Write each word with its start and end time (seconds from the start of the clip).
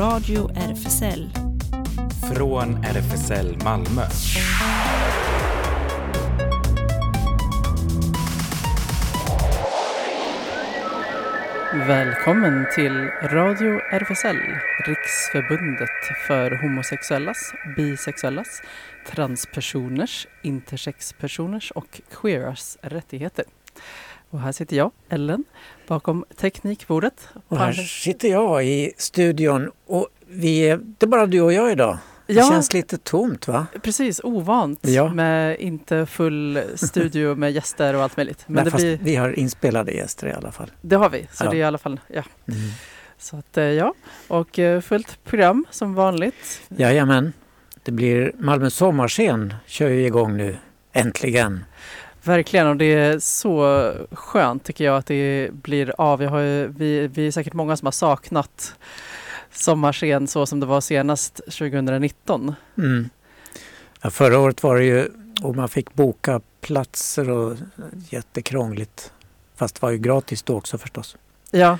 Radio 0.00 0.50
RFSL. 0.56 1.30
Från 2.34 2.84
RFSL 2.84 3.56
Malmö. 3.64 4.02
Välkommen 11.72 12.66
till 12.74 13.08
Radio 13.08 13.80
RFSL, 13.92 14.38
Riksförbundet 14.86 16.26
för 16.26 16.62
homosexuellas, 16.62 17.54
bisexuellas, 17.76 18.62
transpersoners, 19.06 20.26
intersexpersoners 20.42 21.70
och 21.70 22.00
queeras 22.22 22.78
rättigheter. 22.82 23.44
Och 24.30 24.40
här 24.40 24.52
sitter 24.52 24.76
jag, 24.76 24.90
Ellen, 25.08 25.44
bakom 25.86 26.24
teknikbordet. 26.36 27.28
Och 27.48 27.58
här 27.58 27.72
sitter 27.72 28.28
jag 28.28 28.64
i 28.66 28.92
studion 28.96 29.70
och 29.86 30.08
vi 30.28 30.58
är, 30.60 30.80
det 30.98 31.06
är 31.06 31.08
bara 31.08 31.26
du 31.26 31.40
och 31.40 31.52
jag 31.52 31.72
idag. 31.72 31.98
Det 32.26 32.32
Ja. 32.36 32.48
känns 32.50 32.72
lite 32.72 32.98
tomt 32.98 33.48
va? 33.48 33.66
Precis, 33.82 34.20
ovant 34.24 34.78
Ja. 34.82 35.12
med 35.14 35.56
inte 35.60 36.06
full 36.06 36.62
studio 36.74 37.34
med 37.38 37.52
gäster 37.52 37.94
och 37.96 38.02
allt 38.02 38.16
möjligt. 38.16 38.44
Men 38.46 38.64
fast 38.70 38.76
blir, 38.84 38.98
vi 39.02 39.16
har 39.16 39.38
inspelade 39.38 39.92
gäster 39.92 40.26
i 40.26 40.32
alla 40.32 40.52
fall. 40.52 40.70
det 40.80 40.96
har 40.96 41.10
vi, 41.10 41.26
så 41.32 41.44
Ja. 41.44 41.50
det 41.50 41.56
är 41.56 41.60
i 41.60 41.64
alla 41.64 41.78
fall, 41.78 42.00
ja. 42.08 42.22
Mm. 42.48 42.60
Så 43.18 43.36
att 43.36 43.56
eh, 43.58 43.64
ja, 43.64 43.94
och 44.28 44.58
eh, 44.58 44.80
fullt 44.80 45.24
program 45.24 45.66
som 45.70 45.94
vanligt. 45.94 46.62
Jajamän. 46.68 47.32
Det 47.82 47.92
blir 47.92 48.32
Malmö 48.38 48.70
sommarscen 48.70 49.54
kör 49.66 49.88
ju 49.88 50.06
igång 50.06 50.36
nu. 50.36 50.56
Äntligen! 50.92 51.64
Verkligen, 52.24 52.66
och 52.66 52.76
det 52.76 52.84
är 52.94 53.18
så 53.18 53.92
skönt 54.12 54.64
tycker 54.64 54.84
jag 54.84 54.96
att 54.96 55.06
det 55.06 55.48
blir 55.52 55.92
av. 55.98 56.22
Jag 56.22 56.30
har 56.30 56.40
ju, 56.40 56.66
vi, 56.68 57.06
vi 57.08 57.26
är 57.26 57.30
säkert 57.30 57.52
många 57.52 57.76
som 57.76 57.86
har 57.86 57.92
saknat 57.92 58.74
sommarscen 59.52 60.26
så 60.28 60.46
som 60.46 60.60
det 60.60 60.66
var 60.66 60.80
senast 60.80 61.36
2019. 61.36 62.54
Mm. 62.78 63.10
Ja, 64.02 64.10
förra 64.10 64.38
året 64.38 64.62
var 64.62 64.76
det 64.76 64.84
ju, 64.84 65.08
och 65.42 65.56
man 65.56 65.68
fick 65.68 65.94
boka 65.94 66.40
platser 66.60 67.30
och 67.30 67.56
jättekrångligt. 68.10 69.12
Fast 69.56 69.74
det 69.74 69.82
var 69.82 69.90
ju 69.90 69.98
gratis 69.98 70.42
då 70.42 70.56
också 70.56 70.78
förstås. 70.78 71.16
Ja, 71.50 71.78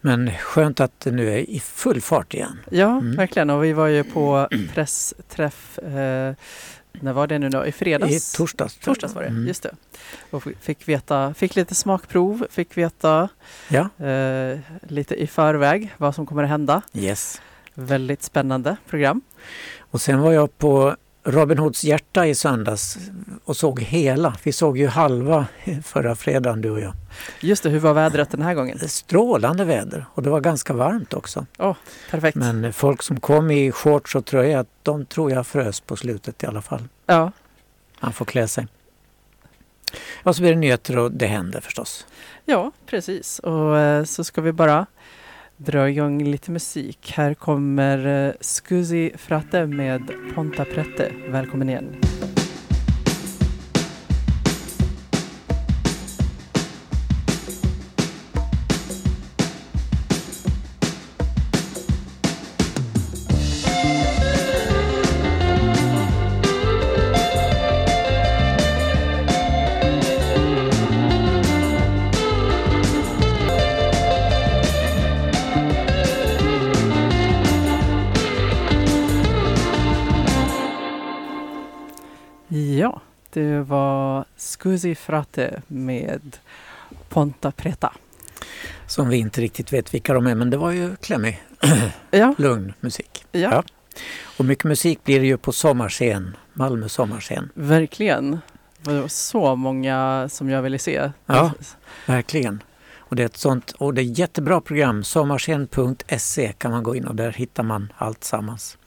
Men 0.00 0.30
skönt 0.38 0.80
att 0.80 1.00
det 1.00 1.10
nu 1.10 1.32
är 1.34 1.38
i 1.50 1.60
full 1.60 2.00
fart 2.00 2.34
igen. 2.34 2.58
ja 2.70 2.90
Mm. 2.98 3.16
verkligen. 3.16 3.50
Och 3.50 3.64
vi 3.64 3.72
var 3.72 3.86
ju 3.86 4.04
på 4.04 4.48
pressträff, 4.74 5.78
eh, 5.78 6.34
när 6.92 7.12
var 7.12 7.26
det 7.26 7.38
nu 7.38 7.48
då? 7.48 7.66
I 7.66 7.72
fredags? 7.72 8.34
I 8.34 8.36
torsdags. 8.36 8.76
Torsdags 8.76 9.14
var 9.14 9.22
det, 9.22 9.28
Mm. 9.28 9.46
just 9.46 9.62
det. 9.62 9.74
Och 10.30 10.42
fick 10.60 10.88
veta, 10.88 11.34
fick 11.34 11.56
lite 11.56 11.74
smakprov, 11.74 12.46
fick 12.50 12.76
veta 12.76 13.28
Ja, 13.68 14.06
eh, 14.06 14.58
lite 14.82 15.14
i 15.14 15.26
förväg 15.26 15.94
vad 15.96 16.14
som 16.14 16.26
kommer 16.26 16.42
att 16.42 16.48
hända. 16.48 16.82
yes. 16.92 17.40
Väldigt 17.74 18.22
spännande 18.22 18.76
program. 18.88 19.20
Och 19.78 20.00
sen 20.00 20.20
var 20.20 20.32
jag 20.32 20.58
på 20.58 20.96
Robin 21.24 21.58
Hoods 21.58 21.84
hjärta 21.84 22.26
i 22.26 22.34
söndags 22.34 22.98
och 23.44 23.56
såg 23.56 23.80
hela. 23.80 24.36
Vi 24.42 24.52
såg 24.52 24.78
ju 24.78 24.86
halva 24.86 25.46
förra 25.84 26.14
fredagen 26.14 26.60
du 26.60 26.70
och 26.70 26.80
jag. 26.80 26.92
Just 27.40 27.62
det, 27.62 27.68
hur 27.70 27.78
var 27.78 27.94
vädret 27.94 28.30
den 28.30 28.42
här 28.42 28.54
gången? 28.54 28.78
Strålande 28.88 29.64
väder 29.64 30.06
och 30.14 30.22
det 30.22 30.30
var 30.30 30.40
ganska 30.40 30.72
varmt 30.72 31.14
också. 31.14 31.46
Perfekt. 32.10 32.34
Men 32.36 32.72
folk 32.72 33.02
som 33.02 33.20
kom 33.20 33.50
i 33.50 33.72
shorts 33.72 34.14
och 34.14 34.24
tröja, 34.24 34.64
de 34.82 35.06
tror 35.06 35.30
jag 35.32 35.46
frös 35.46 35.80
på 35.80 35.96
slutet 35.96 36.42
i 36.42 36.46
alla 36.46 36.62
fall. 36.62 36.82
Ja, 37.06 37.32
Man 38.00 38.12
får 38.12 38.24
klä 38.24 38.48
sig. 38.48 38.66
Och 40.22 40.36
så 40.36 40.42
blir 40.42 40.50
det 40.52 40.58
nyheter 40.58 40.98
och 40.98 41.12
det 41.12 41.26
händer 41.26 41.60
förstås. 41.60 42.06
ja, 42.44 42.72
precis. 42.86 43.38
Och 43.38 43.78
eh, 43.78 44.04
så 44.04 44.24
ska 44.24 44.40
vi 44.40 44.52
bara 44.52 44.86
dra 45.64 45.90
igång 45.90 46.24
lite 46.24 46.50
musik. 46.50 47.12
Här 47.16 47.34
kommer 47.34 48.26
eh, 48.26 48.32
Scusi 48.40 49.12
Fratte 49.16 49.66
med 49.66 50.02
Ponta 50.34 50.64
Prette. 50.64 51.12
Välkommen 51.28 51.68
igen. 51.68 51.94
Det 83.32 83.60
var 83.60 84.24
Scusi 84.36 84.94
Fratte 84.94 85.62
med 85.66 86.36
Ponta 87.08 87.50
Preta. 87.52 87.92
Som 88.86 89.08
vi 89.08 89.16
inte 89.16 89.40
riktigt 89.40 89.72
vet 89.72 89.94
vilka 89.94 90.14
de 90.14 90.26
är 90.26 90.34
men 90.34 90.50
det 90.50 90.56
var 90.56 90.70
ju 90.70 90.96
klämmig, 90.96 91.42
Ja, 92.10 92.34
lugn 92.38 92.72
musik. 92.80 93.24
ja, 93.32 93.38
Ja. 93.40 93.62
Och 94.38 94.44
mycket 94.44 94.64
musik 94.64 95.04
blir 95.04 95.20
det 95.20 95.26
ju 95.26 95.36
på 95.36 95.52
sommarscen, 95.52 96.36
Malmö 96.52 96.88
sommarscen. 96.88 97.50
verkligen. 97.54 98.38
Det 98.82 99.00
var 99.00 99.08
så 99.08 99.56
många 99.56 100.28
som 100.30 100.50
jag 100.50 100.62
ville 100.62 100.78
se. 100.78 101.10
Ja. 101.26 101.52
Verkligen. 102.06 102.62
Och 102.98 103.16
det 103.16 103.22
är 103.22 103.26
ett 103.26 103.36
sånt, 103.36 103.70
och 103.78 103.94
det 103.94 104.02
är 104.02 104.10
ett 104.10 104.18
jättebra 104.18 104.60
program. 104.60 105.04
Sommarscen.se 105.04 106.52
kan 106.58 106.70
man 106.70 106.82
gå 106.82 106.96
in 106.96 107.06
och 107.06 107.14
där 107.14 107.32
hittar 107.32 107.62
man 107.62 107.92
allt 107.98 108.24
sammans. 108.24 108.78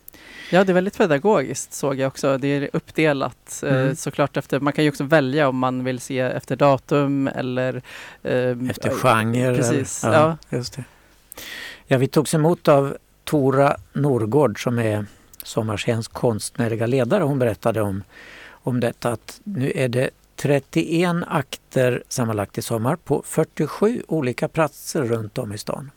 Ja, 0.51 0.63
det 0.63 0.72
är 0.72 0.73
väldigt 0.73 0.97
pedagogiskt 0.97 1.73
såg 1.73 2.00
jag 2.00 2.07
också. 2.07 2.38
Det 2.38 2.47
är 2.47 2.69
uppdelat 2.73 3.63
eh, 3.66 3.75
Mm. 3.75 3.95
såklart 3.95 4.38
efter, 4.38 4.59
man 4.59 4.73
kan 4.73 4.83
ju 4.83 4.89
också 4.89 5.03
välja 5.03 5.47
om 5.50 5.57
man 5.57 5.83
vill 5.83 6.00
se 6.00 6.19
efter 6.19 6.56
datum 6.56 7.28
eller 7.28 7.81
eh, 8.23 8.69
Efter 8.69 8.89
genre. 8.89 9.55
Precis, 9.55 10.03
eller- 10.03 10.17
ja. 10.17 10.38
Just 10.50 10.73
det. 10.75 10.84
Ja, 11.88 11.97
vi 11.97 12.07
togs 12.07 12.34
emot 12.34 12.67
av 12.67 12.97
Tora 13.23 13.78
Norgård 13.94 14.63
som 14.63 14.79
är 14.79 15.05
Sommarscens 15.44 16.07
konstnärliga 16.07 16.85
ledare. 16.85 17.23
Hon 17.23 17.39
berättade 17.39 17.81
om, 17.81 18.03
om 18.50 18.79
detta 18.79 19.11
att 19.11 19.39
nu 19.44 19.72
är 19.75 19.89
det 19.89 20.09
31 20.35 21.16
akter 21.28 22.03
sammanlagt 22.09 22.57
i 22.57 22.61
sommar 22.61 22.95
på 22.95 23.23
47 23.25 24.03
olika 24.07 24.47
platser 24.47 25.03
runt 25.03 25.38
om 25.38 25.53
i 25.53 25.57
stan. 25.57 25.91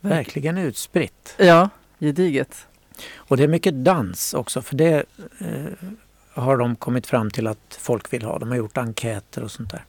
Verk- 0.00 0.12
Verkligen 0.12 0.58
utspritt. 0.58 1.34
Ja, 1.38 1.68
gediget. 2.00 2.66
Och 3.16 3.36
det 3.36 3.42
är 3.42 3.48
mycket 3.48 3.74
dans 3.84 4.34
också 4.34 4.62
för 4.62 4.76
det 4.76 5.04
eh, 5.38 5.88
har 6.32 6.56
de 6.56 6.76
kommit 6.76 7.06
fram 7.06 7.30
till 7.30 7.46
att 7.46 7.78
folk 7.80 8.12
vill 8.12 8.22
ha. 8.22 8.38
De 8.38 8.48
har 8.48 8.56
gjort 8.56 8.78
enkäter 8.78 9.42
och 9.44 9.50
sånt 9.50 9.70
där. 9.70 9.84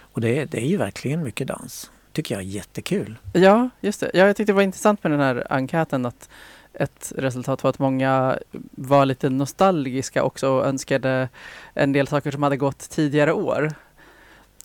Och 0.00 0.20
det, 0.20 0.38
är- 0.38 0.46
det 0.46 0.58
är 0.62 0.66
ju 0.66 0.76
verkligen 0.76 1.22
mycket 1.22 1.48
dans. 1.48 1.90
tycker 2.12 2.34
jag 2.34 2.42
är 2.42 2.46
jättekul. 2.48 3.16
Ja, 3.32 3.68
just 3.80 4.00
det. 4.00 4.10
Ja, 4.14 4.26
jag 4.26 4.36
tyckte 4.36 4.52
det 4.52 4.56
var 4.56 4.62
intressant 4.62 5.02
med 5.04 5.12
den 5.12 5.20
här 5.20 5.46
enkäten 5.50 6.06
att 6.06 6.28
ett 6.72 7.12
resultat 7.16 7.62
var 7.62 7.70
att 7.70 7.78
många 7.78 8.38
var 8.70 9.06
lite 9.06 9.30
nostalgiska 9.30 10.22
också 10.22 10.48
och 10.48 10.66
önskade 10.66 11.28
en 11.74 11.92
del 11.92 12.06
saker 12.06 12.30
som 12.30 12.42
hade 12.42 12.56
gått 12.56 12.90
tidigare 12.90 13.32
år. 13.32 13.72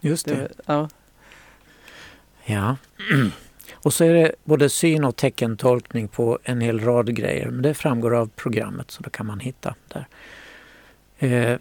Just 0.01 0.25
det. 0.25 0.35
Det, 0.35 0.49
ja, 0.65 0.89
Ja. 2.45 2.75
Och 3.83 3.93
så 3.93 4.03
är 4.03 4.13
det 4.13 4.31
både 4.43 4.69
syn 4.69 5.03
och 5.03 5.15
teckentolkning 5.15 6.07
på 6.07 6.39
en 6.43 6.61
hel 6.61 6.79
rad 6.79 7.15
grejer. 7.15 7.49
Men 7.49 7.61
det 7.61 7.73
framgår 7.73 8.15
av 8.15 8.29
programmet 8.35 8.91
så 8.91 9.03
det 9.03 9.09
kan 9.09 9.25
man 9.25 9.39
hitta 9.39 9.75
där. 9.87 10.07
Eh, 11.17 11.57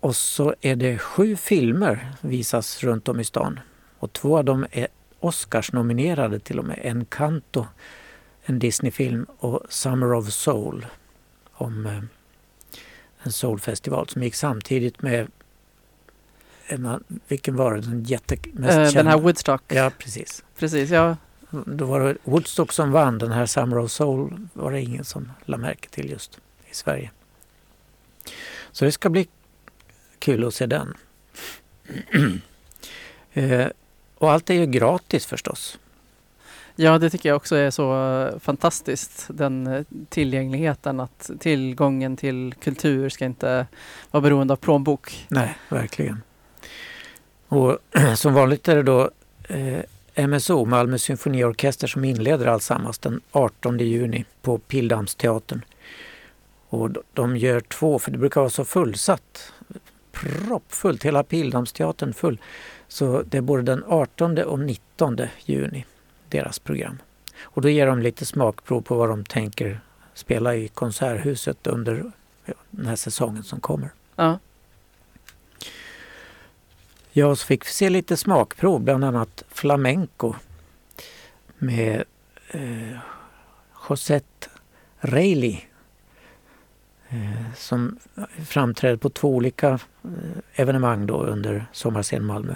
och 0.00 0.16
så 0.16 0.54
är 0.60 0.76
det 0.76 0.98
sju 0.98 1.36
filmer 1.36 2.12
visas 2.20 2.82
runt 2.84 3.08
om 3.08 3.20
i 3.20 3.24
stan. 3.24 3.60
Och 3.98 4.12
två 4.12 4.38
av 4.38 4.44
dem 4.44 4.66
är 4.70 4.88
Oscars-nominerade 5.20 6.38
till 6.38 6.58
och 6.58 6.64
med. 6.64 6.80
Encanto, 6.84 7.66
en 8.44 8.58
Disney-film 8.58 9.26
och 9.38 9.62
Summer 9.68 10.14
of 10.14 10.32
Soul 10.32 10.86
om 11.52 11.86
eh, 11.86 12.02
en 13.22 13.32
soulfestival 13.32 14.08
som 14.08 14.22
gick 14.22 14.34
samtidigt 14.34 15.02
med 15.02 15.28
en, 16.66 17.04
vilken 17.28 17.56
var 17.56 17.74
det 17.74 17.80
den 17.80 18.04
jätte, 18.04 18.36
mest 18.52 18.78
eh, 18.78 18.98
den 18.98 19.06
här 19.06 19.18
Woodstock. 19.18 19.62
Ja, 19.68 19.90
precis. 19.98 20.44
Precis, 20.58 20.90
ja. 20.90 21.16
Då 21.50 21.84
var 21.84 22.00
det 22.00 22.16
Woodstock 22.24 22.72
som 22.72 22.92
vann. 22.92 23.18
Den 23.18 23.32
här 23.32 23.46
Summer 23.46 23.78
of 23.78 23.90
Soul 23.90 24.48
var 24.52 24.72
det 24.72 24.80
ingen 24.80 25.04
som 25.04 25.32
la 25.44 25.56
märke 25.56 25.88
till 25.88 26.10
just 26.10 26.38
i 26.70 26.74
Sverige. 26.74 27.10
Så 28.72 28.84
det 28.84 28.92
ska 28.92 29.08
bli 29.08 29.28
kul 30.18 30.44
att 30.44 30.54
se 30.54 30.66
den. 30.66 30.94
eh, 33.32 33.66
och 34.18 34.32
allt 34.32 34.50
är 34.50 34.54
ju 34.54 34.66
gratis 34.66 35.26
förstås. 35.26 35.78
Ja, 36.76 36.98
det 36.98 37.10
tycker 37.10 37.28
jag 37.28 37.36
också 37.36 37.56
är 37.56 37.70
så 37.70 38.38
fantastiskt. 38.40 39.26
Den 39.28 39.66
eh, 39.66 39.82
tillgängligheten, 40.08 41.00
att 41.00 41.30
tillgången 41.38 42.16
till 42.16 42.54
kultur 42.60 43.08
ska 43.08 43.24
inte 43.24 43.66
vara 44.10 44.20
beroende 44.20 44.52
av 44.52 44.56
plånbok. 44.56 45.26
Nej, 45.28 45.58
verkligen. 45.68 46.22
Och 47.48 47.78
som 48.14 48.34
vanligt 48.34 48.68
är 48.68 48.76
det 48.76 48.82
då 48.82 49.10
eh, 49.48 50.26
MSO, 50.26 50.64
Malmö 50.64 50.98
symfoniorkester, 50.98 51.86
som 51.86 52.04
inleder 52.04 52.46
alltsammans 52.46 52.98
den 52.98 53.20
18 53.32 53.78
juni 53.78 54.24
på 54.42 54.58
Pildammsteatern. 54.58 55.64
Och 56.68 56.90
de 57.12 57.36
gör 57.36 57.60
två, 57.60 57.98
för 57.98 58.10
det 58.10 58.18
brukar 58.18 58.40
vara 58.40 58.50
så 58.50 58.64
fullsatt. 58.64 59.52
Proppfullt, 60.12 61.02
hela 61.02 61.22
Pildammsteatern 61.22 62.14
full. 62.14 62.40
Så 62.88 63.22
det 63.22 63.38
är 63.38 63.42
både 63.42 63.62
den 63.62 63.84
18 63.86 64.38
och 64.38 64.58
19 64.58 65.18
juni, 65.44 65.84
deras 66.28 66.58
program. 66.58 66.98
Och 67.40 67.62
då 67.62 67.68
ger 67.68 67.86
de 67.86 68.02
lite 68.02 68.26
smakprov 68.26 68.80
på 68.80 68.94
vad 68.94 69.08
de 69.08 69.24
tänker 69.24 69.80
spela 70.14 70.54
i 70.56 70.68
Konserthuset 70.68 71.66
under 71.66 72.12
den 72.70 72.86
här 72.86 72.96
säsongen 72.96 73.42
som 73.42 73.60
kommer. 73.60 73.90
Ja. 74.16 74.38
Ja, 77.18 77.36
så 77.36 77.46
fick 77.46 77.66
vi 77.66 77.70
se 77.70 77.90
lite 77.90 78.16
smakprov, 78.16 78.80
bland 78.80 79.04
annat 79.04 79.44
flamenco 79.48 80.34
med 81.58 82.04
eh, 82.50 82.98
Josette 83.88 84.48
Reilly 84.98 85.60
eh, 87.08 87.54
som 87.54 87.98
framträdde 88.46 88.98
på 88.98 89.10
två 89.10 89.34
olika 89.34 89.68
eh, 89.68 89.80
evenemang 90.54 91.06
då 91.06 91.22
under 91.22 91.66
Sommarscen 91.72 92.24
Malmö. 92.24 92.54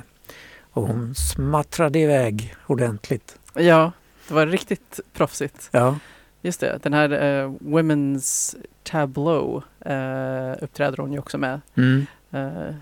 Och 0.70 0.86
hon 0.86 1.14
smattrade 1.14 1.98
iväg 1.98 2.54
ordentligt. 2.66 3.38
Ja, 3.54 3.92
det 4.28 4.34
var 4.34 4.46
riktigt 4.46 5.00
proffsigt. 5.12 5.68
Ja, 5.72 5.98
Just 6.42 6.60
det, 6.60 6.78
den 6.82 6.92
här 6.92 7.10
eh, 7.10 7.50
Women's 7.50 8.56
Tableau 8.82 9.62
eh, 9.80 10.64
uppträder 10.64 10.96
hon 10.96 11.12
ju 11.12 11.18
också 11.18 11.38
med 11.38 11.60
mm, 11.74 12.06
eh, 12.30 12.74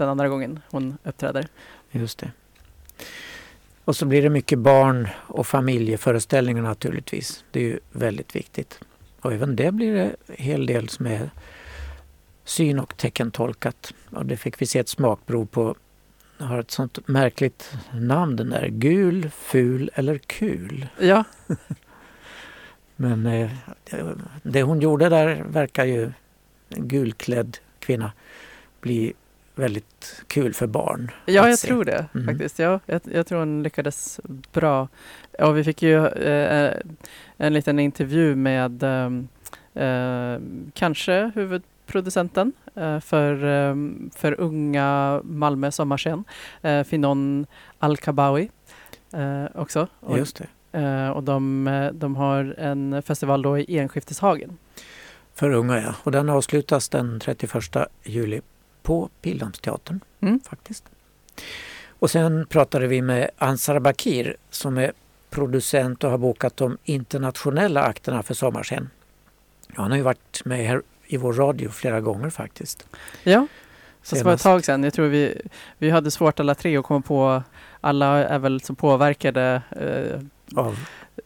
den 0.00 0.08
andra 0.08 0.28
gången 0.28 0.60
hon 0.70 0.98
uppträder. 1.04 1.46
just 1.90 2.18
det. 2.18 2.30
Och 3.84 3.96
så 3.96 4.06
blir 4.06 4.22
det 4.22 4.30
mycket 4.30 4.58
barn 4.58 5.08
och 5.16 5.46
familjeföreställningar 5.46 6.62
naturligtvis. 6.62 7.44
Det 7.50 7.60
är 7.60 7.64
ju 7.64 7.80
väldigt 7.92 8.36
viktigt. 8.36 8.80
Och 9.20 9.32
även 9.32 9.56
det 9.56 9.72
blir 9.72 9.94
det 9.94 10.16
en 10.26 10.34
hel 10.44 10.66
del 10.66 10.88
som 10.88 11.06
är 11.06 11.30
syn 12.44 12.78
och 12.78 12.96
teckentolkat. 12.96 13.94
Och 14.10 14.26
det 14.26 14.36
fick 14.36 14.62
vi 14.62 14.66
se 14.66 14.78
ett 14.78 14.88
smakprov 14.88 15.46
på. 15.46 15.74
Det 16.38 16.44
har 16.44 16.58
ett 16.58 16.70
sånt 16.70 17.08
märkligt 17.08 17.72
namn 17.92 18.36
den 18.36 18.50
där. 18.50 18.68
Gul, 18.68 19.30
ful 19.30 19.90
eller 19.94 20.18
kul. 20.18 20.86
Ja, 20.98 21.24
Men 22.96 23.26
eh, 23.26 23.50
det 24.42 24.62
hon 24.62 24.80
gjorde 24.80 25.08
där 25.08 25.44
verkar 25.44 25.84
ju, 25.84 26.12
en 26.68 26.88
gulklädd 26.88 27.58
kvinna, 27.78 28.12
bli 28.80 29.12
väldigt 29.60 30.22
kul 30.26 30.54
för 30.54 30.66
barn. 30.66 31.10
ja 31.26 31.48
jag 31.48 31.58
se. 31.58 31.68
tror 31.68 31.84
det 31.84 32.06
Mm. 32.14 32.26
faktiskt. 32.26 32.58
Ja, 32.58 32.80
jag, 32.86 33.00
jag 33.04 33.26
tror 33.26 33.38
hon 33.38 33.62
lyckades 33.62 34.20
bra. 34.52 34.88
Och 35.38 35.56
vi 35.58 35.64
fick 35.64 35.82
ju 35.82 36.06
eh, 36.06 36.74
en 37.36 37.52
liten 37.52 37.78
intervju 37.78 38.34
med 38.36 38.82
ehm, 38.82 39.28
eh, 39.74 40.40
kanske 40.74 41.32
huvudproducenten 41.34 42.52
eh, 42.74 43.00
för, 43.00 43.44
ehm, 43.44 44.10
för 44.16 44.40
unga 44.40 45.20
Malmö 45.24 45.70
sommarscen, 45.70 46.24
eh, 46.62 46.82
Finon 46.84 47.46
Al-Kabawi 47.78 48.50
eh, 49.12 49.44
också. 49.60 49.86
Och, 50.00 50.18
Just 50.18 50.42
det. 50.72 50.78
eh, 50.78 51.08
och 51.10 51.22
de, 51.22 51.66
eh, 51.68 51.92
de 51.92 52.16
har 52.16 52.54
en 52.58 53.02
festival 53.02 53.42
då 53.42 53.58
i 53.58 53.78
Enskifteshagen. 53.78 54.56
För 55.34 55.50
unga 55.50 55.80
ja. 55.82 55.94
Och 56.02 56.12
den 56.12 56.28
avslutas 56.28 56.88
den 56.88 57.20
31 57.20 57.54
juli 58.04 58.40
på 58.82 59.08
Pildammsteatern 59.22 60.00
Mm. 60.20 60.40
faktiskt. 60.40 60.84
Och 61.88 62.10
sen 62.10 62.46
pratade 62.46 62.86
vi 62.86 63.02
med 63.02 63.30
Ansar 63.38 63.78
Bakir 63.78 64.36
som 64.50 64.78
är 64.78 64.92
producent 65.30 66.04
och 66.04 66.10
har 66.10 66.18
bokat 66.18 66.56
de 66.56 66.78
internationella 66.84 67.82
akterna 67.82 68.22
för 68.22 68.34
Sommarscen. 68.34 68.90
Ja, 69.68 69.82
han 69.82 69.90
har 69.90 69.96
ju 69.98 70.02
varit 70.04 70.44
med 70.44 70.66
här 70.66 70.82
i 71.06 71.16
vår 71.16 71.32
radio 71.32 71.68
flera 71.68 72.00
gånger 72.00 72.30
faktiskt. 72.30 72.86
Ja, 73.22 73.46
fast 74.02 74.12
det 74.12 74.24
var 74.24 74.32
ett 74.34 74.40
Senast. 74.40 74.42
tag 74.42 74.64
sedan. 74.64 74.84
Jag 74.84 74.94
tror 74.94 75.06
vi, 75.08 75.40
vi 75.78 75.90
hade 75.90 76.10
svårt 76.10 76.40
alla 76.40 76.54
tre 76.54 76.76
att 76.76 76.84
komma 76.84 77.00
på 77.00 77.42
alla 77.80 78.06
är 78.28 78.38
väl 78.38 78.60
så 78.60 78.74
påverkade. 78.74 79.62
Eh, 79.70 80.20
Av 80.58 80.78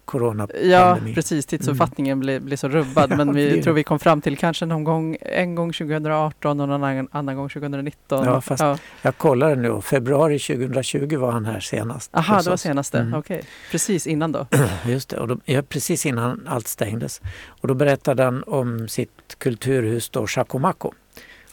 ja, 0.06 0.10
coronapandemin. 0.10 1.14
precis. 1.14 1.46
Tidsuppfattningen 1.46 2.20
blir, 2.20 2.40
blir 2.40 2.56
så 2.56 2.68
rubbad. 2.68 3.10
Ja, 3.10 3.16
Men 3.16 3.34
vi 3.34 3.62
tror 3.62 3.74
vi 3.74 3.82
kom 3.84 3.98
fram 3.98 4.20
till 4.20 4.36
kanske 4.38 4.66
någon 4.66 4.84
gång, 4.84 5.16
en 5.20 5.54
gång 5.54 5.72
2018 5.72 6.60
och 6.60 6.68
någon 6.68 6.84
annan, 6.84 7.08
annan 7.12 7.36
gång 7.36 7.48
2019. 7.48 8.24
Ja, 8.26 8.40
fast- 8.40 8.62
ja. 8.62 8.78
Jag 9.02 9.16
kollade 9.18 9.56
nu 9.56 9.70
och 9.70 9.84
februari 9.84 10.38
2020 10.38 11.16
var 11.16 11.32
han 11.32 11.44
här 11.44 11.60
senast. 11.60 12.10
Aha, 12.16 12.42
det 12.42 12.50
var 12.50 12.56
senaste. 12.56 12.98
Mm. 12.98 13.14
Okej, 13.14 13.42
precis 13.70 14.06
innan 14.06 14.32
då. 14.32 14.46
Just 14.86 15.08
det, 15.08 15.16
och 15.18 15.28
då, 15.28 15.38
ja, 15.44 15.62
precis 15.62 16.06
innan 16.06 16.46
allt 16.48 16.68
stängdes. 16.68 17.20
Och 17.46 17.68
då 17.68 17.74
berättade 17.74 18.22
han 18.24 18.42
om 18.42 18.88
sitt 18.88 19.36
kulturhus 19.38 20.10
då, 20.10 20.26
Chacomaco. 20.26 20.92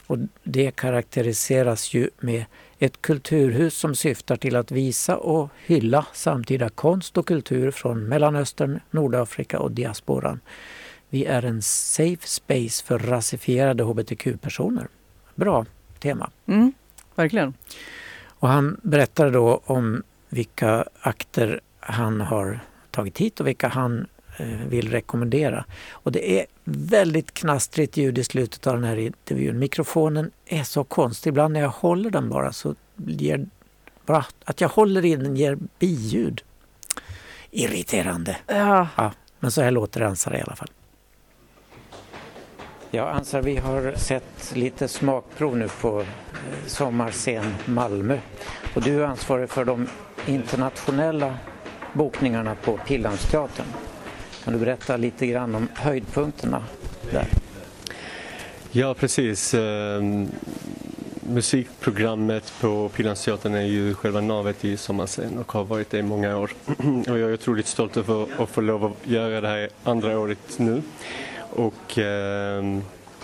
Och 0.06 0.18
det 0.44 0.76
karaktäriseras 0.76 1.94
ju 1.94 2.10
med 2.20 2.44
ett 2.82 3.02
kulturhus 3.02 3.78
som 3.78 3.94
syftar 3.94 4.36
till 4.36 4.56
att 4.56 4.70
visa 4.70 5.16
och 5.16 5.48
hylla 5.66 6.06
samtida 6.12 6.68
konst 6.68 7.18
och 7.18 7.26
kultur 7.26 7.70
från 7.70 8.04
Mellanöstern, 8.08 8.80
Nordafrika 8.90 9.58
och 9.58 9.72
diasporan. 9.72 10.40
Vi 11.08 11.24
är 11.24 11.44
en 11.44 11.62
safe 11.62 12.28
space 12.28 12.84
för 12.84 12.98
rasifierade 12.98 13.84
hbtq-personer. 13.84 14.88
Bra 15.34 15.66
tema. 15.98 16.30
Mm, 16.46 16.72
verkligen. 17.14 17.54
Och 18.24 18.48
han 18.48 18.80
berättade 18.82 19.30
då 19.30 19.60
om 19.64 20.02
vilka 20.28 20.84
akter 21.00 21.60
han 21.80 22.20
har 22.20 22.60
tagit 22.90 23.18
hit 23.18 23.40
och 23.40 23.46
vilka 23.46 23.68
han 23.68 24.06
vill 24.68 24.90
rekommendera. 24.90 25.64
Och 25.90 26.12
det 26.12 26.40
är 26.40 26.46
väldigt 26.64 27.34
knastrigt 27.34 27.96
ljud 27.96 28.18
i 28.18 28.24
slutet 28.24 28.66
av 28.66 28.74
den 28.74 28.84
här 28.84 28.96
intervjun. 28.96 29.58
Mikrofonen 29.58 30.30
är 30.46 30.62
så 30.62 30.84
konstig. 30.84 31.30
Ibland 31.30 31.52
när 31.52 31.60
jag 31.60 31.68
håller 31.68 32.10
den 32.10 32.28
bara 32.28 32.52
så 32.52 32.74
ger 32.96 33.46
bara 34.06 34.24
att 34.44 34.60
jag 34.60 34.68
håller 34.68 35.04
i 35.04 35.16
den 35.16 35.36
ger 35.36 35.58
biljud. 35.78 36.42
Irriterande. 37.50 38.36
Ja, 38.46 39.12
Men 39.40 39.50
så 39.50 39.62
här 39.62 39.70
låter 39.70 40.00
Ansar 40.00 40.36
i 40.36 40.40
alla 40.40 40.56
fall. 40.56 40.68
Ja, 42.90 43.10
Ansar, 43.10 43.42
vi 43.42 43.56
har 43.56 43.94
sett 43.96 44.52
lite 44.54 44.88
smakprov 44.88 45.56
nu 45.56 45.68
på 45.80 46.00
eh, 46.00 46.06
Sommarscen 46.66 47.54
Malmö. 47.66 48.18
Och 48.74 48.82
du 48.82 49.02
är 49.02 49.06
ansvarig 49.06 49.50
för 49.50 49.64
de 49.64 49.88
internationella 50.26 51.36
bokningarna 51.92 52.54
på 52.54 52.76
Pildammsteatern. 52.76 53.66
Kan 54.44 54.52
du 54.52 54.58
berätta 54.58 54.96
lite 54.96 55.26
grann 55.26 55.54
om 55.54 55.68
höjdpunkterna 55.74 56.64
där? 57.10 57.26
Ja, 58.70 58.94
precis. 58.94 59.54
Ehm, 59.54 60.28
musikprogrammet 61.20 62.52
på 62.60 62.88
Pildammsteatern 62.88 63.54
är 63.54 63.62
ju 63.62 63.94
själva 63.94 64.20
navet 64.20 64.64
i 64.64 64.76
Sommarscen 64.76 65.38
och 65.38 65.52
har 65.52 65.64
varit 65.64 65.90
det 65.90 65.98
i 65.98 66.02
många 66.02 66.36
år. 66.36 66.50
och 67.08 67.18
jag 67.18 67.20
är 67.20 67.34
otroligt 67.34 67.66
stolt 67.66 67.96
över 67.96 68.26
att 68.42 68.48
få 68.48 68.60
lov 68.60 68.84
att 68.84 69.10
göra 69.10 69.40
det 69.40 69.48
här 69.48 69.68
andra 69.84 70.18
året 70.18 70.58
nu. 70.58 70.82
Och 71.50 71.98
ehm, 71.98 72.82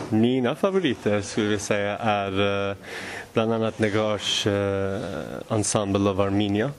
mina 0.08 0.54
favoriter 0.54 1.20
skulle 1.20 1.52
jag 1.52 1.60
säga 1.60 1.98
är 1.98 2.68
eh, 2.70 2.76
bland 3.32 3.52
annat 3.52 3.78
Negage 3.78 4.46
eh, 4.46 5.00
Ensemble 5.48 6.10
of 6.10 6.18
Armenia. 6.18 6.70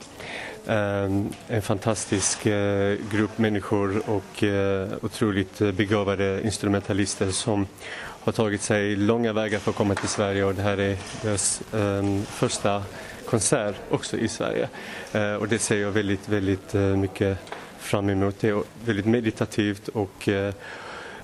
Ehm, 0.67 1.29
en 1.47 1.61
fantastisk 1.61 2.45
eh, 2.45 2.97
grupp 3.11 3.37
människor 3.37 4.09
och 4.09 4.43
eh, 4.43 4.89
otroligt 5.01 5.59
begåvade 5.59 6.41
instrumentalister 6.43 7.31
som 7.31 7.67
har 7.97 8.31
tagit 8.31 8.61
sig 8.61 8.95
långa 8.95 9.33
vägar 9.33 9.59
för 9.59 9.71
att 9.71 9.77
komma 9.77 9.95
till 9.95 10.09
Sverige 10.09 10.43
och 10.43 10.55
det 10.55 10.61
här 10.61 10.77
är 10.77 10.97
deras 11.21 11.61
ehm, 11.73 12.23
första 12.25 12.83
konsert 13.25 13.75
också 13.89 14.17
i 14.17 14.27
Sverige. 14.27 14.69
Eh, 15.13 15.33
och 15.33 15.47
det 15.47 15.59
ser 15.59 15.77
jag 15.77 15.91
väldigt, 15.91 16.29
väldigt 16.29 16.73
mycket 16.73 17.37
fram 17.79 18.09
emot. 18.09 18.35
Det 18.39 18.49
är 18.49 18.63
väldigt 18.85 19.05
meditativt 19.05 19.87
och 19.87 20.29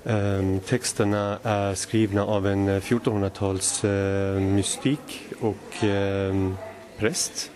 ehm, 0.05 0.59
texterna 0.59 1.37
är 1.43 1.73
skrivna 1.75 2.25
av 2.25 2.47
en 2.47 2.69
1400-tals 2.69 3.83
mystik 4.39 5.21
och 5.39 5.85
präst 6.97 7.51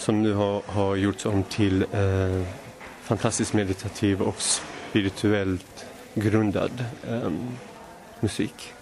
som 0.00 0.22
nu 0.22 0.32
har, 0.32 0.62
har 0.66 0.96
gjorts 0.96 1.26
om 1.26 1.42
till 1.42 1.82
eh, 1.92 2.42
fantastiskt 3.02 3.52
meditativ 3.52 4.22
och 4.22 4.40
spirituellt 4.40 5.86
grundad 6.14 6.84
eh, 7.08 7.30
musik. 8.20 8.72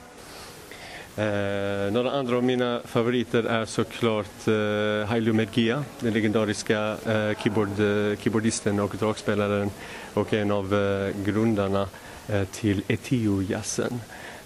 Eh, 1.16 1.92
några 1.92 2.10
andra 2.10 2.36
av 2.36 2.44
mina 2.44 2.80
favoriter 2.84 3.44
är 3.44 3.64
såklart 3.64 4.48
eh, 4.48 5.08
Hailou 5.08 5.32
Medgia, 5.32 5.84
den 6.00 6.12
legendariska 6.12 6.96
eh, 7.06 7.42
keyboard, 7.42 7.80
eh, 7.80 8.18
keyboardisten 8.18 8.80
och 8.80 8.94
dragspelaren 8.98 9.70
och 10.14 10.34
en 10.34 10.50
av 10.50 10.74
eh, 10.74 11.24
grundarna 11.24 11.88
eh, 12.28 12.44
till 12.44 12.82
Etiojazzen 12.88 14.00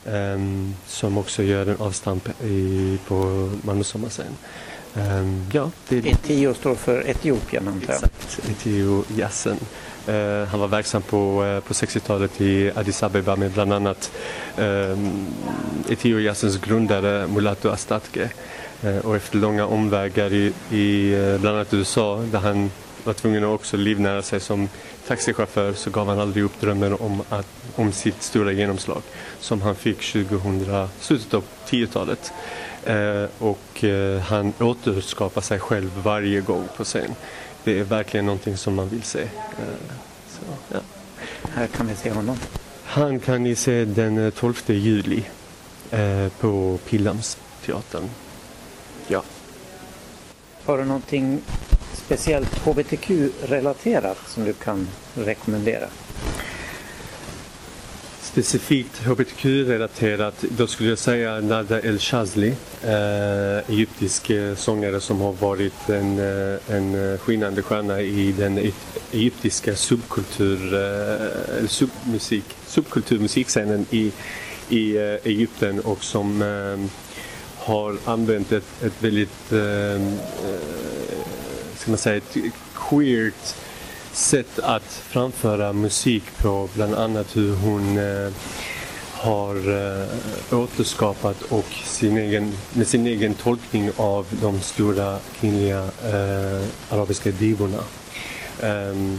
ehm, 0.06 0.74
som 0.86 1.18
också 1.18 1.42
gör 1.42 1.66
en 1.66 1.76
avstamp 1.76 2.42
i, 2.42 2.98
på 3.06 3.50
Malmö 3.62 3.84
Sommarscen. 3.84 4.36
Ehm, 4.96 5.46
ja, 5.52 5.70
det 5.88 5.96
Etio 5.96 6.54
står 6.54 6.74
för 6.74 7.10
Etiopien 7.10 7.68
antar 7.68 7.92
jag. 7.92 7.96
Exakt, 7.96 8.40
Etio-jazzen. 8.50 9.56
Eh, 10.06 10.48
han 10.48 10.60
var 10.60 10.68
verksam 10.68 11.02
på, 11.02 11.44
eh, 11.44 11.60
på 11.60 11.74
60-talet 11.74 12.40
i 12.40 12.70
Addis 12.74 13.02
Abeba 13.02 13.36
med 13.36 13.50
bland 13.50 13.72
annat 13.72 14.12
eh, 14.56 14.98
Etio-jazzens 15.88 16.60
grundare 16.60 17.26
Mulatu 17.26 17.68
Astatke. 17.70 18.30
Eh, 18.82 18.96
och 18.96 19.16
efter 19.16 19.38
långa 19.38 19.66
omvägar 19.66 20.32
i, 20.32 20.52
i 20.70 21.16
bland 21.40 21.56
annat 21.56 21.74
USA 21.74 22.24
där 22.32 22.38
han 22.38 22.70
var 23.04 23.12
tvungen 23.12 23.44
att 23.44 23.50
också 23.50 23.76
livnära 23.76 24.22
sig 24.22 24.40
som 24.40 24.68
taxichaufför 25.06 25.72
så 25.72 25.90
gav 25.90 26.08
han 26.08 26.20
aldrig 26.20 26.44
upp 26.44 26.60
drömmen 26.60 26.92
om, 26.92 27.22
att, 27.28 27.46
om 27.76 27.92
sitt 27.92 28.22
stora 28.22 28.52
genomslag 28.52 29.02
som 29.40 29.62
han 29.62 29.74
fick 29.74 30.12
2000, 30.12 30.88
slutet 31.00 31.34
av 31.34 31.44
10-talet. 31.68 32.32
Eh, 32.84 33.24
och 33.38 33.84
eh, 33.84 34.20
han 34.20 34.52
återskapar 34.60 35.40
sig 35.40 35.58
själv 35.58 35.90
varje 36.02 36.40
gång 36.40 36.68
på 36.76 36.84
scen. 36.84 37.14
Det 37.64 37.78
är 37.78 37.84
verkligen 37.84 38.26
någonting 38.26 38.56
som 38.56 38.74
man 38.74 38.88
vill 38.88 39.02
se. 39.02 39.20
Eh, 39.20 39.94
så, 40.28 40.40
ja. 40.72 40.78
Här 41.54 41.66
kan 41.66 41.86
vi 41.86 41.94
se 41.94 42.10
honom. 42.10 42.36
Han 42.84 43.20
kan 43.20 43.42
ni 43.42 43.54
se 43.54 43.84
den 43.84 44.18
eh, 44.18 44.30
12 44.30 44.54
juli 44.66 45.24
på 46.40 46.78
Pildammsteatern. 46.88 48.10
Ja. 49.06 49.22
Har 50.64 50.78
du 50.78 50.84
någonting 50.84 51.40
speciellt 51.92 52.58
hbtq-relaterat 52.58 54.18
som 54.26 54.44
du 54.44 54.52
kan 54.52 54.88
rekommendera? 55.14 55.86
Specifikt 58.32 58.98
hbtq-relaterat, 58.98 60.44
då 60.48 60.66
skulle 60.66 60.88
jag 60.88 60.98
säga 60.98 61.40
Nada 61.40 61.80
El 61.80 61.98
Shazli, 61.98 62.54
äh, 62.82 63.70
egyptisk 63.70 64.30
eh, 64.30 64.54
sångare 64.54 65.00
som 65.00 65.20
har 65.20 65.32
varit 65.32 65.88
en, 65.88 66.18
eh, 66.18 66.76
en 66.76 67.18
skinande 67.18 67.62
stjärna 67.62 68.00
i 68.00 68.32
den 68.32 68.58
e- 68.58 68.72
egyptiska 69.12 69.76
subkultur, 69.76 70.74
äh, 70.74 71.66
submusik, 71.68 72.44
subkulturmusikscenen 72.66 73.86
i, 73.90 74.12
i 74.68 74.96
äh, 74.96 75.02
Egypten 75.04 75.80
och 75.80 76.04
som 76.04 76.42
har 77.58 77.96
använt 78.04 78.52
ett, 78.52 78.82
ett 78.82 79.02
väldigt, 79.02 79.52
eh, 79.52 80.12
ska 81.76 81.90
man 81.90 81.98
säga, 81.98 82.16
ett 82.16 82.36
queert 82.74 83.54
sätt 84.12 84.58
att 84.58 85.02
framföra 85.08 85.72
musik 85.72 86.22
på. 86.38 86.68
Bland 86.74 86.94
annat 86.94 87.36
hur 87.36 87.54
hon 87.54 87.98
eh, 87.98 88.32
har 89.10 89.56
eh, 89.56 90.58
återskapat 90.58 91.42
och 91.42 91.72
sin 91.84 92.16
egen, 92.16 92.52
med 92.72 92.86
sin 92.86 93.06
egen 93.06 93.34
tolkning 93.34 93.90
av 93.96 94.26
de 94.42 94.60
stora 94.60 95.18
kvinnliga 95.40 95.82
eh, 96.04 96.66
arabiska 96.90 97.30
divorna. 97.30 97.78
Ehm, 98.62 99.18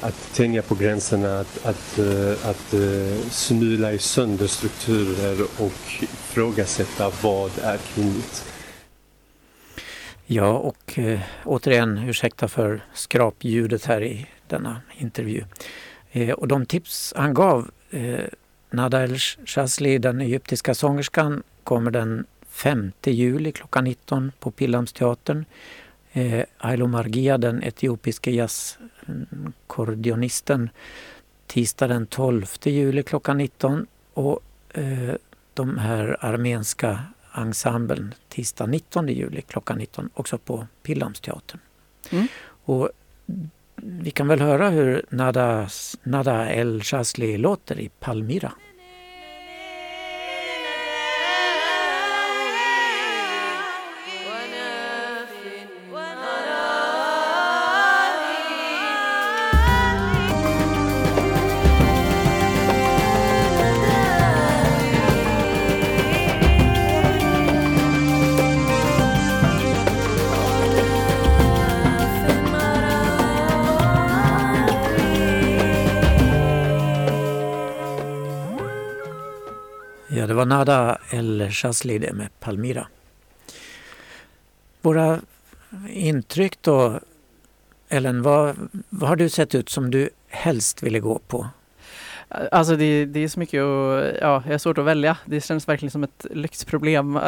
att 0.00 0.34
tänja 0.34 0.62
på 0.62 0.74
gränserna, 0.74 1.40
att, 1.40 1.66
att, 1.66 1.98
eh, 1.98 2.50
att 2.50 2.74
uh, 2.74 3.20
smula 3.30 3.92
i 3.92 3.98
sönder 3.98 4.46
strukturer 4.46 5.42
och 5.58 5.72
ifrågasätta 6.00 7.10
vad 7.22 7.50
är 7.62 7.76
kvinnligt. 7.76 8.44
Ja, 10.30 10.58
och 10.58 10.98
eh, 10.98 11.20
återigen 11.44 11.98
ursäkta 11.98 12.48
för 12.48 12.84
skrapljudet 12.94 13.84
här 13.84 14.02
i 14.02 14.26
denna 14.46 14.80
intervju. 14.98 15.44
Eh, 16.12 16.30
och 16.30 16.48
de 16.48 16.66
tips 16.66 17.14
han 17.16 17.34
gav, 17.34 17.70
eh, 17.90 18.24
Nada 18.70 19.04
El 19.04 19.18
Shazli, 19.18 19.98
den 19.98 20.20
egyptiska 20.20 20.74
sångerskan, 20.74 21.42
kommer 21.64 21.90
den 21.90 22.26
5 22.48 22.92
juli 23.04 23.52
klockan 23.52 23.84
19 23.84 24.32
på 24.40 24.50
Pildammsteatern. 24.50 25.44
Eh, 26.12 26.44
Ailo 26.58 26.86
Margia, 26.86 27.38
den 27.38 27.62
etiopiske 27.62 28.30
jazzkordionisten, 28.30 30.70
tisdag 31.46 31.88
den 31.88 32.06
12 32.06 32.46
juli 32.62 33.02
klockan 33.02 33.38
19 33.38 33.86
och 34.14 34.40
eh, 34.74 35.14
de 35.54 35.78
här 35.78 36.16
armenska 36.20 37.00
ensemblen 37.40 38.14
tisdag 38.28 38.66
19 38.66 39.08
juli 39.08 39.42
klockan 39.42 39.78
19 39.78 40.10
också 40.14 40.38
på 40.38 40.66
Pildammsteatern. 40.82 41.60
Mm. 42.10 42.26
Och 42.64 42.90
vi 43.76 44.10
kan 44.10 44.28
väl 44.28 44.40
höra 44.40 44.70
hur 44.70 45.04
Nada, 45.08 45.68
Nada 46.02 46.50
El 46.50 46.82
Shazli 46.82 47.38
låter 47.38 47.80
i 47.80 47.88
Palmyra. 47.88 48.52
Det 80.28 80.34
var 80.34 80.46
Nada 80.46 80.98
El 81.10 81.50
Shazli 81.50 81.98
det 81.98 82.12
med 82.12 82.28
Palmira. 82.40 82.86
Våra 84.80 85.20
intryck 85.88 86.62
då, 86.62 87.00
Ellen, 87.88 88.22
vad, 88.22 88.56
vad 88.88 89.08
har 89.08 89.16
du 89.16 89.28
sett 89.28 89.54
ut 89.54 89.68
som 89.68 89.90
du 89.90 90.10
helst 90.28 90.82
ville 90.82 91.00
gå 91.00 91.18
på? 91.18 91.48
Alltså 92.30 92.76
det, 92.76 93.04
det 93.04 93.20
är 93.20 93.28
så 93.28 93.40
mycket 93.40 93.62
och 93.62 94.02
ja, 94.20 94.42
jag 94.44 94.52
har 94.52 94.58
svårt 94.58 94.78
att 94.78 94.84
välja. 94.84 95.16
Det 95.24 95.40
känns 95.40 95.68
verkligen 95.68 95.90
som 95.90 96.04
ett 96.04 96.26
lyxproblem. 96.30 97.20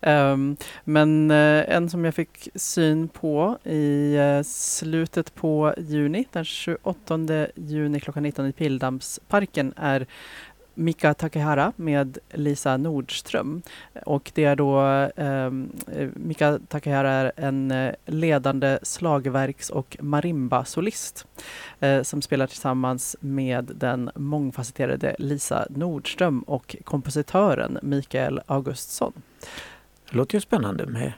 um, 0.00 0.56
men 0.84 1.30
eh, 1.30 1.76
en 1.76 1.90
som 1.90 2.04
jag 2.04 2.14
fick 2.14 2.48
syn 2.54 3.08
på 3.08 3.58
i 3.64 4.14
eh, 4.14 4.42
slutet 4.42 5.34
på 5.34 5.74
juni, 5.78 6.26
den 6.32 6.44
28 6.44 7.46
juni 7.54 8.00
klockan 8.00 8.22
19 8.22 8.46
i 8.46 8.52
Pildammsparken 8.52 9.72
är 9.76 10.06
Mika 10.78 11.14
Takehara 11.14 11.72
med 11.76 12.18
Lisa 12.32 12.76
Nordström. 12.76 13.62
Och 14.06 14.30
det 14.34 14.44
är 14.44 14.56
då 14.56 14.82
eh, 15.16 15.50
Mika 16.14 16.58
Takehara 16.68 17.10
är 17.10 17.32
en 17.36 17.70
eh, 17.70 17.94
ledande 18.06 18.78
slagverks 18.82 19.70
och 19.70 19.96
marimba-solist 20.00 21.26
eh, 21.80 22.02
som 22.02 22.22
spelar 22.22 22.46
tillsammans 22.46 23.16
med 23.20 23.70
den 23.74 24.10
mångfacetterade 24.14 25.16
Lisa 25.18 25.66
Nordström 25.70 26.40
och 26.42 26.76
kompositören 26.84 27.78
Mikael 27.82 28.40
Augustsson. 28.46 29.12
Det 30.10 30.16
låter 30.16 30.34
ju 30.34 30.40
spännande 30.40 30.86
med 30.86 31.12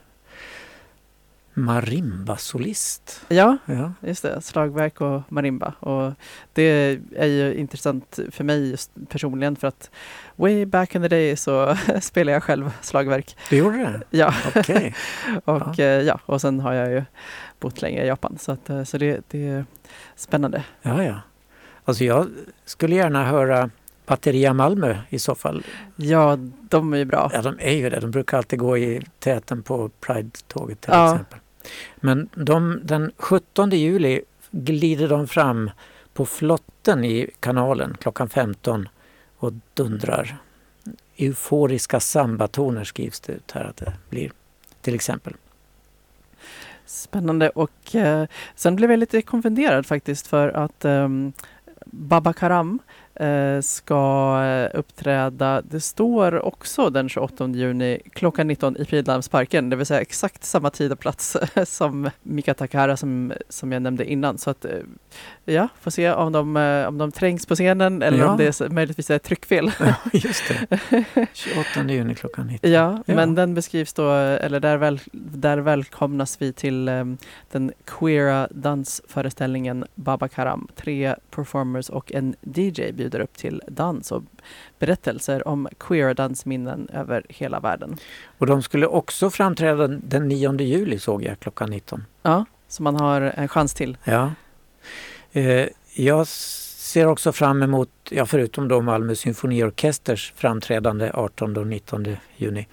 marimba-solist. 1.54 3.20
Ja, 3.28 3.56
Ja. 3.66 3.92
just 4.00 4.22
det. 4.22 4.40
Slagverk 4.40 5.00
och 5.00 5.22
marimba. 5.32 5.74
Och 5.80 6.12
det 6.52 6.98
är 7.16 7.26
ju 7.26 7.54
intressant 7.54 8.18
för 8.30 8.44
mig 8.44 8.70
just 8.70 8.90
personligen 9.08 9.56
för 9.56 9.68
att 9.68 9.90
way 10.36 10.66
back 10.66 10.94
in 10.94 11.02
the 11.02 11.08
day 11.08 11.36
så 11.36 11.76
spelade 12.00 12.32
jag 12.32 12.42
själv 12.42 12.70
slagverk. 12.80 13.36
Du 13.50 13.56
gjorde 13.56 13.78
det? 13.78 14.02
Ja, 14.10 14.34
Okej. 14.56 14.94
och, 15.44 15.78
ja. 15.78 15.84
ja, 15.84 16.20
och 16.26 16.40
sen 16.40 16.60
har 16.60 16.72
jag 16.72 16.90
ju 16.90 17.02
bott 17.60 17.82
länge 17.82 18.02
i 18.04 18.06
Japan 18.06 18.38
så, 18.40 18.52
att, 18.52 18.70
eh, 18.70 18.84
så 18.84 18.98
det, 18.98 19.20
det 19.28 19.46
är 19.48 19.64
spännande. 20.16 20.64
Ja, 20.82 21.04
ja. 21.04 21.20
Alltså 21.84 22.04
jag 22.04 22.26
skulle 22.64 22.94
gärna 22.96 23.24
höra 23.24 23.70
Batteria 24.10 24.52
Malmö 24.54 24.96
i 25.08 25.18
så 25.18 25.34
fall. 25.34 25.62
Ja, 25.96 26.36
de 26.68 26.92
är 26.92 26.96
ju 26.98 27.04
bra. 27.04 27.30
Ja, 27.34 27.42
de 27.42 27.56
är 27.60 27.72
ju 27.72 27.90
det. 27.90 28.00
De 28.00 28.10
brukar 28.10 28.36
alltid 28.36 28.58
gå 28.58 28.78
i 28.78 29.02
täten 29.18 29.62
på 29.62 29.90
Pride-tåget 30.00 30.80
till 30.80 30.90
Ja. 30.92 31.12
exempel. 31.14 31.38
Men 31.96 32.28
de, 32.34 32.80
den 32.84 33.12
17 33.16 33.70
juli 33.70 34.22
glider 34.50 35.08
de 35.08 35.26
fram 35.28 35.70
på 36.12 36.26
flotten 36.26 37.04
i 37.04 37.30
kanalen 37.40 37.96
klockan 38.00 38.28
15 38.28 38.88
och 39.36 39.52
dundrar. 39.74 40.36
Euforiska 41.16 42.00
sambatoner 42.00 42.84
skrivs 42.84 43.20
det 43.20 43.32
ut 43.32 43.50
här 43.50 43.64
att 43.64 43.76
det 43.76 43.92
blir 44.08 44.32
till 44.80 44.94
exempel. 44.94 45.34
Spännande 46.86 47.48
och 47.50 47.94
eh, 47.94 48.26
sen 48.54 48.76
blev 48.76 48.90
jag 48.90 48.98
lite 48.98 49.22
konfunderad 49.22 49.86
faktiskt 49.86 50.26
för 50.26 50.48
att 50.48 50.84
eh, 50.84 51.08
Baba 51.84 52.32
Karam 52.32 52.78
eh, 52.78 52.78
ska 53.62 54.40
eh, 54.44 54.78
uppträda, 54.78 55.62
det 55.62 55.80
står 55.80 56.44
också 56.46 56.90
den 56.90 57.08
28 57.08 57.48
juni 57.48 58.00
klockan 58.12 58.46
19 58.46 58.76
i 58.76 58.84
Pildammsparken, 58.84 59.70
det 59.70 59.76
vill 59.76 59.86
säga 59.86 60.00
exakt 60.00 60.44
samma 60.44 60.70
tid 60.70 60.92
och 60.92 60.98
plats 60.98 61.36
som 61.64 62.10
Mika 62.22 62.54
Takahara 62.54 62.96
som, 62.96 63.32
som 63.48 63.72
jag 63.72 63.82
nämnde 63.82 64.04
innan. 64.10 64.38
Så 64.38 64.50
att, 64.50 64.64
eh, 64.64 64.70
ja, 65.44 65.68
får 65.80 65.90
se 65.90 66.12
om 66.12 66.32
de, 66.32 66.56
eh, 66.56 66.88
om 66.88 66.98
de 66.98 67.12
trängs 67.12 67.46
på 67.46 67.54
scenen 67.54 68.02
eller 68.02 68.18
Ja. 68.18 68.30
om 68.30 68.36
det 68.36 68.60
är, 68.60 68.68
möjligtvis 68.68 69.10
är 69.10 69.16
ett 69.16 69.22
tryckfel. 69.22 69.70
Just 70.12 70.42
det. 70.48 71.26
28 71.32 71.82
juni 71.88 72.14
klockan 72.14 72.46
19. 72.46 72.70
Ja, 72.72 73.02
Ja. 73.06 73.14
men 73.14 73.34
den 73.34 73.54
beskrivs 73.54 73.92
då, 73.92 74.10
eller 74.12 74.60
där, 74.60 74.76
väl, 74.76 75.00
där 75.12 75.58
välkomnas 75.58 76.36
vi 76.42 76.52
till 76.52 76.88
um, 76.88 77.18
den 77.52 77.72
queera 77.84 78.48
dansföreställningen 78.50 79.84
Baba 79.94 80.28
Karam. 80.28 80.68
Tre 80.76 81.14
performers 81.30 81.88
och 81.88 82.12
en 82.12 82.34
DJ 82.40 82.92
bjuder 83.00 83.20
upp 83.20 83.36
till 83.36 83.62
dans 83.66 84.12
och 84.12 84.22
berättelser 84.78 85.48
om 85.48 85.68
queera 85.78 86.14
dansminnen 86.14 86.88
över 86.92 87.26
hela 87.28 87.60
världen. 87.60 87.96
Och 88.38 88.46
de 88.46 88.62
skulle 88.62 88.86
också 88.86 89.30
framträda 89.30 89.88
den 89.88 90.28
9 90.28 90.60
juli 90.60 90.98
såg 90.98 91.22
jag 91.22 91.40
klockan 91.40 91.70
19. 91.70 92.04
Ja, 92.22 92.44
så 92.68 92.82
man 92.82 92.96
har 92.96 93.20
en 93.20 93.48
chans 93.48 93.74
till. 93.74 93.98
Ja. 94.04 94.32
Eh, 95.32 95.66
jag 95.94 96.26
ser 96.26 97.06
också 97.06 97.32
fram 97.32 97.62
emot, 97.62 97.90
ja, 98.10 98.26
förutom 98.26 98.68
då 98.68 98.80
Malmö 98.80 99.14
symfoniorkesters 99.14 100.32
framträdande 100.36 101.10
18 101.14 101.56
och 101.56 101.66
19 101.66 102.16
juni 102.36 102.68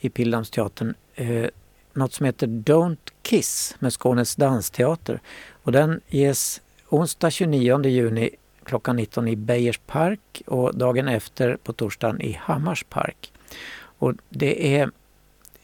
i 0.00 0.08
Pildammsteatern, 0.08 0.94
eh, 1.14 1.46
något 1.92 2.12
som 2.12 2.26
heter 2.26 2.46
Don't 2.46 3.12
Kiss 3.22 3.76
med 3.78 3.92
Skånes 3.92 4.36
dansteater. 4.36 5.20
Och 5.62 5.72
den 5.72 6.00
ges 6.08 6.60
onsdag 6.88 7.30
29 7.30 7.86
juni 7.86 8.30
klockan 8.68 8.96
19 8.96 9.28
i 9.28 9.36
Beijer 9.36 9.76
park 9.86 10.42
och 10.46 10.74
dagen 10.74 11.08
efter 11.08 11.56
på 11.56 11.72
torsdagen 11.72 12.20
i 12.20 12.38
Hammars 12.42 12.84
park. 12.84 13.32
Och 13.98 14.12
det 14.28 14.76
är 14.76 14.90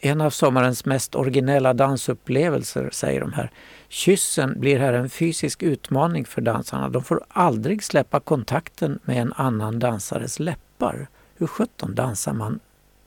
en 0.00 0.20
av 0.20 0.30
sommarens 0.30 0.84
mest 0.84 1.14
originella 1.14 1.75
dansupplevelser, 1.75 2.90
säger 2.92 3.20
de 3.20 3.32
här. 3.32 3.50
Kyssen 3.88 4.61
blir 4.61 4.78
här 4.78 4.92
en 4.92 5.11
fysisk 5.11 5.62
utmaning 5.62 6.25
för 6.25 6.40
dansarna. 6.40 6.88
De 6.88 7.04
får 7.04 7.25
aldrig 7.28 7.84
släppa 7.84 8.20
kontakten 8.20 8.99
med 9.04 9.23
en 9.23 9.32
annan 9.32 9.78
dansares 9.78 10.40
läppar. 10.40 11.06
Hur 11.37 11.46
sjutton 11.46 11.94
dansar 11.94 12.32
man 12.32 12.61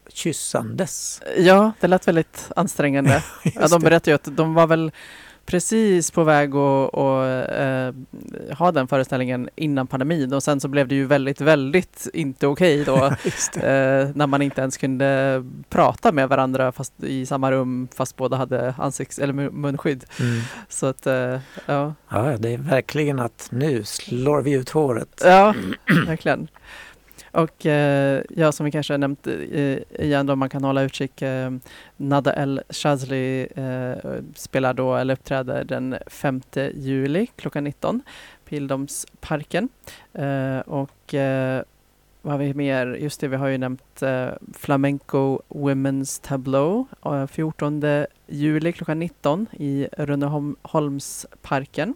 kyssandes? 0.09 1.21
Ja, 1.37 1.71
det 1.79 1.87
lät 1.87 2.07
väldigt 2.07 2.51
ansträngande. 2.55 3.23
ja, 3.43 3.67
de 3.67 3.81
berättade 3.81 4.11
ju 4.11 4.15
att 4.15 4.37
de 4.37 4.53
var 4.53 4.67
väl 4.67 4.91
precis 5.47 6.11
på 6.11 6.23
väg 6.23 6.55
att 6.55 6.93
att, 6.97 7.49
eh, 7.51 7.93
ha 8.57 8.71
den 8.71 8.87
föreställningen 8.87 9.49
innan 9.55 9.87
pandemin 9.87 10.33
och 10.33 10.43
sen 10.43 10.59
så 10.59 10.67
blev 10.67 10.87
det 10.87 10.95
ju 10.95 11.05
väldigt, 11.05 11.41
väldigt 11.41 12.07
inte 12.13 12.47
okej 12.47 12.83
då 12.85 13.11
Just 13.23 13.53
det. 13.53 13.59
eh, 14.09 14.15
när 14.15 14.27
man 14.27 14.41
inte 14.41 14.61
ens 14.61 14.77
kunde 14.77 15.43
prata 15.69 16.11
med 16.11 16.29
varandra 16.29 16.71
fast 16.71 16.93
i 17.03 17.25
samma 17.25 17.51
rum 17.51 17.87
fast 17.95 18.15
båda 18.15 18.37
hade 18.37 18.73
ansikts 18.77 19.19
eller 19.19 19.33
mun- 19.33 19.51
munskydd. 19.51 20.05
Mm. 20.19 20.41
Så 20.69 20.85
att, 20.85 21.07
eh, 21.07 21.39
ja, 21.65 21.93
Ja, 22.09 22.37
det 22.39 22.53
är 22.53 22.57
verkligen 22.57 23.19
att 23.19 23.47
nu 23.51 23.83
slår 23.83 24.41
vi 24.41 24.51
ut 24.51 24.69
håret. 24.69 25.21
ja 25.25 25.53
verkligen. 26.07 26.47
Och 27.31 27.65
eh, 27.65 28.23
ja, 28.29 28.51
som 28.51 28.65
vi 28.65 28.71
kanske 28.71 28.93
har 28.93 28.97
nämnt 28.97 29.27
eh, 29.27 29.77
igen 30.05 30.25
då, 30.25 30.35
man 30.35 30.49
kan 30.49 30.63
hålla 30.63 30.81
utkik. 30.81 31.21
Eh, 31.21 31.51
Nada 31.97 32.33
El 32.33 32.61
Shazli 32.69 33.47
eh, 33.55 33.93
spelar 34.35 34.73
då, 34.73 34.95
eller 34.95 35.13
uppträder 35.13 35.63
den 35.63 35.97
5 36.07 36.41
juli 36.73 37.27
klockan 37.35 37.63
19 37.63 38.01
Pildammsparken. 38.45 39.69
Eh, 40.13 40.59
och 40.59 41.13
eh, 41.13 41.63
vad 42.21 42.33
har 42.33 42.39
vi 42.39 42.53
mer? 42.53 42.87
Just 42.87 43.21
det, 43.21 43.27
vi 43.27 43.35
har 43.35 43.47
ju 43.47 43.57
nämnt 43.57 44.01
eh, 44.01 44.29
Flamenco 44.53 45.39
Women's 45.49 46.21
Tableau 46.21 46.85
eh, 47.05 47.27
14 47.27 47.83
juli 48.27 48.71
klockan 48.71 48.99
19 48.99 49.47
i 49.51 49.87
Rönneholmsparken. 49.97 51.93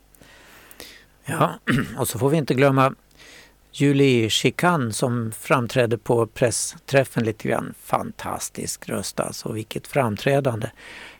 Ja, 1.26 1.54
och 1.98 2.08
så 2.08 2.20
får 2.20 2.30
vi 2.30 2.38
inte 2.38 2.54
glömma 2.54 2.94
Julie 3.74 4.30
Chican 4.30 4.94
som 4.94 5.32
framträdde 5.32 5.98
på 5.98 6.28
pressträffen 6.28 7.24
lite 7.24 7.48
grann. 7.48 7.74
Fantastisk 7.84 8.90
röst 8.90 9.20
alltså, 9.20 9.52
vilket 9.52 9.88
framträdande. 9.88 10.70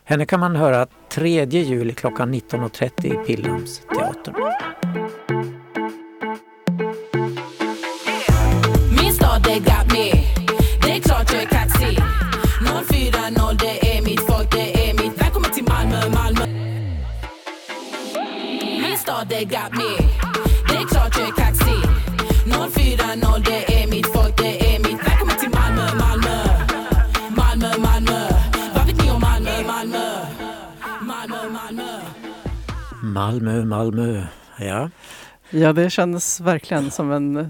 Henne 0.04 0.26
kan 0.26 0.40
man 0.40 0.56
höra 0.56 0.86
3 1.08 1.44
juli 1.44 1.94
klockan 1.94 2.34
19.30 2.34 3.06
i 3.06 3.26
Pildammsteatern. 3.26 4.34
Min 9.02 9.12
stad 9.12 9.42
det 9.42 9.58
got 9.58 9.92
me 9.92 10.24
Det 10.82 10.96
är 10.96 11.00
klart 11.00 11.32
jag 11.32 11.42
är 11.42 11.46
kaxig 11.46 11.98
040 12.88 13.58
det 13.60 13.96
är 13.96 14.02
mitt 14.02 14.20
folk, 14.20 14.52
det 14.52 14.90
är 14.90 14.94
mitt 14.94 15.22
Välkommen 15.22 15.50
till 15.50 15.64
Malmö, 15.64 16.08
Malmö 16.08 16.46
Min 18.88 18.98
stad 18.98 19.26
det 19.28 19.44
got 19.44 19.72
me 19.72 20.21
Malmö, 33.12 33.64
Malmö. 33.64 34.22
Ja, 34.58 34.90
Ja, 35.50 35.72
det 35.72 35.90
kändes 35.90 36.40
verkligen 36.40 36.90
som 36.90 37.12
en 37.12 37.36
eh, 37.36 37.46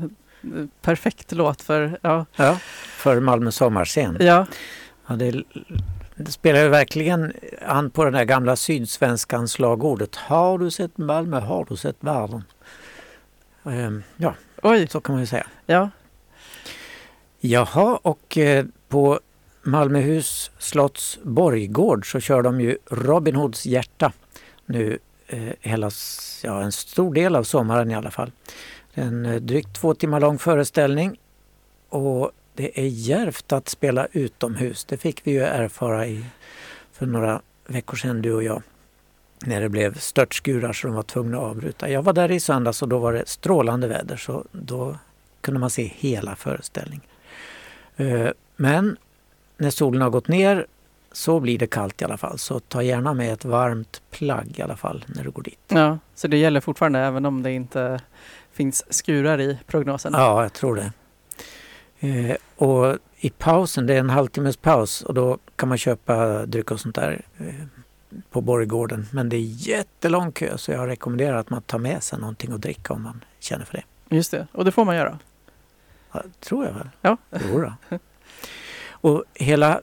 perfekt 0.80 1.32
låt 1.32 1.62
för, 1.62 1.98
ja, 2.02 2.26
ja 2.36 2.58
för 2.96 3.20
Malmö 3.20 3.50
sommarscen. 3.50 4.16
ja, 4.20 4.46
Ja, 5.06 5.14
det, 5.16 5.42
det 6.16 6.32
spelar 6.32 6.60
ju 6.62 6.68
verkligen 6.68 7.32
an 7.66 7.90
på 7.90 8.04
den 8.04 8.14
här 8.14 8.24
gamla 8.24 8.56
sydsvenskan 8.56 9.48
slagordet. 9.48 10.16
Har 10.16 10.58
du 10.58 10.70
sett 10.70 10.98
Malmö, 10.98 11.40
har 11.40 11.66
du 11.68 11.76
sett 11.76 11.96
världen. 12.00 12.44
Ehm, 13.64 14.02
Ja, 14.16 14.34
oj, 14.62 14.86
så 14.90 15.00
kan 15.00 15.14
man 15.14 15.20
ju 15.22 15.26
säga. 15.26 15.46
ja, 15.66 15.90
Jaha, 17.40 17.98
och 18.02 18.38
eh, 18.38 18.64
på 18.88 19.20
Malmöhus 19.62 20.50
slotts 20.58 21.18
borggård 21.22 22.10
så 22.12 22.20
kör 22.20 22.42
de 22.42 22.60
ju 22.60 22.78
Robin 22.90 23.34
Hoods 23.36 23.66
hjärta 23.66 24.12
nu 24.66 24.98
Eh, 25.32 25.52
hela, 25.60 25.90
ja, 26.42 26.62
en 26.62 26.72
stor 26.72 27.14
del 27.14 27.36
av 27.36 27.42
sommaren 27.42 27.90
i 27.90 27.94
alla 27.94 28.10
fall. 28.10 28.32
En 28.94 29.26
eh, 29.26 29.40
drygt 29.40 29.76
två 29.76 29.94
timmar 29.94 30.20
lång 30.20 30.38
föreställning 30.38 31.20
och 31.88 32.30
det 32.54 32.80
är 32.80 32.86
djärvt 32.86 33.52
att 33.52 33.68
spela 33.68 34.06
utomhus. 34.12 34.84
Det 34.84 34.96
fick 34.96 35.26
vi 35.26 35.30
ju 35.30 35.40
erfara 35.40 36.06
i, 36.06 36.24
för 36.92 37.06
några 37.06 37.40
veckor 37.66 37.96
sedan 37.96 38.22
du 38.22 38.32
och 38.32 38.42
jag. 38.42 38.62
När 39.44 39.60
det 39.60 39.68
blev 39.68 39.98
störtskurar 39.98 40.72
så 40.72 40.86
de 40.86 40.96
var 40.96 41.02
tvungna 41.02 41.36
att 41.36 41.42
avbryta. 41.42 41.90
Jag 41.90 42.02
var 42.02 42.12
där 42.12 42.30
i 42.30 42.40
söndags 42.40 42.82
och 42.82 42.88
då 42.88 42.98
var 42.98 43.12
det 43.12 43.28
strålande 43.28 43.88
väder 43.88 44.16
så 44.16 44.44
då 44.52 44.96
kunde 45.40 45.60
man 45.60 45.70
se 45.70 45.92
hela 45.96 46.36
föreställningen. 46.36 47.06
Eh, 47.96 48.28
Men 48.56 48.96
när 49.56 49.70
solen 49.70 50.02
har 50.02 50.10
gått 50.10 50.28
ner 50.28 50.66
så 51.12 51.40
blir 51.40 51.58
det 51.58 51.66
kallt 51.66 52.02
i 52.02 52.04
alla 52.04 52.16
fall. 52.16 52.38
Så 52.38 52.60
ta 52.60 52.82
gärna 52.82 53.14
med 53.14 53.32
ett 53.32 53.44
varmt 53.44 54.02
plagg 54.10 54.54
i 54.58 54.62
alla 54.62 54.76
fall 54.76 55.04
när 55.08 55.24
du 55.24 55.30
går 55.30 55.42
dit. 55.42 55.58
ja, 55.68 55.98
så 56.14 56.28
det 56.28 56.36
gäller 56.36 56.60
fortfarande 56.60 56.98
även 56.98 57.26
om 57.26 57.42
det 57.42 57.52
inte 57.52 58.00
finns 58.52 58.84
skurar 58.94 59.40
i 59.40 59.58
prognosen. 59.66 60.12
Ja, 60.16 60.42
jag 60.42 60.52
tror 60.52 60.76
det. 60.76 60.92
Eh, 62.08 62.36
och 62.56 62.96
i 63.16 63.30
pausen, 63.30 63.86
det 63.86 63.94
är 63.94 63.98
en 63.98 64.10
halvtimmes 64.10 64.56
paus 64.56 65.02
och 65.02 65.14
då 65.14 65.38
kan 65.56 65.68
man 65.68 65.78
köpa 65.78 66.46
dryck 66.46 66.70
och 66.70 66.80
sånt 66.80 66.94
där 66.94 67.24
eh, 67.38 67.54
på 68.30 68.40
Borggården. 68.40 69.06
Men 69.12 69.28
det 69.28 69.36
är 69.36 69.68
jättelång 69.68 70.32
kö 70.32 70.58
så 70.58 70.72
jag 70.72 70.88
rekommenderar 70.88 71.36
att 71.36 71.50
man 71.50 71.62
tar 71.62 71.78
med 71.78 72.02
sig 72.02 72.18
någonting 72.18 72.52
att 72.52 72.60
dricka 72.60 72.92
om 72.92 73.02
man 73.02 73.24
känner 73.38 73.64
för 73.64 73.74
det. 73.74 74.16
Just 74.16 74.30
det, 74.30 74.46
och 74.52 74.64
det 74.64 74.72
får 74.72 74.84
man 74.84 74.96
göra. 74.96 75.18
Ja, 76.12 76.22
tror 76.40 76.64
jag 76.64 76.72
väl. 76.72 76.88
Ja. 77.00 77.16
Jo 77.30 77.60
då. 77.60 77.98
Och 78.90 79.24
hela 79.34 79.80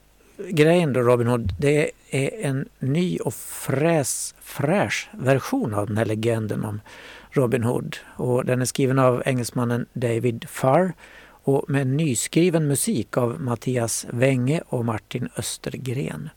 grejen 0.48 0.94
då 0.94 1.00
Robin 1.02 1.28
Hood, 1.28 1.54
det 1.60 1.92
är 2.10 2.46
en 2.46 2.70
ny 2.80 3.18
och 3.18 3.34
fräs, 3.34 4.36
fräsch 4.42 5.10
version 5.12 5.74
av 5.74 5.88
den 5.88 5.98
här 5.98 6.06
legenden 6.06 6.66
om 6.66 6.82
Robin 7.32 7.64
Hood. 7.64 7.98
Och 8.16 8.46
den 8.46 8.62
är 8.62 8.66
skriven 8.66 9.00
av 9.00 9.24
engelsmannen 9.26 9.86
David 9.94 10.46
Farr 10.50 10.94
och 11.44 11.70
med 11.70 11.88
nyskriven 11.88 12.68
musik 12.68 13.18
av 13.18 13.42
Mattias 13.42 14.08
Wenge 14.10 14.62
och 14.68 14.86
Martin 14.86 15.30
Östergren. 15.38 16.30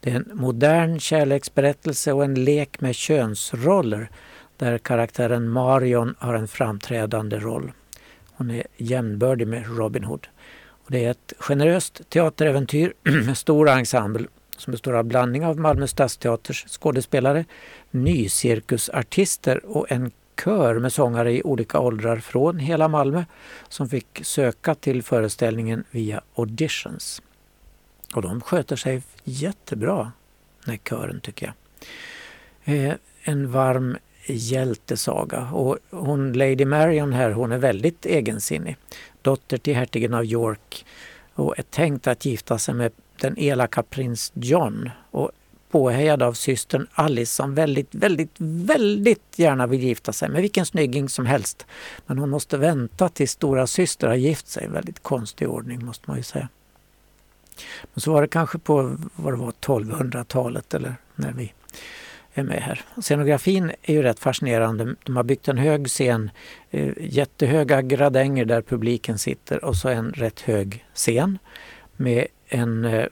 Det 0.00 0.10
är 0.10 0.16
en 0.16 0.30
modern 0.34 1.00
kärleksberättelse 1.00 2.12
och 2.12 2.24
en 2.24 2.44
lek 2.44 2.80
med 2.80 2.94
könsroller 2.94 4.10
där 4.56 4.78
karaktären 4.78 5.48
Marion 5.48 6.14
har 6.18 6.34
en 6.34 6.48
framträdande 6.48 7.38
roll. 7.38 7.72
Hon 8.32 8.50
är 8.50 8.66
jämnbördig 8.76 9.46
med 9.46 9.76
Robin 9.76 10.04
Hood. 10.04 10.26
Det 10.90 11.04
är 11.04 11.10
ett 11.10 11.32
generöst 11.38 12.00
teateräventyr 12.08 12.92
med 13.26 13.38
stor 13.38 13.68
ensemble 13.68 14.26
som 14.56 14.70
består 14.70 14.92
av 14.92 15.04
blandning 15.04 15.46
av 15.46 15.58
Malmö 15.58 15.86
stadsteaters 15.86 16.64
skådespelare, 16.68 17.44
nycirkusartister 17.90 19.66
och 19.66 19.92
en 19.92 20.10
kör 20.44 20.78
med 20.78 20.92
sångare 20.92 21.32
i 21.32 21.42
olika 21.42 21.78
åldrar 21.78 22.16
från 22.16 22.58
hela 22.58 22.88
Malmö 22.88 23.24
som 23.68 23.88
fick 23.88 24.20
söka 24.22 24.74
till 24.74 25.02
föreställningen 25.02 25.84
via 25.90 26.20
auditions. 26.34 27.22
Och 28.14 28.22
de 28.22 28.40
sköter 28.40 28.76
sig 28.76 29.02
jättebra, 29.24 30.12
den 30.64 30.78
kören 30.78 31.20
tycker 31.20 31.46
jag. 31.46 31.54
Eh, 32.74 32.94
en 33.22 33.50
varm 33.50 33.96
hjältesaga 34.26 35.50
och 35.52 35.78
hon 35.90 36.32
Lady 36.32 36.64
Marion 36.64 37.12
här, 37.12 37.30
hon 37.30 37.52
är 37.52 37.58
väldigt 37.58 38.06
egensinnig. 38.06 38.76
Dotter 39.22 39.58
till 39.58 39.74
hertigen 39.74 40.14
av 40.14 40.24
York 40.24 40.86
och 41.34 41.58
är 41.58 41.62
tänkt 41.62 42.06
att 42.06 42.24
gifta 42.24 42.58
sig 42.58 42.74
med 42.74 42.92
den 43.20 43.38
elaka 43.38 43.82
prins 43.82 44.32
John 44.34 44.90
och 45.10 45.30
påhejad 45.70 46.22
av 46.22 46.32
systern 46.32 46.86
Alice 46.92 47.34
som 47.34 47.54
väldigt, 47.54 47.94
väldigt, 47.94 48.34
väldigt 48.38 49.38
gärna 49.38 49.66
vill 49.66 49.82
gifta 49.82 50.12
sig 50.12 50.28
med 50.28 50.42
vilken 50.42 50.66
snygging 50.66 51.08
som 51.08 51.26
helst. 51.26 51.66
Men 52.06 52.18
hon 52.18 52.30
måste 52.30 52.56
vänta 52.56 53.08
tills 53.08 53.30
stora 53.30 53.66
syster 53.66 54.08
har 54.08 54.14
gift 54.14 54.48
sig. 54.48 54.68
Väldigt 54.68 55.02
konstig 55.02 55.48
ordning 55.48 55.84
måste 55.84 56.04
man 56.10 56.16
ju 56.16 56.22
säga. 56.22 56.48
Men 57.94 58.00
så 58.00 58.12
var 58.12 58.22
det 58.22 58.28
kanske 58.28 58.58
på 58.58 58.96
vad 59.16 59.32
det 59.32 59.36
var 59.36 59.52
1200-talet 59.52 60.74
eller 60.74 60.94
när 61.14 61.32
vi 61.32 61.52
är 62.34 62.42
med 62.42 62.62
här. 62.62 62.80
Scenografin 63.00 63.72
är 63.82 63.94
ju 63.94 64.02
rätt 64.02 64.20
fascinerande. 64.20 64.94
De 65.04 65.16
har 65.16 65.22
byggt 65.22 65.48
en 65.48 65.58
hög 65.58 65.88
scen, 65.88 66.30
eh, 66.70 66.92
jättehöga 67.00 67.82
gradänger 67.82 68.44
där 68.44 68.62
publiken 68.62 69.18
sitter 69.18 69.64
och 69.64 69.76
så 69.76 69.88
en 69.88 70.12
rätt 70.12 70.40
hög 70.40 70.84
scen 70.94 71.38
med 71.96 72.26
en 72.48 72.84
eh, 72.84 73.06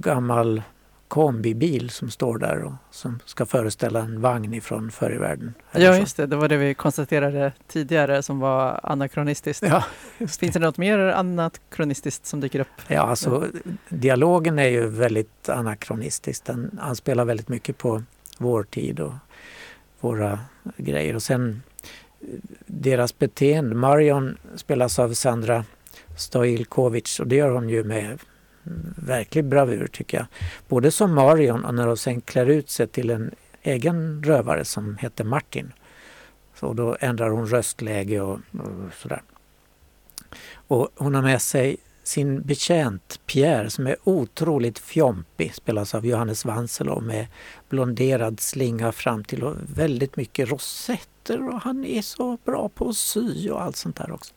gammal 0.00 0.62
kombibil 1.08 1.90
som 1.90 2.10
står 2.10 2.38
där 2.38 2.62
och 2.62 2.72
som 2.90 3.18
ska 3.24 3.46
föreställa 3.46 4.00
en 4.00 4.20
vagn 4.20 4.54
ifrån 4.54 4.90
förr 4.90 5.14
i 5.14 5.18
världen. 5.18 5.54
Ja, 5.72 5.96
just 5.96 6.16
det. 6.16 6.26
Det 6.26 6.36
var 6.36 6.48
det 6.48 6.56
vi 6.56 6.74
konstaterade 6.74 7.52
tidigare 7.68 8.22
som 8.22 8.38
var 8.38 8.80
anakronistiskt. 8.82 9.62
Ja, 9.66 9.84
Finns 10.18 10.38
det 10.38 10.58
något 10.58 10.78
mer 10.78 10.98
anakronistiskt 10.98 12.26
som 12.26 12.40
dyker 12.40 12.60
upp? 12.60 12.68
Ja, 12.88 13.00
alltså 13.00 13.44
dialogen 13.88 14.58
är 14.58 14.68
ju 14.68 14.86
väldigt 14.86 15.48
anakronistisk. 15.48 16.44
Den 16.44 16.78
anspelar 16.82 17.24
väldigt 17.24 17.48
mycket 17.48 17.78
på 17.78 18.02
vår 18.38 18.62
tid 18.62 19.00
och 19.00 19.12
våra 20.00 20.38
grejer. 20.76 21.14
Och 21.14 21.22
sen 21.22 21.62
deras 22.66 23.18
beteende. 23.18 23.74
Marion 23.74 24.38
spelas 24.56 24.98
av 24.98 25.12
Sandra 25.12 25.64
Stojilkovic 26.16 27.20
och 27.20 27.26
det 27.26 27.36
gör 27.36 27.50
hon 27.50 27.68
ju 27.68 27.84
med 27.84 28.18
verklig 28.96 29.44
bravur 29.44 29.86
tycker 29.86 30.18
jag. 30.18 30.26
Både 30.68 30.90
som 30.90 31.14
Marion 31.14 31.64
och 31.64 31.74
när 31.74 31.86
hon 31.86 31.96
sen 31.96 32.20
klär 32.20 32.46
ut 32.46 32.70
sig 32.70 32.86
till 32.86 33.10
en 33.10 33.34
egen 33.62 34.22
rövare 34.24 34.64
som 34.64 34.96
heter 34.96 35.24
Martin. 35.24 35.72
Så 36.54 36.72
då 36.72 36.96
ändrar 37.00 37.30
hon 37.30 37.46
röstläge 37.46 38.20
och, 38.20 38.38
och 38.52 38.92
sådär. 39.02 39.22
Och 40.54 40.88
hon 40.94 41.14
har 41.14 41.22
med 41.22 41.42
sig 41.42 41.76
sin 42.06 42.42
betjänt 42.42 43.20
Pierre 43.26 43.70
som 43.70 43.86
är 43.86 43.96
otroligt 44.04 44.78
fjompig, 44.78 45.54
spelas 45.54 45.94
av 45.94 46.06
Johannes 46.06 46.44
Vanselow 46.44 47.02
med 47.02 47.26
blonderad 47.68 48.40
slinga 48.40 48.92
fram 48.92 49.24
till 49.24 49.44
och 49.44 49.56
väldigt 49.74 50.16
mycket 50.16 50.50
rosetter 50.50 51.48
och 51.48 51.60
han 51.60 51.84
är 51.84 52.02
så 52.02 52.38
bra 52.44 52.68
på 52.68 52.88
att 52.88 52.96
sy 52.96 53.50
och 53.50 53.62
allt 53.62 53.76
sånt 53.76 53.96
där 53.96 54.12
också. 54.12 54.34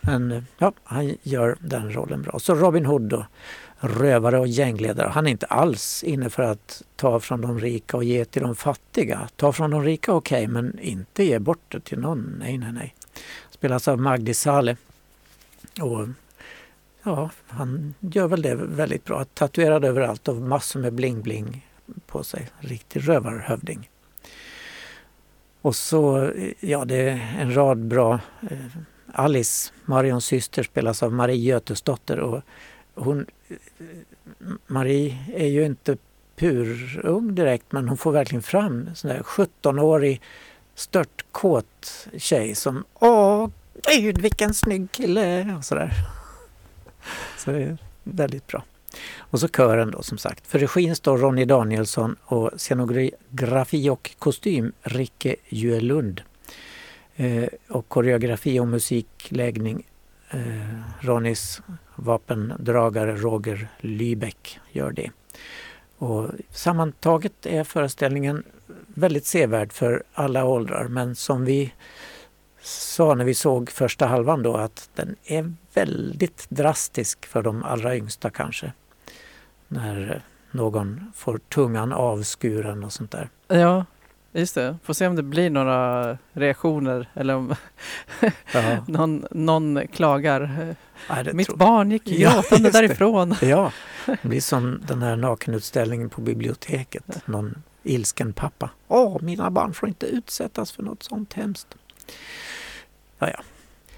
Men 0.00 0.46
ja, 0.58 0.72
han 0.84 1.16
gör 1.22 1.56
den 1.60 1.92
rollen 1.94 2.22
bra. 2.22 2.38
Så 2.38 2.54
Robin 2.54 2.86
Hood 2.86 3.02
då, 3.02 3.26
rövare 3.78 4.38
och 4.38 4.48
gängledare. 4.48 5.08
Han 5.08 5.26
är 5.26 5.30
inte 5.30 5.46
alls 5.46 6.04
inne 6.04 6.30
för 6.30 6.42
att 6.42 6.82
ta 6.96 7.20
från 7.20 7.40
de 7.40 7.60
rika 7.60 7.96
och 7.96 8.04
ge 8.04 8.24
till 8.24 8.42
de 8.42 8.54
fattiga. 8.54 9.28
Ta 9.36 9.52
från 9.52 9.70
de 9.70 9.82
rika 9.84 10.12
okej, 10.12 10.42
okay, 10.42 10.52
men 10.52 10.78
inte 10.78 11.24
ge 11.24 11.38
bort 11.38 11.64
det 11.68 11.80
till 11.80 11.98
någon. 11.98 12.36
Nej, 12.38 12.58
nej, 12.58 12.72
nej. 12.72 12.94
Spelas 13.50 13.88
av 13.88 13.98
Magdi 13.98 14.34
Saleh. 14.34 14.76
Och 15.80 16.08
ja, 17.06 17.30
han 17.48 17.94
gör 18.00 18.28
väl 18.28 18.42
det 18.42 18.54
väldigt 18.54 19.04
bra. 19.04 19.24
Tatuerad 19.24 19.84
överallt 19.84 20.28
och 20.28 20.36
massor 20.36 20.80
med 20.80 20.92
bling-bling 20.92 21.66
på 22.06 22.22
sig. 22.24 22.50
Riktig 22.58 23.08
rövarhövding. 23.08 23.90
Och 25.62 25.76
så, 25.76 26.30
ja 26.60 26.84
det 26.84 26.96
är 26.96 27.36
en 27.40 27.54
rad 27.54 27.78
bra 27.78 28.20
eh, 28.50 28.58
Alice, 29.12 29.72
Marions 29.84 30.24
syster, 30.24 30.62
spelas 30.62 31.02
av 31.02 31.12
Marie 31.12 31.36
Götesdotter. 31.36 32.20
Och 32.20 32.42
hon, 32.94 33.26
eh, 33.48 33.56
Marie 34.66 35.18
är 35.34 35.46
ju 35.46 35.64
inte 35.64 35.96
purung 36.36 37.34
direkt 37.34 37.72
men 37.72 37.88
hon 37.88 37.98
får 37.98 38.12
verkligen 38.12 38.42
fram 38.42 38.86
en 38.88 38.96
sån 38.96 39.10
där 39.10 39.20
17-årig 39.20 40.20
störtkåt 40.74 42.08
tjej 42.16 42.54
som 42.54 42.84
Åh 42.94 43.48
gud 44.00 44.20
vilken 44.20 44.54
snygg 44.54 44.92
kille! 44.92 45.54
Och 45.58 45.64
sådär. 45.64 45.92
Så 47.36 47.50
det 47.50 47.62
är 47.62 47.78
väldigt 48.02 48.46
bra. 48.46 48.64
Och 49.18 49.40
så 49.40 49.48
kören 49.48 49.90
då 49.90 50.02
som 50.02 50.18
sagt. 50.18 50.46
För 50.46 50.58
regin 50.58 50.96
står 50.96 51.18
Ronny 51.18 51.44
Danielsson 51.44 52.16
och 52.24 52.50
scenografi 52.56 53.90
och 53.90 54.10
kostym 54.18 54.72
Ricke 54.82 55.36
Juelund. 55.48 56.22
Eh, 57.16 57.48
och 57.68 57.88
koreografi 57.88 58.60
och 58.60 58.68
musikläggning 58.68 59.86
eh, 60.30 60.80
Ronnys 61.00 61.62
vapendragare 61.94 63.16
Roger 63.16 63.68
Lybeck 63.80 64.58
gör 64.72 64.92
det. 64.92 65.10
Och 65.98 66.30
sammantaget 66.50 67.46
är 67.46 67.64
föreställningen 67.64 68.42
väldigt 68.86 69.26
sevärd 69.26 69.72
för 69.72 70.02
alla 70.14 70.44
åldrar 70.44 70.88
men 70.88 71.14
som 71.14 71.44
vi 71.44 71.72
sa 72.66 73.14
när 73.14 73.24
vi 73.24 73.34
såg 73.34 73.70
första 73.70 74.06
halvan 74.06 74.42
då 74.42 74.56
att 74.56 74.90
den 74.94 75.16
är 75.24 75.54
väldigt 75.74 76.46
drastisk 76.48 77.26
för 77.26 77.42
de 77.42 77.62
allra 77.62 77.96
yngsta 77.96 78.30
kanske. 78.30 78.72
När 79.68 80.22
någon 80.50 81.12
får 81.14 81.38
tungan 81.38 81.92
avskuren 81.92 82.84
och 82.84 82.92
sånt 82.92 83.10
där. 83.10 83.28
Ja, 83.48 83.84
Just 84.36 84.54
det, 84.54 84.78
får 84.82 84.94
se 84.94 85.06
om 85.06 85.16
det 85.16 85.22
blir 85.22 85.50
några 85.50 86.18
reaktioner 86.32 87.08
eller 87.14 87.34
om 87.34 87.54
någon, 88.86 89.26
någon 89.30 89.88
klagar. 89.88 90.74
Nej, 91.10 91.34
Mitt 91.34 91.46
tror... 91.46 91.56
barn 91.56 91.90
gick 91.90 92.04
gråtande 92.04 92.68
ja, 92.68 92.72
därifrån. 92.72 93.34
Ja, 93.42 93.72
det 94.06 94.28
blir 94.28 94.40
som 94.40 94.80
den 94.86 95.02
här 95.02 95.16
nakenutställningen 95.16 96.10
på 96.10 96.20
biblioteket. 96.20 97.26
Någon 97.26 97.62
ilsken 97.82 98.32
pappa. 98.32 98.70
Åh, 98.88 99.22
mina 99.22 99.50
barn 99.50 99.74
får 99.74 99.88
inte 99.88 100.06
utsättas 100.06 100.72
för 100.72 100.82
något 100.82 101.02
sånt 101.02 101.32
hemskt. 101.32 101.68
Ja, 103.18 103.30
ja. 103.30 103.40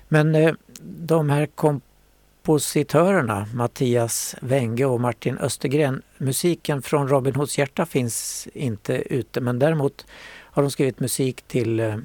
Men 0.09 0.35
eh, 0.35 0.55
de 0.81 1.31
här 1.31 1.47
kompositörerna, 1.47 3.47
Mattias 3.55 4.37
Wenge 4.41 4.85
och 4.85 5.01
Martin 5.01 5.39
Östergren, 5.39 6.03
musiken 6.19 6.83
från 6.83 7.09
Robin 7.09 7.35
Hoods 7.35 7.59
hjärta 7.59 7.87
finns 7.87 8.49
inte 8.55 9.15
ute 9.15 9.41
men 9.41 9.59
däremot 9.59 10.07
har 10.29 10.63
de 10.63 10.71
skrivit 10.71 11.01
musik 11.01 11.43
till 11.43 11.81
eh, 11.81 11.97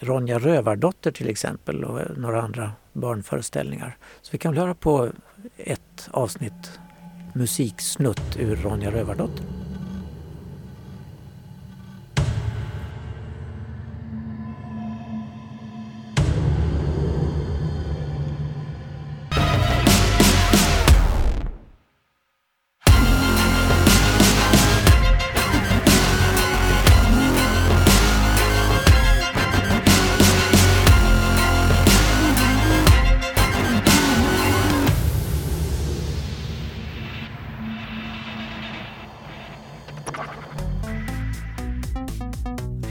Ronja 0.00 0.38
Rövardotter 0.38 1.10
till 1.10 1.28
exempel 1.28 1.84
och 1.84 2.00
eh, 2.00 2.06
några 2.16 2.42
andra 2.42 2.72
barnföreställningar. 2.92 3.96
Så 4.22 4.28
vi 4.32 4.38
kan 4.38 4.52
väl 4.52 4.60
höra 4.60 4.74
på 4.74 5.10
ett 5.56 6.08
avsnitt 6.10 6.80
musiksnutt 7.34 8.36
ur 8.38 8.56
Ronja 8.56 8.90
Rövardotter. 8.90 9.61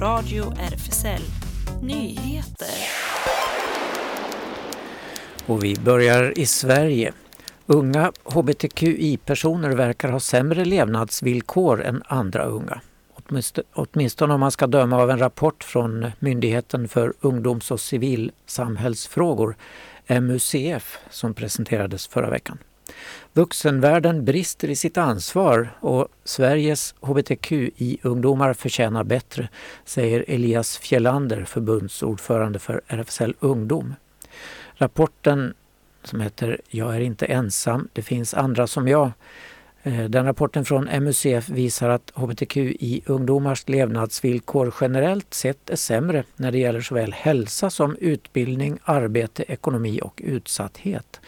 Radio 0.01 0.53
RFSL 0.59 1.21
Nyheter. 1.81 2.67
Och 5.45 5.63
vi 5.63 5.75
börjar 5.75 6.39
i 6.39 6.45
Sverige. 6.45 7.13
Unga 7.65 8.11
hbtqi-personer 8.23 9.69
verkar 9.69 10.09
ha 10.09 10.19
sämre 10.19 10.65
levnadsvillkor 10.65 11.83
än 11.83 12.03
andra 12.05 12.43
unga. 12.43 12.81
Åtminstone 13.73 14.33
om 14.33 14.39
man 14.39 14.51
ska 14.51 14.67
döma 14.67 14.97
av 14.97 15.11
en 15.11 15.19
rapport 15.19 15.63
från 15.63 16.11
Myndigheten 16.19 16.87
för 16.87 17.13
ungdoms 17.19 17.71
och 17.71 17.79
civilsamhällsfrågor, 17.79 19.55
MUCF, 20.07 20.99
som 21.09 21.33
presenterades 21.33 22.07
förra 22.07 22.29
veckan. 22.29 22.57
Vuxenvärlden 23.34 24.25
brister 24.25 24.69
i 24.69 24.75
sitt 24.75 24.97
ansvar 24.97 25.69
och 25.80 26.08
Sveriges 26.23 26.95
hbtqi-ungdomar 27.01 28.54
förtjänar 28.54 29.04
bättre, 29.04 29.49
säger 29.86 30.25
Elias 30.27 30.77
Fjellander, 30.77 31.43
förbundsordförande 31.45 32.60
för 32.60 32.82
RFSL 32.88 33.36
Ungdom. 33.39 33.95
Rapporten 34.73 35.54
som 36.04 36.21
heter 36.21 36.62
Jag 36.69 36.95
är 36.95 36.99
inte 36.99 37.25
ensam, 37.25 37.88
det 37.93 38.01
finns 38.01 38.34
andra 38.34 38.67
som 38.67 38.88
jag 38.88 39.12
eh, 39.84 40.04
den 40.04 40.25
rapporten 40.25 40.65
från 40.65 41.04
MUCF 41.04 41.49
visar 41.49 41.89
att 41.89 42.12
hbtqi-ungdomars 42.15 43.69
levnadsvillkor 43.69 44.73
generellt 44.82 45.34
sett 45.34 45.69
är 45.69 45.75
sämre 45.75 46.23
när 46.36 46.51
det 46.51 46.58
gäller 46.58 46.82
såväl 46.82 47.13
hälsa 47.13 47.69
som 47.69 47.95
utbildning, 47.95 48.80
arbete, 48.84 49.43
ekonomi 49.47 49.99
och 50.04 50.21
utsatthet 50.23 51.21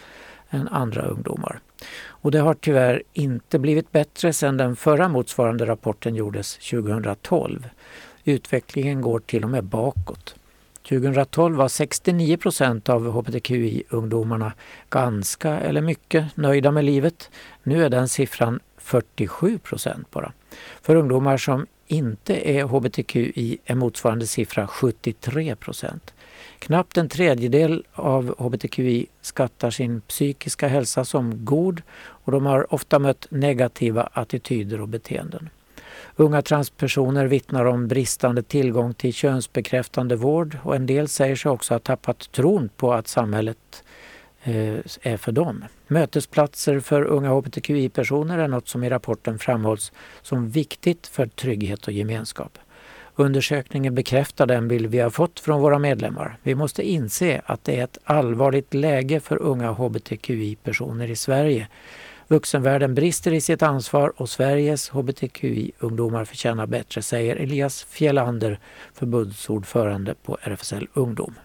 än 0.53 0.67
andra 0.67 1.01
ungdomar. 1.01 1.59
Och 2.05 2.31
det 2.31 2.39
har 2.39 2.53
tyvärr 2.53 3.03
inte 3.13 3.59
blivit 3.59 3.91
bättre 3.91 4.33
sedan 4.33 4.57
den 4.57 4.75
förra 4.75 5.07
motsvarande 5.07 5.65
rapporten 5.65 6.15
gjordes 6.15 6.57
2012. 6.57 7.69
Utvecklingen 8.23 9.01
går 9.01 9.19
till 9.19 9.43
och 9.43 9.49
med 9.49 9.63
bakåt. 9.63 10.35
2012 10.89 11.55
var 11.55 11.67
69 11.67 12.37
procent 12.37 12.89
av 12.89 13.07
hbtqi-ungdomarna 13.07 14.51
ganska 14.89 15.59
eller 15.59 15.81
mycket 15.81 16.37
nöjda 16.37 16.71
med 16.71 16.85
livet. 16.85 17.29
Nu 17.63 17.85
är 17.85 17.89
den 17.89 18.07
siffran 18.07 18.59
47 18.77 19.57
procent 19.57 20.11
bara. 20.11 20.33
För 20.81 20.95
ungdomar 20.95 21.37
som 21.37 21.67
inte 21.87 22.49
är 22.49 22.63
hbtqi 22.63 23.57
är 23.65 23.75
motsvarande 23.75 24.27
siffra 24.27 24.67
73 24.67 25.55
procent. 25.55 26.13
Knappt 26.63 26.97
en 26.97 27.09
tredjedel 27.09 27.85
av 27.93 28.35
hbtqi 28.39 29.05
skattar 29.21 29.69
sin 29.69 30.01
psykiska 30.01 30.67
hälsa 30.67 31.05
som 31.05 31.45
god 31.45 31.81
och 31.95 32.31
de 32.31 32.45
har 32.45 32.73
ofta 32.73 32.99
mött 32.99 33.27
negativa 33.29 34.09
attityder 34.13 34.81
och 34.81 34.87
beteenden. 34.87 35.49
Unga 36.15 36.41
transpersoner 36.41 37.25
vittnar 37.25 37.65
om 37.65 37.87
bristande 37.87 38.43
tillgång 38.43 38.93
till 38.93 39.13
könsbekräftande 39.13 40.15
vård 40.15 40.57
och 40.63 40.75
en 40.75 40.85
del 40.85 41.07
säger 41.07 41.35
sig 41.35 41.51
också 41.51 41.73
ha 41.73 41.79
tappat 41.79 42.31
tron 42.31 42.69
på 42.77 42.93
att 42.93 43.07
samhället 43.07 43.83
eh, 44.43 44.77
är 45.01 45.17
för 45.17 45.31
dem. 45.31 45.63
Mötesplatser 45.87 46.79
för 46.79 47.03
unga 47.03 47.29
hbtqi-personer 47.29 48.37
är 48.37 48.47
något 48.47 48.67
som 48.67 48.83
i 48.83 48.89
rapporten 48.89 49.39
framhålls 49.39 49.91
som 50.21 50.49
viktigt 50.49 51.07
för 51.07 51.27
trygghet 51.27 51.87
och 51.87 51.93
gemenskap. 51.93 52.57
Undersökningen 53.15 53.95
bekräftar 53.95 54.45
den 54.45 54.67
bild 54.67 54.85
vi 54.85 54.99
har 54.99 55.09
fått 55.09 55.39
från 55.39 55.61
våra 55.61 55.79
medlemmar. 55.79 56.37
Vi 56.43 56.55
måste 56.55 56.83
inse 56.83 57.41
att 57.45 57.63
det 57.63 57.79
är 57.79 57.83
ett 57.83 57.97
allvarligt 58.03 58.73
läge 58.73 59.19
för 59.19 59.41
unga 59.41 59.71
hbtqi-personer 59.71 61.09
i 61.09 61.15
Sverige 61.15 61.67
Vuxenvärlden 62.27 62.95
brister 62.95 63.33
i 63.33 63.41
sitt 63.41 63.63
ansvar 63.63 64.13
och 64.15 64.29
Sveriges 64.29 64.89
hbtqi-ungdomar 64.89 66.25
förtjänar 66.25 66.65
bättre, 66.65 67.01
säger 67.01 67.35
Elias 67.35 67.83
Fjellander, 67.83 68.59
förbundsordförande 68.93 70.15
på 70.23 70.37
RFSL 70.41 70.87
Ungdom. 70.93 71.35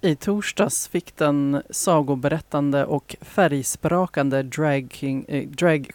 I 0.00 0.14
torsdags 0.14 0.88
fick 0.88 1.16
den 1.16 1.62
sagoberättande 1.70 2.84
och 2.84 3.16
färgsprakande 3.20 4.42
dragqueen 4.42 5.24
eh, 5.28 5.48
drag 5.48 5.92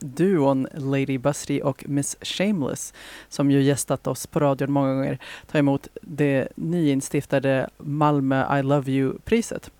duon 0.00 0.68
Lady 0.74 1.18
Busty 1.18 1.60
och 1.60 1.84
Miss 1.88 2.16
Shameless, 2.22 2.94
som 3.28 3.50
ju 3.50 3.62
gästat 3.62 4.06
oss 4.06 4.26
på 4.26 4.40
radion 4.40 4.72
många 4.72 4.94
gånger, 4.94 5.18
ta 5.46 5.58
emot 5.58 5.88
det 6.02 6.48
nyinstiftade 6.54 7.68
Malmö 7.78 8.58
I 8.58 8.62
Love 8.62 8.92
You-priset. 8.92 9.70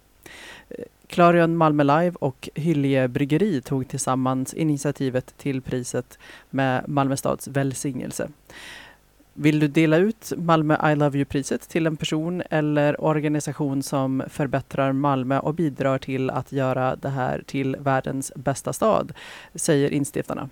Eh, 0.68 0.84
Klarion 1.06 1.56
Malmö 1.56 1.82
Live 1.82 2.16
och 2.20 2.48
Hyllie 2.54 3.08
Bryggeri 3.08 3.60
tog 3.60 3.88
tillsammans 3.88 4.54
initiativet 4.54 5.34
till 5.38 5.62
priset 5.62 6.18
med 6.50 6.88
Malmö 6.88 7.16
stads 7.16 7.48
välsignelse. 7.48 8.28
Vill 9.42 9.60
du 9.60 9.68
dela 9.68 9.96
ut 9.96 10.32
Malmö 10.36 10.92
I 10.92 10.96
Love 10.96 11.18
You-priset 11.18 11.68
till 11.68 11.86
en 11.86 11.96
person 11.96 12.42
eller 12.50 13.04
organisation 13.04 13.82
som 13.82 14.22
förbättrar 14.28 14.92
Malmö 14.92 15.38
och 15.38 15.54
bidrar 15.54 15.98
till 15.98 16.30
att 16.30 16.52
göra 16.52 16.96
det 16.96 17.08
här 17.08 17.42
till 17.46 17.76
världens 17.76 18.32
bästa 18.36 18.72
stad, 18.72 19.12
säger 19.54 19.90
instiftarna. 19.90 20.48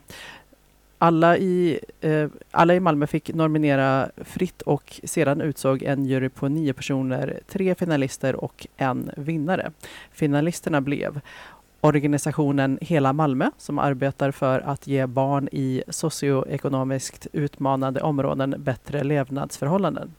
Alla 0.99 1.37
i, 1.37 1.81
eh, 2.01 2.29
alla 2.51 2.75
i 2.75 2.81
Malmö 2.81 3.07
fick 3.07 3.35
nominera 3.35 4.11
fritt 4.17 4.63
och 4.63 5.01
sedan 5.05 5.41
utsåg 5.41 5.83
en 5.83 6.05
jury 6.05 6.29
på 6.29 6.49
nio 6.49 6.73
personer, 6.73 7.41
tre 7.47 7.75
finalister 7.75 8.37
och 8.37 8.67
en 8.77 9.11
vinnare. 9.17 9.71
Finalisterna 10.13 10.81
blev 10.81 11.21
organisationen 11.81 12.79
Hela 12.81 13.13
Malmö 13.13 13.51
som 13.59 13.79
arbetar 13.79 14.31
för 14.31 14.61
att 14.61 14.87
ge 14.87 15.07
barn 15.07 15.49
i 15.53 15.83
socioekonomiskt 15.89 17.27
utmanande 17.33 18.01
områden 18.01 18.55
bättre 18.59 19.05
levnadsförhållanden. 19.05 20.15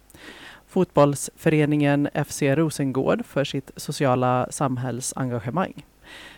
Fotbollsföreningen 0.68 2.10
FC 2.28 2.42
Rosengård 2.42 3.26
för 3.26 3.44
sitt 3.44 3.72
sociala 3.76 4.48
samhällsengagemang. 4.52 5.86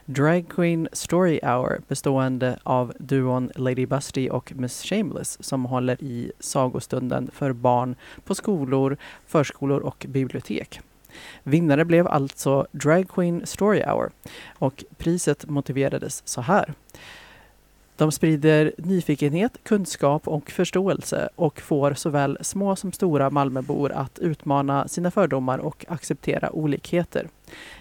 Drag 0.05 0.49
Queen 0.49 0.87
Story 0.93 1.39
Hour 1.43 1.81
bestående 1.87 2.59
av 2.63 2.93
duon 2.99 3.51
Lady 3.55 3.85
Busty 3.85 4.29
och 4.29 4.53
Miss 4.55 4.83
Shameless 4.83 5.43
som 5.43 5.65
håller 5.65 6.03
i 6.03 6.31
sagostunden 6.39 7.31
för 7.33 7.53
barn 7.53 7.95
på 8.25 8.35
skolor, 8.35 8.97
förskolor 9.27 9.79
och 9.79 10.05
bibliotek. 10.09 10.81
Vinnare 11.43 11.85
blev 11.85 12.07
alltså 12.07 12.67
Drag 12.71 13.09
Queen 13.09 13.45
Story 13.45 13.83
Hour 13.83 14.11
och 14.59 14.83
priset 14.97 15.49
motiverades 15.49 16.21
så 16.25 16.41
här. 16.41 16.73
De 18.01 18.11
sprider 18.11 18.73
nyfikenhet, 18.77 19.57
kunskap 19.63 20.27
och 20.27 20.51
förståelse 20.51 21.29
och 21.35 21.61
får 21.61 21.93
såväl 21.93 22.37
små 22.41 22.75
som 22.75 22.91
stora 22.91 23.29
Malmöbor 23.29 23.91
att 23.91 24.19
utmana 24.19 24.87
sina 24.87 25.11
fördomar 25.11 25.57
och 25.57 25.85
acceptera 25.87 26.51
olikheter. 26.51 27.27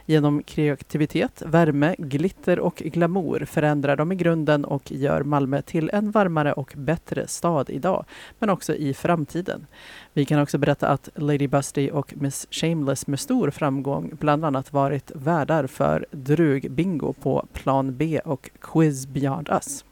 Genom 0.06 0.42
kreativitet, 0.42 1.42
värme, 1.46 1.94
glitter 1.98 2.58
och 2.58 2.76
glamour 2.76 3.44
förändrar 3.44 3.96
de 3.96 4.12
i 4.12 4.14
grunden 4.14 4.64
och 4.64 4.92
gör 4.92 5.22
Malmö 5.22 5.62
till 5.62 5.90
en 5.92 6.10
varmare 6.10 6.52
och 6.52 6.72
bättre 6.76 7.26
stad 7.26 7.70
idag, 7.70 8.04
men 8.38 8.50
också 8.50 8.74
i 8.74 8.94
framtiden. 8.94 9.66
Vi 10.12 10.24
kan 10.24 10.40
också 10.40 10.58
berätta 10.58 10.88
att 10.88 11.08
Lady 11.14 11.46
Busty 11.46 11.90
och 11.90 12.14
Miss 12.16 12.46
Shameless 12.50 13.06
med 13.06 13.20
stor 13.20 13.50
framgång 13.50 14.12
bland 14.20 14.44
annat 14.44 14.72
varit 14.72 15.10
värdar 15.14 15.66
för 15.66 16.06
Drug-bingo 16.10 17.12
på 17.12 17.46
Plan 17.52 17.96
B 17.96 18.20
och 18.24 18.50
Quiz 18.60 19.06
Beyond 19.06 19.48
Us. 19.48 19.84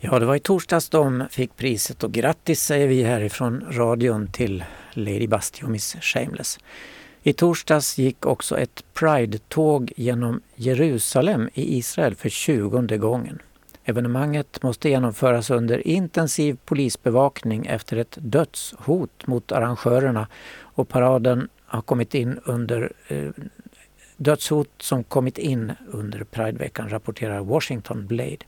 Ja, 0.00 0.18
det 0.18 0.26
var 0.26 0.36
i 0.36 0.40
torsdags 0.40 0.88
de 0.88 1.24
fick 1.30 1.56
priset 1.56 2.04
och 2.04 2.12
grattis 2.12 2.62
säger 2.62 2.88
vi 2.88 3.02
härifrån 3.02 3.64
radion 3.70 4.26
till 4.26 4.64
Lady 4.92 5.26
Busty 5.26 5.64
och 5.64 5.70
Miss 5.70 5.96
Shameless. 6.00 6.58
I 7.22 7.32
torsdags 7.32 7.98
gick 7.98 8.26
också 8.26 8.58
ett 8.58 8.84
Pride-tåg 8.94 9.92
genom 9.96 10.40
Jerusalem 10.54 11.48
i 11.54 11.76
Israel 11.78 12.14
för 12.14 12.28
tjugonde 12.28 12.98
gången. 12.98 13.38
Evenemanget 13.84 14.62
måste 14.62 14.88
genomföras 14.88 15.50
under 15.50 15.86
intensiv 15.88 16.58
polisbevakning 16.64 17.66
efter 17.66 17.96
ett 17.96 18.18
dödshot 18.20 19.26
mot 19.26 19.52
arrangörerna 19.52 20.28
och 20.60 20.88
paraden 20.88 21.48
har 21.66 21.82
kommit 21.82 22.14
in 22.14 22.40
under 22.44 22.92
eh, 23.08 23.30
dödshot 24.16 24.70
som 24.80 25.04
kommit 25.04 25.38
in 25.38 25.72
under 25.92 26.24
Prideveckan, 26.24 26.88
rapporterar 26.88 27.40
Washington 27.40 28.06
Blade. 28.06 28.44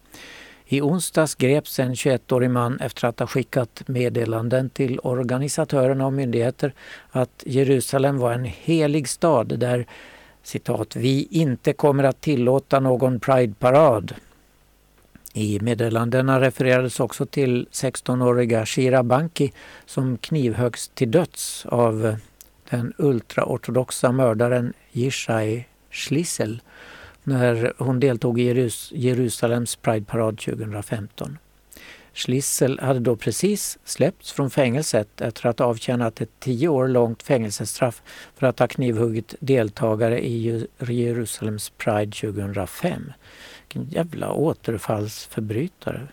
I 0.67 0.81
onsdags 0.81 1.35
greps 1.35 1.79
en 1.79 1.95
21-årig 1.95 2.51
man 2.51 2.81
efter 2.81 3.09
att 3.09 3.19
ha 3.19 3.27
skickat 3.27 3.83
meddelanden 3.87 4.71
till 4.71 5.01
organisatörerna 5.03 6.07
och 6.07 6.13
myndigheter 6.13 6.75
att 7.11 7.43
Jerusalem 7.47 8.19
var 8.19 8.33
en 8.33 8.45
helig 8.45 9.09
stad 9.09 9.59
där 9.59 9.87
citat, 10.43 10.97
vi 10.97 11.29
inte 11.31 11.73
kommer 11.73 12.05
att 12.05 12.21
tillåta 12.21 12.81
någon 12.81 13.21
Pride-parad. 13.21 14.15
I 15.33 15.61
meddelandena 15.61 16.41
refererades 16.41 17.01
också 17.01 17.27
till 17.27 17.67
16-åriga 17.73 18.67
Shira 18.67 19.03
Banki 19.03 19.53
som 19.87 20.19
knivhöggs 20.19 20.89
till 20.89 21.11
döds 21.11 21.67
av 21.67 22.17
den 22.71 22.93
ultraortodoxa 22.99 24.13
mördaren 24.13 24.73
Yishai 24.93 25.65
Schlissel 25.91 26.61
när 27.25 27.73
hon 27.79 28.01
deltog 28.01 28.41
i 28.41 28.45
Jerus 28.45 28.93
Jerusalems 28.95 29.77
Pride-parad 29.77 30.39
2015. 30.39 31.39
Schlissel 32.15 32.81
hade 32.81 33.01
då 33.01 33.17
precis 33.17 33.79
släppts 33.85 34.33
från 34.33 34.51
fängelset 34.51 35.21
efter 35.21 35.49
att 35.49 35.59
ha 35.59 35.67
avtjänat 35.67 36.21
ett 36.21 36.41
tio 36.41 36.69
år 36.69 36.89
långt 36.89 37.23
fängelsestraff 37.23 38.03
för 38.37 38.47
att 38.47 38.59
ha 38.59 38.67
knivhuggit 38.67 39.35
deltagare 39.41 40.27
i 40.27 40.67
Jerusalems 40.79 41.71
Pride 41.71 42.13
2005. 42.13 43.13
Vilken 43.63 43.91
jävla 43.91 44.33
återfallsförbrytare. 44.33 46.09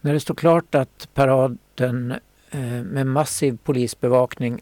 När 0.00 0.12
det 0.12 0.20
stod 0.20 0.38
klart 0.38 0.74
att 0.74 1.08
paraden 1.14 2.14
eh, 2.50 2.60
med 2.82 3.06
massiv 3.06 3.58
polisbevakning 3.64 4.60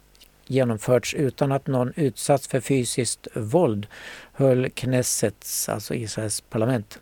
genomförts 0.51 1.15
utan 1.15 1.53
att 1.53 1.67
någon 1.67 1.93
utsatts 1.97 2.49
för 2.49 2.61
fysiskt 2.61 3.29
våld 3.35 3.87
höll 4.33 4.71
Knessets, 4.71 5.69
alltså 5.69 5.95
Israels 5.95 6.41
parlament, 6.41 6.99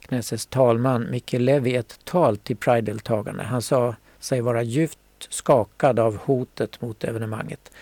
Knessets 0.00 0.46
talman 0.46 1.10
Micke 1.10 1.32
Levi 1.32 1.76
ett 1.76 2.00
tal 2.04 2.36
till 2.36 2.56
Pride-deltagarna. 2.56 3.42
Han 3.42 3.62
sa 3.62 3.94
sig 4.18 4.40
vara 4.40 4.62
djupt 4.62 4.98
skakad 5.28 5.98
av 5.98 6.16
hotet 6.16 6.80
mot 6.80 7.04
evenemanget. 7.04 7.72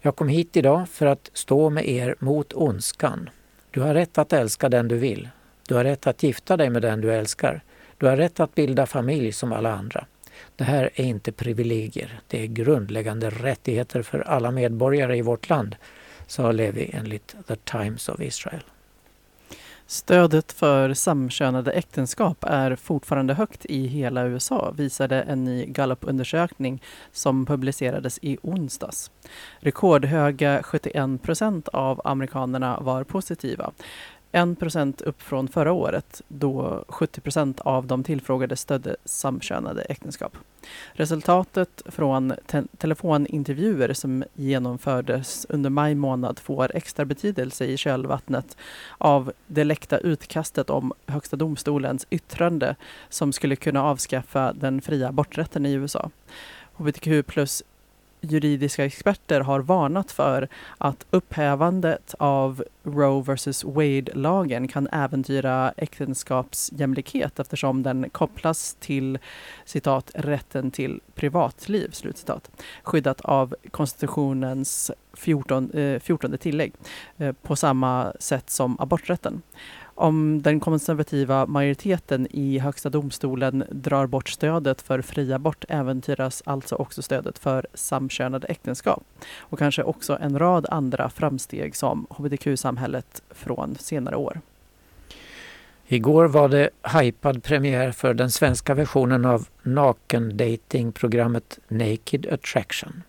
Jag 0.00 0.16
kom 0.16 0.28
hit 0.28 0.56
idag 0.56 0.88
för 0.88 1.06
att 1.06 1.30
stå 1.32 1.70
med 1.70 1.88
er 1.88 2.14
mot 2.18 2.52
ondskan. 2.52 3.30
Du 3.70 3.80
har 3.80 3.94
rätt 3.94 4.18
att 4.18 4.32
älska 4.32 4.68
den 4.68 4.88
du 4.88 4.96
vill. 4.96 5.28
Du 5.68 5.74
har 5.74 5.84
rätt 5.84 6.06
att 6.06 6.22
gifta 6.22 6.56
dig 6.56 6.70
med 6.70 6.82
den 6.82 7.00
du 7.00 7.14
älskar. 7.14 7.62
Du 7.98 8.06
har 8.06 8.16
rätt 8.16 8.40
att 8.40 8.54
bilda 8.54 8.86
familj 8.86 9.32
som 9.32 9.52
alla 9.52 9.72
andra. 9.72 10.06
Det 10.56 10.64
här 10.64 10.90
är 10.94 11.04
inte 11.04 11.32
privilegier, 11.32 12.20
det 12.26 12.42
är 12.42 12.46
grundläggande 12.46 13.30
rättigheter 13.30 14.02
för 14.02 14.20
alla 14.20 14.50
medborgare 14.50 15.16
i 15.16 15.22
vårt 15.22 15.48
land, 15.48 15.76
sa 16.26 16.52
Levi 16.52 16.90
enligt 16.92 17.34
The 17.46 17.56
Times 17.56 18.08
of 18.08 18.20
Israel. 18.20 18.62
Stödet 19.90 20.52
för 20.52 20.94
samkönade 20.94 21.72
äktenskap 21.72 22.44
är 22.44 22.76
fortfarande 22.76 23.34
högt 23.34 23.64
i 23.64 23.86
hela 23.86 24.26
USA, 24.26 24.74
visade 24.76 25.22
en 25.22 25.44
ny 25.44 25.66
Gallup-undersökning 25.66 26.82
som 27.12 27.46
publicerades 27.46 28.18
i 28.22 28.38
onsdags. 28.42 29.10
Rekordhöga 29.58 30.62
71 30.62 31.22
procent 31.22 31.68
av 31.68 32.00
amerikanerna 32.04 32.80
var 32.80 33.04
positiva. 33.04 33.72
1 34.32 34.58
procent 34.58 35.00
upp 35.00 35.22
från 35.22 35.48
förra 35.48 35.72
året 35.72 36.22
då 36.28 36.84
70 36.88 37.20
procent 37.20 37.60
av 37.60 37.86
de 37.86 38.04
tillfrågade 38.04 38.56
stödde 38.56 38.96
samkönade 39.04 39.82
äktenskap. 39.82 40.36
Resultatet 40.92 41.82
från 41.86 42.34
te 42.46 42.62
telefonintervjuer 42.78 43.92
som 43.92 44.24
genomfördes 44.34 45.46
under 45.48 45.70
maj 45.70 45.94
månad 45.94 46.38
får 46.38 46.76
extra 46.76 47.04
betydelse 47.04 47.64
i 47.64 47.76
kölvattnet 47.76 48.56
av 48.98 49.32
det 49.46 49.64
läckta 49.64 49.98
utkastet 49.98 50.70
om 50.70 50.92
Högsta 51.06 51.36
domstolens 51.36 52.06
yttrande 52.10 52.76
som 53.08 53.32
skulle 53.32 53.56
kunna 53.56 53.82
avskaffa 53.82 54.52
den 54.52 54.80
fria 54.80 55.08
aborträtten 55.08 55.66
i 55.66 55.72
USA. 55.72 56.10
HBTQ 56.72 57.26
plus 57.26 57.62
juridiska 58.20 58.84
experter 58.84 59.40
har 59.40 59.60
varnat 59.60 60.12
för 60.12 60.48
att 60.78 61.06
upphävandet 61.10 62.14
av 62.18 62.64
Roe 62.82 63.22
vs 63.22 63.64
Wade-lagen 63.64 64.68
kan 64.68 64.88
äventyra 64.92 65.72
äktenskapsjämlikhet 65.76 67.38
eftersom 67.38 67.82
den 67.82 68.10
kopplas 68.10 68.76
till 68.80 69.18
citat, 69.64 70.10
rätten 70.14 70.70
till 70.70 71.00
privatliv, 71.14 71.90
slutcitat, 71.90 72.50
skyddat 72.82 73.20
av 73.20 73.54
konstitutionens 73.70 74.90
14, 75.14 75.70
eh, 75.70 76.00
14 76.00 76.38
tillägg 76.38 76.72
eh, 77.18 77.32
på 77.32 77.56
samma 77.56 78.12
sätt 78.20 78.50
som 78.50 78.80
aborträtten. 78.80 79.42
Om 80.00 80.42
den 80.42 80.60
konservativa 80.60 81.46
majoriteten 81.46 82.26
i 82.30 82.58
Högsta 82.58 82.90
domstolen 82.90 83.64
drar 83.70 84.06
bort 84.06 84.28
stödet 84.28 84.82
för 84.82 85.02
fri 85.02 85.32
abort 85.32 85.64
äventyras 85.68 86.42
alltså 86.46 86.74
också 86.74 87.02
stödet 87.02 87.38
för 87.38 87.66
samkönade 87.74 88.46
äktenskap 88.46 89.02
och 89.38 89.58
kanske 89.58 89.82
också 89.82 90.18
en 90.20 90.38
rad 90.38 90.66
andra 90.70 91.10
framsteg 91.10 91.76
som 91.76 92.06
hbtq-samhället 92.10 93.22
från 93.30 93.76
senare 93.78 94.16
år. 94.16 94.40
Igår 95.86 96.24
var 96.24 96.48
det 96.48 96.70
hypad 96.82 97.42
premiär 97.42 97.92
för 97.92 98.14
den 98.14 98.30
svenska 98.30 98.74
versionen 98.74 99.24
av 99.24 99.48
nakendatingprogrammet 99.62 101.58
Naked 101.68 102.26
Attraction. 102.32 103.02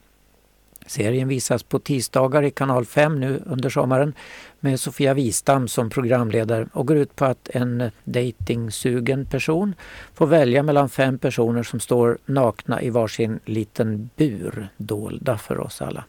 Serien 0.89 1.27
visas 1.27 1.63
på 1.63 1.79
tisdagar 1.79 2.43
i 2.43 2.51
kanal 2.51 2.85
5 2.85 3.19
nu 3.19 3.43
under 3.45 3.69
sommaren 3.69 4.13
med 4.59 4.79
Sofia 4.79 5.13
Wistam 5.13 5.67
som 5.67 5.89
programledare 5.89 6.67
och 6.73 6.87
går 6.87 6.97
ut 6.97 7.15
på 7.15 7.25
att 7.25 7.49
en 7.53 7.91
datingsugen 8.03 9.25
person 9.25 9.75
får 10.13 10.27
välja 10.27 10.63
mellan 10.63 10.89
fem 10.89 11.19
personer 11.19 11.63
som 11.63 11.79
står 11.79 12.17
nakna 12.25 12.81
i 12.81 12.89
varsin 12.89 13.39
liten 13.45 14.09
bur, 14.15 14.69
dolda 14.77 15.37
för 15.37 15.59
oss 15.59 15.81
alla. 15.81 16.03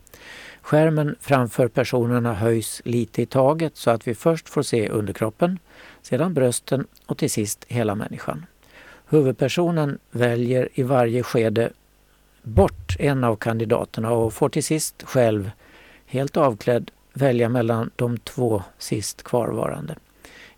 Skärmen 0.63 1.17
framför 1.21 1.69
personerna 1.69 2.35
höjs 2.35 2.83
lite 2.85 3.23
i 3.23 3.27
taget 3.27 3.77
så 3.77 3.91
att 3.91 4.09
vi 4.09 4.15
först 4.15 4.49
får 4.49 4.63
se 4.63 4.89
underkroppen, 4.89 5.59
sedan 6.03 6.35
brösten 6.35 6.87
och 7.07 7.19
till 7.19 7.31
sist 7.31 7.65
hela 7.69 7.95
människan. 7.95 8.47
Huvudpersonen 9.09 9.99
väljer 10.11 10.69
i 10.73 10.83
varje 10.83 11.23
skede 11.23 11.71
bort 12.43 12.97
en 12.99 13.25
av 13.25 13.37
kandidaterna 13.37 14.11
och 14.13 14.33
får 14.33 14.49
till 14.49 14.65
sist 14.65 15.03
själv, 15.03 15.51
helt 16.07 16.37
avklädd, 16.37 16.91
välja 17.13 17.49
mellan 17.49 17.91
de 17.97 18.19
två 18.19 18.63
sist 18.79 19.23
kvarvarande. 19.23 19.97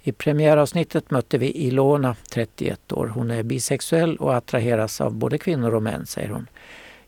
I 0.03 0.13
premiäravsnittet 0.13 1.11
mötte 1.11 1.39
vi 1.39 1.51
Ilona, 1.51 2.17
31 2.31 2.93
år. 2.93 3.07
Hon 3.07 3.31
är 3.31 3.43
bisexuell 3.43 4.17
och 4.17 4.37
attraheras 4.37 5.01
av 5.01 5.15
både 5.15 5.39
kvinnor 5.39 5.75
och 5.75 5.83
män, 5.83 6.07
säger 6.07 6.29
hon. 6.29 6.47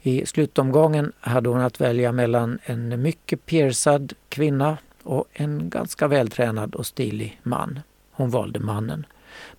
I 0.02 0.26
slutomgången 0.26 1.12
hade 1.20 1.48
hon 1.48 1.60
att 1.60 1.80
välja 1.80 2.12
mellan 2.12 2.58
en 2.64 3.02
mycket 3.02 3.46
piercad 3.46 4.12
kvinna 4.28 4.78
och 5.02 5.24
en 5.32 5.70
ganska 5.70 6.08
vältränad 6.08 6.74
och 6.74 6.86
stilig 6.86 7.40
man. 7.42 7.80
Hon 8.10 8.30
valde 8.30 8.60
mannen. 8.60 9.06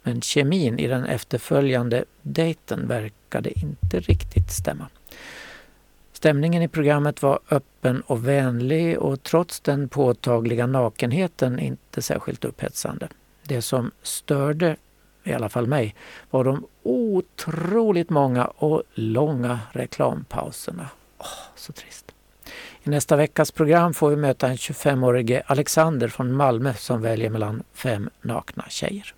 Men 0.04 0.22
kemin 0.22 0.80
i 0.80 0.88
den 0.88 1.06
efterföljande 1.06 2.06
dejten 2.22 2.88
verkade 2.88 3.60
inte 3.60 4.00
riktigt 4.00 4.52
stämma. 4.52 4.88
Stämningen 6.14 6.62
i 6.64 6.68
programmet 6.68 7.22
var 7.22 7.40
öppen 7.50 8.02
och 8.02 8.28
vänlig 8.28 9.00
och 9.00 9.24
trots 9.24 9.60
den 9.60 9.90
påtagliga 9.90 10.68
nakenheten 10.68 11.60
inte 11.60 12.02
särskilt 12.02 12.46
upphetsande. 12.46 13.08
Det 13.44 13.62
som 13.62 13.92
störde, 14.02 14.76
i 15.24 15.34
alla 15.34 15.50
fall 15.50 15.68
mig, 15.68 15.96
var 16.30 16.44
de 16.44 16.66
otroligt 16.84 18.10
många 18.10 18.46
och 18.46 18.84
långa 18.94 19.60
reklampauserna. 19.72 20.90
Åh, 21.18 21.28
så 21.56 21.74
trist. 21.74 22.12
I 22.84 22.90
nästa 22.90 23.16
veckas 23.16 23.52
program 23.52 23.94
får 23.94 24.10
vi 24.10 24.16
möta 24.16 24.48
en 24.48 24.56
25-årige 24.56 25.44
Alexander 25.46 26.08
från 26.08 26.34
Malmö 26.34 26.74
som 26.74 27.02
väljer 27.02 27.30
mellan 27.30 27.64
fem 27.74 28.10
nakna 28.22 28.66
tjejer. 28.70 29.14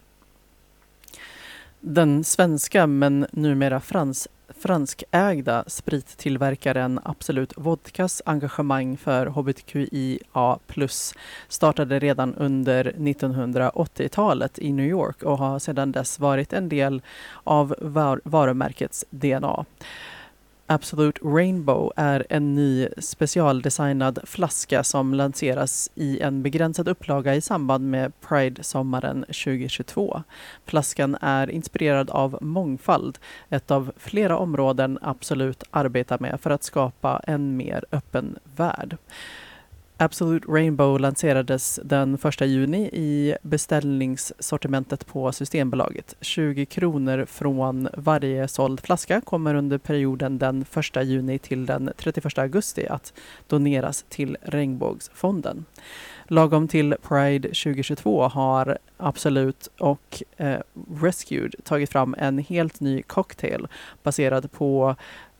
Den 1.79 2.23
svenska 2.23 2.87
men 2.87 3.27
numera 3.31 3.79
frans 3.79 4.27
franskägda 4.59 5.63
sprittillverkaren 5.67 6.99
Absolut 7.03 7.53
Vodkas 7.57 8.21
engagemang 8.25 8.97
för 8.97 9.25
hbtqia 9.25 10.59
startade 11.47 11.99
redan 11.99 12.35
under 12.35 12.91
1980-talet 12.97 14.59
i 14.59 14.71
New 14.71 14.85
York 14.85 15.23
och 15.23 15.37
har 15.37 15.59
sedan 15.59 15.91
dess 15.91 16.19
varit 16.19 16.53
en 16.53 16.69
del 16.69 17.01
av 17.43 17.75
var 17.81 18.21
varumärkets 18.23 19.05
DNA. 19.09 19.65
Absolute 20.69 21.21
Rainbow 21.23 21.91
är 21.95 22.25
en 22.29 22.55
ny 22.55 22.87
specialdesignad 22.97 24.19
flaska 24.23 24.83
som 24.83 25.13
lanseras 25.13 25.91
i 25.95 26.19
en 26.19 26.43
begränsad 26.43 26.87
upplaga 26.87 27.35
i 27.35 27.41
samband 27.41 27.89
med 27.89 28.11
Pride-sommaren 28.21 29.21
2022. 29.23 30.23
Flaskan 30.65 31.17
är 31.21 31.49
inspirerad 31.49 32.09
av 32.09 32.37
mångfald, 32.41 33.17
ett 33.49 33.71
av 33.71 33.91
flera 33.97 34.37
områden 34.37 34.99
Absolut 35.01 35.63
arbetar 35.71 36.19
med 36.19 36.39
för 36.41 36.49
att 36.49 36.63
skapa 36.63 37.21
en 37.27 37.57
mer 37.57 37.85
öppen 37.91 38.37
värld. 38.55 38.97
Absolute 39.99 40.47
Rainbow 40.47 40.99
lanserades 40.99 41.79
den 41.83 42.17
1 42.23 42.41
juni 42.41 42.89
i 42.93 43.35
beställningssortimentet 43.41 45.05
på 45.07 45.31
Systembolaget. 45.31 46.15
20 46.21 46.65
kronor 46.65 47.25
från 47.25 47.89
varje 47.93 48.47
såld 48.47 48.79
flaska 48.79 49.21
kommer 49.21 49.55
under 49.55 49.77
perioden 49.77 50.37
den 50.37 50.65
1 50.95 51.05
juni 51.05 51.39
till 51.39 51.65
den 51.65 51.91
31 51.97 52.37
augusti 52.37 52.87
att 52.87 53.13
doneras 53.47 54.05
till 54.09 54.37
Regnbågsfonden. 54.41 55.65
Lagom 56.27 56.67
till 56.67 56.95
Pride 57.07 57.47
2022 57.47 58.27
har 58.27 58.77
Absolut 58.97 59.69
och 59.79 60.23
eh, 60.37 60.59
Rescued 61.01 61.55
tagit 61.63 61.89
fram 61.89 62.15
en 62.17 62.37
helt 62.37 62.79
ny 62.79 63.01
cocktail 63.01 63.67
baserad 64.03 64.51
på 64.51 64.95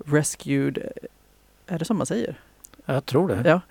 Rescued, 0.06 0.78
eh, 0.78 1.74
är 1.76 1.80
det 1.80 1.86
som 1.86 1.98
man 1.98 2.06
säger? 2.06 2.36
Jag 2.90 3.06
tror 3.06 3.28
det. 3.28 3.50
Ja. 3.50 3.62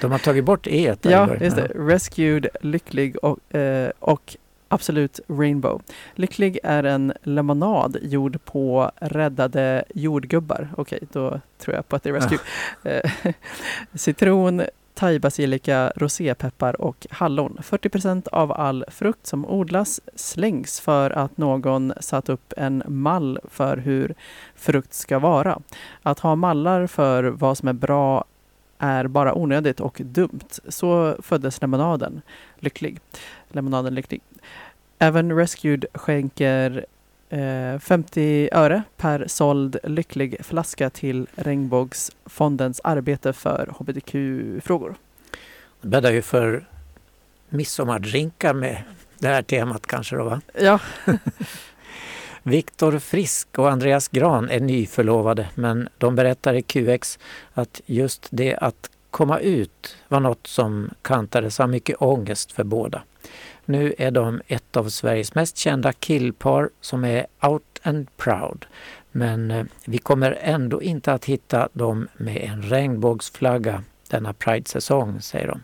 De 0.00 0.12
har 0.12 0.18
tagit 0.18 0.44
bort 0.44 0.66
e 0.66 0.96
Ja, 1.02 1.36
just 1.40 1.56
det. 1.56 1.72
Rescued, 1.74 2.46
Lycklig 2.60 3.16
och, 3.16 3.54
eh, 3.54 3.90
och 3.98 4.36
Absolut 4.68 5.20
Rainbow. 5.28 5.82
Lycklig 6.14 6.58
är 6.62 6.84
en 6.84 7.12
lemonad 7.22 7.96
gjord 8.02 8.44
på 8.44 8.90
räddade 8.96 9.84
jordgubbar. 9.94 10.68
Okej, 10.76 10.96
okay, 10.96 11.08
då 11.12 11.40
tror 11.58 11.76
jag 11.76 11.88
på 11.88 11.96
att 11.96 12.02
det 12.02 12.10
är 12.10 12.14
Rescue. 12.14 12.38
Eh, 12.84 13.32
citron, 13.94 14.62
thaibasilika, 14.94 15.92
rosépeppar 15.96 16.80
och 16.80 17.06
hallon. 17.10 17.58
40% 17.62 18.28
av 18.28 18.52
all 18.52 18.84
frukt 18.88 19.26
som 19.26 19.46
odlas 19.46 20.00
slängs 20.14 20.80
för 20.80 21.10
att 21.10 21.36
någon 21.36 21.92
satt 22.00 22.28
upp 22.28 22.52
en 22.56 22.82
mall 22.86 23.38
för 23.44 23.76
hur 23.76 24.14
frukt 24.54 24.94
ska 24.94 25.18
vara. 25.18 25.58
Att 26.02 26.18
ha 26.18 26.34
mallar 26.34 26.86
för 26.86 27.24
vad 27.24 27.58
som 27.58 27.68
är 27.68 27.72
bra 27.72 28.24
är 28.82 29.06
bara 29.06 29.34
onödigt 29.34 29.80
och 29.80 30.00
dumt. 30.04 30.48
Så 30.68 31.16
föddes 31.22 31.60
lemonaden 31.60 32.22
lycklig. 32.58 33.00
Lemonaden 33.48 33.94
lycklig. 33.94 34.20
Även 34.98 35.36
Rescued 35.36 35.84
skänker 35.94 36.86
eh, 37.28 37.78
50 37.78 38.48
öre 38.52 38.82
per 38.96 39.26
såld 39.26 39.76
lycklig 39.84 40.44
flaska 40.44 40.90
till 40.90 41.26
Regnbågsfondens 41.34 42.80
arbete 42.84 43.32
för 43.32 43.74
hbtq-frågor. 43.78 44.94
Det 45.80 45.88
bäddar 45.88 46.12
ju 46.12 46.22
för 46.22 46.64
midsommardrinkar 47.48 48.54
med 48.54 48.82
det 49.18 49.28
här 49.28 49.42
temat 49.42 49.86
kanske 49.86 50.16
då 50.16 50.24
va? 50.24 50.40
Ja, 50.60 50.80
Viktor 52.42 52.98
Frisk 52.98 53.58
och 53.58 53.70
Andreas 53.70 54.08
Gran 54.08 54.48
är 54.50 54.60
nyförlovade 54.60 55.48
men 55.54 55.88
de 55.98 56.14
berättar 56.14 56.54
i 56.54 56.62
QX 56.62 57.18
att 57.54 57.80
just 57.86 58.28
det 58.30 58.56
att 58.56 58.90
komma 59.10 59.38
ut 59.38 59.96
var 60.08 60.20
något 60.20 60.46
som 60.46 60.90
kantades 61.02 61.60
av 61.60 61.68
mycket 61.68 62.02
ångest 62.02 62.52
för 62.52 62.64
båda. 62.64 63.02
Nu 63.64 63.94
är 63.98 64.10
de 64.10 64.40
ett 64.46 64.76
av 64.76 64.88
Sveriges 64.88 65.34
mest 65.34 65.56
kända 65.56 65.92
killpar 65.92 66.70
som 66.80 67.04
är 67.04 67.26
out 67.40 67.80
and 67.82 68.16
proud. 68.16 68.66
Men 69.12 69.50
eh, 69.50 69.64
vi 69.84 69.98
kommer 69.98 70.38
ändå 70.40 70.82
inte 70.82 71.12
att 71.12 71.24
hitta 71.24 71.68
dem 71.72 72.08
med 72.16 72.36
en 72.36 72.62
regnbågsflagga 72.62 73.84
denna 74.08 74.32
Pride-säsong, 74.32 75.20
säger 75.20 75.46
de. 75.46 75.60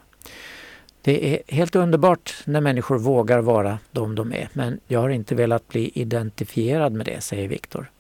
Det 1.02 1.34
är 1.34 1.54
helt 1.54 1.76
underbart 1.76 2.34
när 2.44 2.60
människor 2.60 2.98
vågar 2.98 3.38
vara 3.38 3.78
de 3.90 4.14
de 4.14 4.32
är, 4.32 4.48
men 4.52 4.80
jag 4.86 5.00
har 5.00 5.08
inte 5.08 5.34
velat 5.34 5.68
bli 5.68 5.90
identifierad 5.94 6.92
med 6.92 7.06
det, 7.06 7.20
säger 7.20 7.48
Viktor. 7.48 7.90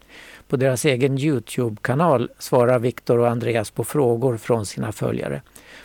På 0.48 0.56
deras 0.56 0.84
egen 0.84 1.18
Youtube-kanal 1.18 2.30
svarar 2.38 2.78
Viktor 2.78 3.18
och 3.18 3.28
Andreas 3.28 3.70
på 3.70 3.84
frågor 3.84 4.36
från 4.36 4.66
sina 4.66 4.92
följare. 4.92 5.42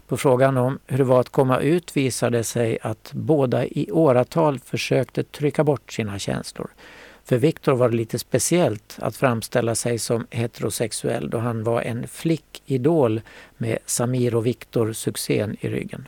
På 0.07 0.17
frågan 0.17 0.57
om 0.57 0.79
hur 0.87 0.97
det 0.97 1.03
var 1.03 1.19
att 1.19 1.29
komma 1.29 1.59
ut 1.59 1.97
visade 1.97 2.37
det 2.37 2.43
sig 2.43 2.77
att 2.81 3.11
båda 3.13 3.65
i 3.65 3.91
åratal 3.91 4.59
försökte 4.59 5.23
trycka 5.23 5.63
bort 5.63 5.91
sina 5.91 6.19
känslor. 6.19 6.69
För 7.25 7.37
Viktor 7.37 7.73
var 7.73 7.89
det 7.89 7.95
lite 7.95 8.19
speciellt 8.19 8.97
att 9.01 9.15
framställa 9.15 9.75
sig 9.75 9.99
som 9.99 10.27
heterosexuell 10.29 11.29
då 11.29 11.37
han 11.37 11.63
var 11.63 11.81
en 11.81 12.07
flickidol 12.07 13.21
med 13.57 13.77
Samir 13.85 14.35
och 14.35 14.45
Viktor-succén 14.45 15.57
i 15.59 15.69
ryggen. 15.69 16.07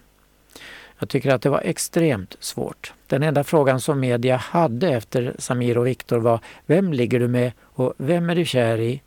Jag 1.00 1.10
tycker 1.10 1.34
att 1.34 1.42
det 1.42 1.50
var 1.50 1.62
extremt 1.62 2.38
svårt. 2.40 2.94
Den 3.08 3.24
enda 3.24 3.44
frågan 3.44 3.82
som 3.82 4.00
media 4.00 4.36
hade 4.38 4.90
efter 4.90 5.36
Samir 5.40 5.78
och 5.78 5.88
Viktor 5.88 6.20
var 6.20 6.40
Vem 6.66 6.94
ligger 6.94 7.20
du 7.20 7.28
med 7.28 7.52
och 7.62 7.94
vem 7.98 8.30
är 8.30 8.36
du 8.36 8.46
kär 8.46 8.78
i? 8.78 9.02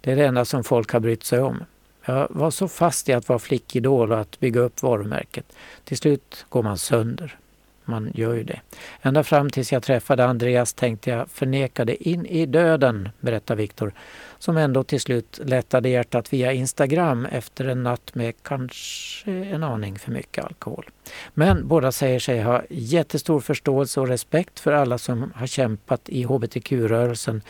Det 0.00 0.12
är 0.12 0.16
det 0.16 0.26
enda 0.26 0.44
som 0.44 0.64
folk 0.64 0.92
har 0.92 1.00
brytt 1.00 1.24
sig 1.24 1.40
om. 1.40 1.64
Jag 2.04 2.26
var 2.30 2.50
så 2.50 2.68
fast 2.68 3.08
i 3.08 3.12
att 3.12 3.28
vara 3.28 3.38
flickidol 3.38 4.12
och 4.12 4.20
att 4.20 4.40
bygga 4.40 4.60
upp 4.60 4.82
varumärket. 4.82 5.56
Till 5.84 5.96
slut 5.96 6.46
går 6.48 6.62
man 6.62 6.78
sönder. 6.78 7.38
Man 7.84 8.10
gör 8.14 8.34
ju 8.34 8.44
det. 8.44 8.60
Ända 9.02 9.24
fram 9.24 9.50
tills 9.50 9.72
jag 9.72 9.82
träffade 9.82 10.24
Andreas 10.24 10.72
tänkte 10.72 11.10
jag 11.10 11.30
förneka 11.30 11.84
det 11.84 12.08
in 12.08 12.26
i 12.26 12.46
döden, 12.46 13.08
berättar 13.20 13.56
Viktor, 13.56 13.92
som 14.38 14.56
ändå 14.56 14.84
till 14.84 15.00
slut 15.00 15.40
lättade 15.44 15.88
hjärtat 15.88 16.32
via 16.32 16.52
Instagram 16.52 17.26
efter 17.26 17.64
en 17.68 17.82
natt 17.82 18.14
med 18.14 18.34
kanske 18.42 19.30
en 19.30 19.62
aning 19.62 19.98
för 19.98 20.10
mycket 20.10 20.44
alkohol. 20.44 20.90
Men 21.34 21.68
båda 21.68 21.92
säger 21.92 22.18
sig 22.18 22.42
ha 22.42 22.62
jättestor 22.70 23.40
förståelse 23.40 24.00
och 24.00 24.08
respekt 24.08 24.60
för 24.60 24.72
alla 24.72 24.98
som 24.98 25.32
har 25.34 25.46
kämpat 25.46 26.08
i 26.08 26.24
hbtq-rörelsen 26.24 27.42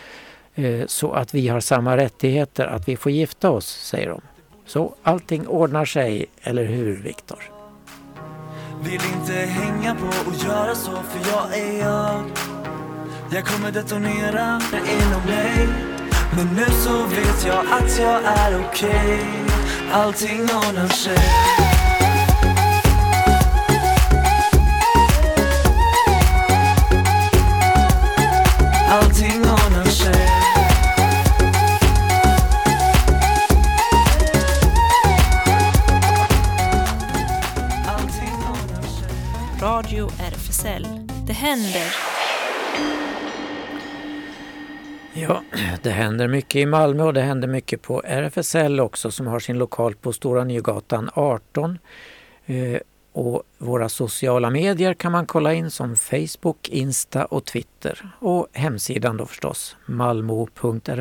eh, 0.54 0.86
så 0.86 1.12
att 1.12 1.34
vi 1.34 1.48
har 1.48 1.60
samma 1.60 1.96
rättigheter 1.96 2.66
att 2.66 2.88
vi 2.88 2.96
får 2.96 3.12
gifta 3.12 3.50
oss, 3.50 3.66
säger 3.66 4.08
de. 4.08 4.20
Så 4.66 4.94
allting 5.02 5.46
ordnar 5.46 5.84
sig, 5.84 6.26
eller 6.42 6.64
hur 6.64 7.02
Viktor? 7.02 7.53
Vill 8.82 9.00
inte 9.14 9.32
hänga 9.32 9.94
på 9.94 10.06
och 10.06 10.34
göra 10.44 10.74
så 10.74 10.90
för 10.90 11.30
jag 11.30 11.58
är 11.58 11.78
jag. 11.78 12.24
Jag 13.30 13.44
kommer 13.44 13.72
detonera 13.72 14.60
inom 14.72 15.22
mig 15.26 15.68
Men 16.36 16.46
nu 16.46 16.64
så 16.64 17.06
vet 17.06 17.46
jag 17.46 17.66
att 17.70 17.98
jag 17.98 18.24
är 18.24 18.66
okej. 18.68 19.26
Allting 19.92 20.40
ordnar 20.40 20.88
sig. 20.88 21.63
Händer. 41.54 41.94
Ja, 45.12 45.42
det 45.82 45.90
händer 45.90 46.28
mycket 46.28 46.56
i 46.56 46.66
Malmö 46.66 47.02
och 47.02 47.14
det 47.14 47.22
händer 47.22 47.48
mycket 47.48 47.82
på 47.82 48.02
RFSL 48.04 48.80
också 48.80 49.10
som 49.10 49.26
har 49.26 49.38
sin 49.38 49.58
lokal 49.58 49.94
på 49.94 50.12
Stora 50.12 50.44
Nygatan 50.44 51.10
18. 51.14 51.78
Eh, 52.46 52.78
och 53.12 53.42
våra 53.58 53.88
sociala 53.88 54.50
medier 54.50 54.94
kan 54.94 55.12
man 55.12 55.26
kolla 55.26 55.54
in 55.54 55.70
som 55.70 55.96
Facebook, 55.96 56.68
Insta 56.68 57.24
och 57.24 57.44
Twitter. 57.44 58.10
Och 58.18 58.46
hemsidan 58.52 59.16
då 59.16 59.26
förstås, 59.26 59.76
malmo.rfsl.se. 59.86 60.98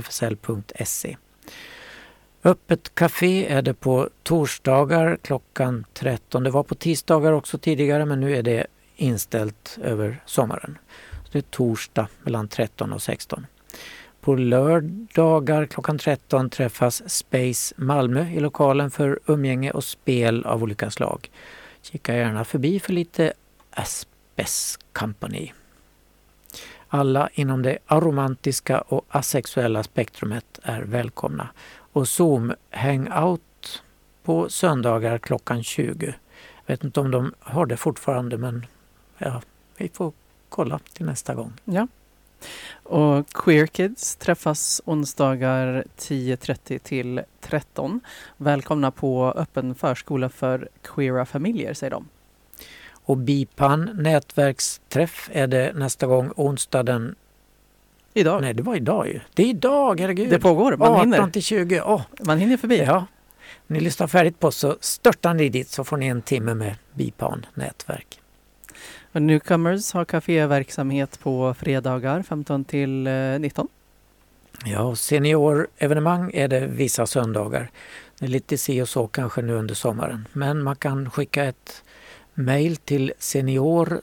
Öppet 2.44 2.96
café 2.96 3.48
är 3.48 3.62
det 3.62 3.74
på 3.74 4.10
torsdagar 4.24 5.18
klockan 5.22 5.86
13. 5.94 6.44
Det 6.44 6.52
var 6.52 6.64
på 6.64 6.76
tisdagar 6.76 7.32
också 7.32 7.58
tidigare 7.58 8.06
men 8.06 8.20
nu 8.20 8.36
är 8.36 8.44
det 8.44 8.68
inställt 8.96 9.78
över 9.82 10.22
sommaren. 10.26 10.78
Så 11.24 11.30
det 11.32 11.38
är 11.38 11.42
torsdag 11.42 12.08
mellan 12.24 12.48
13 12.48 12.94
och 12.94 13.02
16. 13.02 13.46
På 14.22 14.36
lördagar 14.36 15.66
klockan 15.66 15.98
13 15.98 16.50
träffas 16.50 17.10
Space 17.10 17.76
Malmö 17.78 18.30
i 18.30 18.40
lokalen 18.40 18.92
för 18.92 19.20
umgänge 19.26 19.72
och 19.72 19.84
spel 19.84 20.46
av 20.46 20.64
olika 20.64 20.92
slag. 20.92 21.30
Kika 21.82 22.16
gärna 22.16 22.46
förbi 22.46 22.80
för 22.80 22.94
lite 22.94 23.34
Aspes 23.72 24.80
Company. 24.94 25.52
Alla 26.88 27.30
inom 27.34 27.62
det 27.62 27.78
aromantiska 27.86 28.82
och 28.82 29.06
asexuella 29.10 29.84
spektrumet 29.84 30.60
är 30.64 30.82
välkomna. 30.82 31.48
Och 31.94 32.08
Zoom 32.08 32.54
Hangout 32.70 33.84
på 34.24 34.50
söndagar 34.50 35.18
klockan 35.18 35.64
20. 35.64 36.06
Jag 36.66 36.74
vet 36.74 36.84
inte 36.84 37.00
om 37.00 37.12
de 37.12 37.34
har 37.40 37.66
det 37.66 37.78
fortfarande 37.78 38.38
men 38.38 38.66
ja, 39.18 39.42
vi 39.78 39.90
får 39.94 40.12
kolla 40.50 40.80
till 40.94 41.06
nästa 41.06 41.34
gång. 41.36 41.54
Ja. 41.66 41.88
Och 42.84 43.30
Queer 43.34 43.68
Kids 43.68 44.16
träffas 44.16 44.82
onsdagar 44.86 45.84
10.30 45.98 46.80
till 46.80 47.22
13. 47.42 48.00
Välkomna 48.38 48.92
på 48.92 49.34
öppen 49.36 49.76
förskola 49.76 50.30
för 50.30 50.70
queera 50.82 51.26
familjer, 51.26 51.74
säger 51.74 51.92
de. 51.92 52.08
Och 53.06 53.18
BIPAN 53.18 53.90
nätverksträff 53.94 55.30
är 55.34 55.48
det 55.48 55.74
nästa 55.76 56.08
gång 56.08 56.32
onsdag 56.36 56.84
den... 56.84 57.16
Idag. 58.14 58.42
Nej, 58.42 58.54
det 58.54 58.64
var 58.64 58.76
idag 58.76 59.08
ju. 59.08 59.20
Det 59.34 59.44
är 59.44 59.48
idag, 59.48 60.00
herregud! 60.00 60.30
Det 60.30 60.40
pågår, 60.40 60.78
man 60.78 60.92
18 60.92 61.14
hinner. 61.14 61.30
till 61.30 61.44
20. 61.44 61.82
Åh, 61.82 62.02
Man 62.20 62.38
hinner 62.38 62.58
förbi. 62.58 62.78
ja. 62.84 63.06
Ni 63.68 63.80
lyssnar 63.80 64.08
färdigt 64.08 64.40
på 64.40 64.52
så 64.52 64.78
störtar 64.80 65.34
ni 65.34 65.50
dit 65.50 65.70
så 65.70 65.84
får 65.84 65.98
ni 65.98 66.08
en 66.08 66.22
timme 66.22 66.54
med 66.54 66.76
BIPAN 66.94 67.46
nätverk. 67.54 68.20
Och 69.14 69.22
Newcomers 69.22 69.94
har 69.94 70.06
kaféverksamhet 70.06 71.20
på 71.20 71.54
fredagar 71.54 72.24
15 72.24 72.66
till 72.66 73.08
eh, 73.08 73.40
19. 73.40 73.68
Ja, 74.66 74.96
seniorevenemang 74.96 76.32
är 76.34 76.48
det 76.48 76.68
vissa 76.68 77.06
söndagar. 77.06 77.72
Det 78.20 78.26
är 78.26 78.30
lite 78.30 78.58
si 78.58 78.82
och 78.82 78.90
så 78.90 79.08
kanske 79.08 79.42
nu 79.42 79.54
under 79.54 79.76
sommaren. 79.76 80.28
Men 80.34 80.64
man 80.64 80.76
kan 80.76 81.12
skicka 81.12 81.44
ett 81.44 81.84
mejl 82.34 82.76
till 82.76 83.14
senior 83.20 84.02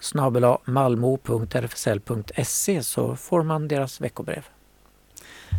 malmo.rfsl.se 0.64 2.82
så 2.82 3.16
får 3.16 3.42
man 3.42 3.68
deras 3.68 4.00
veckobrev. 4.00 4.44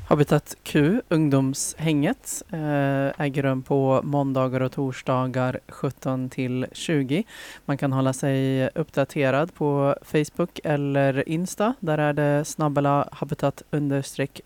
Habitat 0.10 0.56
Q, 0.64 1.02
ungdomshänget, 1.10 2.44
eh, 2.50 3.22
äger 3.22 3.44
rum 3.44 3.64
på 3.64 4.02
måndagar 4.04 4.62
och 4.62 4.72
torsdagar 4.72 5.60
17 5.68 6.30
till 6.30 6.66
20. 6.72 7.24
Man 7.66 7.78
kan 7.78 7.92
hålla 7.92 8.14
sig 8.14 8.70
uppdaterad 8.76 9.54
på 9.54 9.96
Facebook 10.02 10.60
eller 10.64 11.30
Insta. 11.30 11.74
Där 11.80 11.98
är 11.98 12.14
det 12.14 12.46
snabbela 12.46 13.10
habitat 13.12 13.64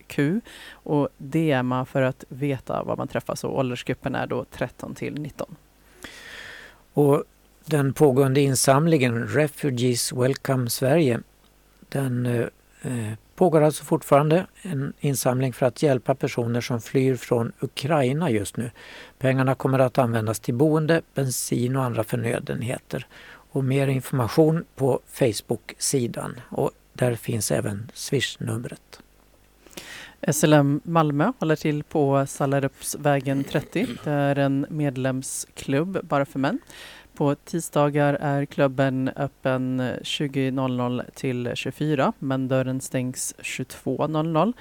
Q 0.07 0.41
och 0.71 1.09
DMa 1.17 1.85
för 1.85 2.01
att 2.01 2.23
veta 2.29 2.83
var 2.83 2.97
man 2.97 3.07
träffas 3.07 3.43
och 3.43 3.57
åldersgruppen 3.57 4.15
är 4.15 4.27
då 4.27 4.45
13 4.51 4.95
till 4.95 5.21
19. 5.21 5.55
Och 6.93 7.23
den 7.65 7.93
pågående 7.93 8.41
insamlingen 8.41 9.27
Refugees 9.27 10.13
Welcome 10.13 10.69
Sverige 10.69 11.19
den 11.89 12.25
eh, 12.25 12.45
eh 12.81 13.13
pågår 13.35 13.61
alltså 13.61 13.83
fortfarande 13.83 14.45
en 14.61 14.93
insamling 14.99 15.53
för 15.53 15.65
att 15.65 15.83
hjälpa 15.83 16.15
personer 16.15 16.61
som 16.61 16.81
flyr 16.81 17.15
från 17.15 17.51
Ukraina 17.59 18.29
just 18.29 18.57
nu. 18.57 18.71
Pengarna 19.17 19.55
kommer 19.55 19.79
att 19.79 19.97
användas 19.97 20.39
till 20.39 20.53
boende, 20.53 21.01
bensin 21.13 21.75
och 21.75 21.83
andra 21.83 22.03
förnödenheter. 22.03 23.07
Och 23.51 23.63
mer 23.63 23.87
information 23.87 24.65
på 24.75 24.99
Facebook-sidan 25.07 26.39
och 26.49 26.71
där 26.93 27.15
finns 27.15 27.51
även 27.51 27.91
Swish-numret. 27.93 28.99
SLM 30.31 30.81
Malmö 30.83 31.31
håller 31.39 31.55
till 31.55 31.83
på 31.83 32.25
Sallarupsvägen 32.27 33.43
30. 33.43 33.87
Det 34.03 34.11
är 34.11 34.35
en 34.35 34.65
medlemsklubb 34.69 35.99
bara 36.03 36.25
för 36.25 36.39
män. 36.39 36.59
På 37.15 37.35
tisdagar 37.35 38.13
är 38.13 38.45
klubben 38.45 39.09
öppen 39.15 39.81
20.00 39.81 41.03
till 41.13 41.51
24 41.53 42.13
men 42.19 42.47
dörren 42.47 42.81
stängs 42.81 43.35
22.00. 43.37 44.53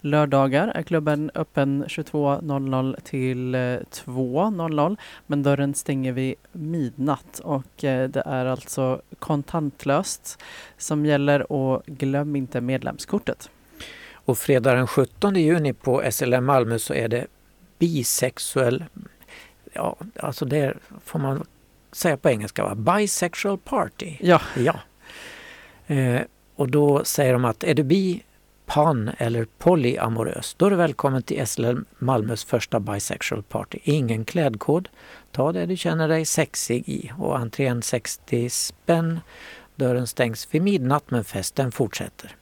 Lördagar 0.00 0.68
är 0.68 0.82
klubben 0.82 1.30
öppen 1.34 1.84
22.00 1.84 3.00
till 3.00 3.54
eh, 3.54 3.58
2.00 3.58 4.96
men 5.26 5.42
dörren 5.42 5.74
stänger 5.74 6.12
vid 6.12 6.34
midnatt 6.52 7.38
och 7.38 7.84
eh, 7.84 8.08
det 8.08 8.22
är 8.26 8.46
alltså 8.46 9.02
kontantlöst 9.18 10.42
som 10.76 11.06
gäller 11.06 11.52
och 11.52 11.82
glöm 11.86 12.36
inte 12.36 12.60
medlemskortet. 12.60 13.50
Och 14.12 14.38
fredag 14.38 14.74
den 14.74 14.86
17 14.86 15.34
juni 15.36 15.72
på 15.72 16.02
SLM 16.10 16.44
Malmö 16.44 16.78
så 16.78 16.94
är 16.94 17.08
det 17.08 17.26
bisexuell, 17.78 18.84
ja 19.72 19.96
alltså 20.20 20.44
det 20.44 20.74
får 21.04 21.18
man 21.18 21.44
säga 21.92 22.16
på 22.16 22.30
engelska, 22.30 22.64
va? 22.64 22.74
bisexual 22.74 23.58
party. 23.58 24.16
Ja. 24.20 24.40
ja. 24.56 24.74
Eh, 25.86 26.20
och 26.56 26.70
då 26.70 27.04
säger 27.04 27.32
de 27.32 27.44
att 27.44 27.64
är 27.64 27.74
du 27.74 27.82
bi, 27.82 28.22
pan 28.66 29.10
eller 29.18 29.46
polyamorös, 29.58 30.54
då 30.54 30.66
är 30.66 30.70
du 30.70 30.76
välkommen 30.76 31.22
till 31.22 31.46
SLM 31.46 31.84
Malmös 31.98 32.44
första 32.44 32.80
bisexual 32.80 33.42
party. 33.42 33.78
Ingen 33.82 34.24
klädkod, 34.24 34.88
ta 35.32 35.52
det 35.52 35.66
du 35.66 35.76
känner 35.76 36.08
dig 36.08 36.24
sexig 36.24 36.88
i 36.88 37.12
och 37.18 37.38
entrén 37.38 37.82
60 37.82 38.50
spänn. 38.50 39.20
Dörren 39.76 40.06
stängs 40.06 40.54
vid 40.54 40.62
midnatt 40.62 41.10
men 41.10 41.24
festen 41.24 41.72
fortsätter. 41.72 42.36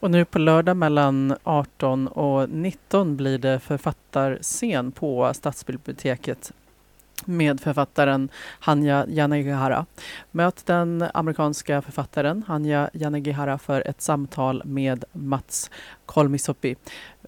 Och 0.00 0.10
nu 0.10 0.24
på 0.24 0.38
lördag 0.38 0.76
mellan 0.76 1.36
18 1.42 2.08
och 2.08 2.50
19 2.50 3.16
blir 3.16 3.38
det 3.38 3.60
författarscen 3.60 4.92
på 4.92 5.34
Stadsbiblioteket 5.34 6.52
med 7.24 7.60
författaren 7.60 8.28
Hanya 8.60 9.06
Yanagihara. 9.08 9.86
Möt 10.30 10.66
den 10.66 11.04
amerikanska 11.14 11.82
författaren 11.82 12.44
Hanya 12.46 12.90
Yanagihara 12.92 13.58
för 13.58 13.88
ett 13.88 14.02
samtal 14.02 14.62
med 14.64 15.04
Mats 15.12 15.70
Kolmisoppi 16.06 16.76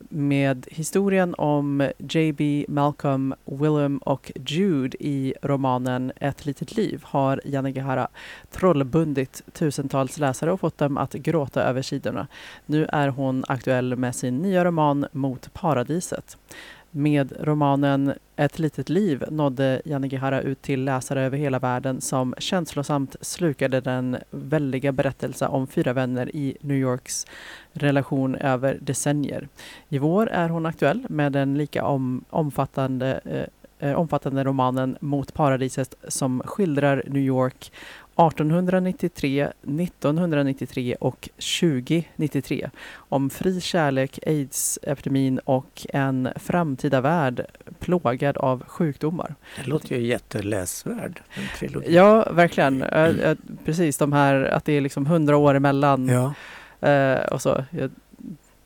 med 0.08 0.66
historien 0.70 1.34
om 1.38 1.90
J.B. 1.98 2.64
Malcolm, 2.68 3.34
Willem 3.44 3.98
och 3.98 4.32
Jude 4.46 4.96
i 5.00 5.34
romanen 5.42 6.12
Ett 6.16 6.46
litet 6.46 6.76
liv 6.76 7.02
har 7.04 7.40
Yanagihara 7.44 8.08
trollbundit 8.50 9.42
tusentals 9.52 10.18
läsare 10.18 10.52
och 10.52 10.60
fått 10.60 10.78
dem 10.78 10.96
att 10.96 11.12
gråta 11.12 11.62
över 11.62 11.82
sidorna. 11.82 12.26
Nu 12.66 12.86
är 12.86 13.08
hon 13.08 13.44
aktuell 13.48 13.96
med 13.96 14.14
sin 14.14 14.38
nya 14.38 14.64
roman 14.64 15.06
Mot 15.12 15.52
paradiset. 15.52 16.36
Med 16.90 17.32
romanen 17.40 18.12
Ett 18.36 18.58
litet 18.58 18.88
liv 18.88 19.24
nådde 19.30 19.82
Yanagihara 19.84 20.40
ut 20.40 20.62
till 20.62 20.84
läsare 20.84 21.22
över 21.22 21.38
hela 21.38 21.58
världen 21.58 22.00
som 22.00 22.34
känslosamt 22.38 23.16
slukade 23.20 23.80
den 23.80 24.16
väldiga 24.30 24.92
berättelse 24.92 25.46
om 25.46 25.66
fyra 25.66 25.92
vänner 25.92 26.36
i 26.36 26.56
New 26.60 26.76
Yorks 26.76 27.26
relation 27.72 28.34
över 28.34 28.78
decennier. 28.80 29.48
I 29.88 29.98
vår 29.98 30.28
är 30.28 30.48
hon 30.48 30.66
aktuell 30.66 31.06
med 31.08 31.32
den 31.32 31.58
lika 31.58 31.84
om, 31.84 32.24
omfattande, 32.30 33.20
eh, 33.24 33.88
eh 33.88 33.98
omfattande 33.98 34.44
romanen 34.44 34.96
Mot 35.00 35.34
paradiset 35.34 35.94
som 36.08 36.42
skildrar 36.44 37.02
New 37.06 37.22
York 37.22 37.72
1893, 38.28 39.48
1993 39.62 40.94
och 41.00 41.28
2093 41.60 42.70
om 42.94 43.30
fri 43.30 43.60
kärlek, 43.60 44.18
aids-epidemin 44.26 45.38
och 45.44 45.86
en 45.88 46.28
framtida 46.36 47.00
värld 47.00 47.46
plågad 47.78 48.36
av 48.36 48.64
sjukdomar. 48.66 49.34
Det 49.56 49.66
låter 49.70 49.96
ju 49.96 50.06
jätteläsvärd. 50.06 51.20
Ja, 51.86 52.32
verkligen. 52.32 52.82
Mm. 52.82 53.36
Precis, 53.64 53.96
de 53.98 54.12
här 54.12 54.44
att 54.44 54.64
det 54.64 54.72
är 54.72 54.80
liksom 54.80 55.06
hundra 55.06 55.36
år 55.36 55.54
emellan 55.54 56.08
Ja. 56.08 56.34
eh, 56.88 57.20
och 57.20 57.42
så. 57.42 57.64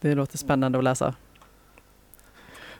Det 0.00 0.14
låter 0.14 0.38
spännande 0.38 0.78
att 0.78 0.84
läsa. 0.84 1.14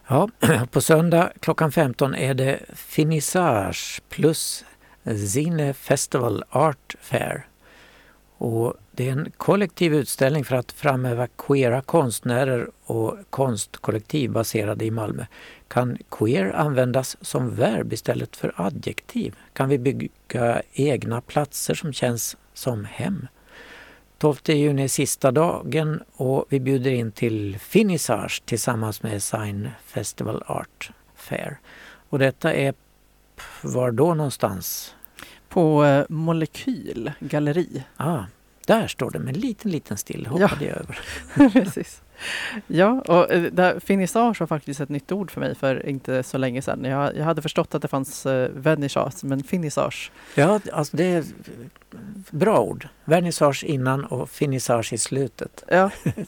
Ja, 0.08 0.28
på 0.70 0.80
söndag 0.80 1.32
klockan 1.40 1.72
15 1.72 2.14
är 2.14 2.34
det 2.34 2.58
finissage 2.74 4.02
plus 4.08 4.64
Zine 5.04 5.74
Festival 5.74 6.44
Art 6.50 6.94
Fair. 7.00 7.46
Och 8.36 8.74
det 8.90 9.08
är 9.08 9.12
en 9.12 9.30
kollektiv 9.36 9.94
utställning 9.94 10.44
för 10.44 10.56
att 10.56 10.72
framhäva 10.72 11.26
queera 11.26 11.82
konstnärer 11.82 12.70
och 12.84 13.16
konstkollektiv 13.30 14.30
baserade 14.30 14.84
i 14.84 14.90
Malmö. 14.90 15.26
Kan 15.68 15.98
queer 16.10 16.52
användas 16.52 17.16
som 17.20 17.54
verb 17.54 17.92
istället 17.92 18.36
för 18.36 18.52
adjektiv? 18.56 19.36
Kan 19.52 19.68
vi 19.68 19.78
bygga 19.78 20.62
egna 20.72 21.20
platser 21.20 21.74
som 21.74 21.92
känns 21.92 22.36
som 22.54 22.84
hem? 22.84 23.28
12 24.18 24.36
juni 24.44 24.84
är 24.84 24.88
sista 24.88 25.30
dagen 25.30 26.02
och 26.12 26.46
vi 26.48 26.60
bjuder 26.60 26.90
in 26.90 27.12
till 27.12 27.58
finissage 27.58 28.42
tillsammans 28.46 29.02
med 29.02 29.22
Sign 29.22 29.68
Festival 29.86 30.42
Art 30.46 30.90
Fair. 31.14 31.58
Och 32.08 32.18
detta 32.18 32.52
är 32.54 32.74
var 33.62 33.90
då 33.90 34.14
någonstans? 34.14 34.94
På 35.48 35.84
eh, 35.84 36.04
Molekyl 36.08 37.12
galleri. 37.20 37.84
Ah, 37.96 38.24
där 38.66 38.86
står 38.86 39.10
det 39.10 39.18
med 39.18 39.34
en 39.34 39.40
liten, 39.40 39.70
liten 39.70 39.96
still 39.96 40.26
hoppade 40.26 40.64
jag 40.64 40.76
över. 40.76 40.98
Precis. 41.64 42.02
Ja, 42.66 43.00
och 43.00 43.32
eh, 43.32 43.42
där, 43.42 43.80
finissage 43.80 44.40
var 44.40 44.46
faktiskt 44.46 44.80
ett 44.80 44.88
nytt 44.88 45.12
ord 45.12 45.30
för 45.30 45.40
mig 45.40 45.54
för 45.54 45.86
inte 45.86 46.22
så 46.22 46.38
länge 46.38 46.62
sedan. 46.62 46.84
Jag, 46.84 47.16
jag 47.16 47.24
hade 47.24 47.42
förstått 47.42 47.74
att 47.74 47.82
det 47.82 47.88
fanns 47.88 48.26
eh, 48.26 48.50
vernissage, 48.54 49.24
men 49.24 49.42
finissage. 49.42 50.12
Ja, 50.34 50.60
alltså 50.72 50.96
det 50.96 51.04
är 51.04 51.24
bra 52.30 52.60
ord. 52.60 52.88
Vernissage 53.04 53.64
innan 53.64 54.04
och 54.04 54.30
finissage 54.30 54.92
i 54.92 54.98
slutet. 54.98 55.64
Ja. 55.68 55.90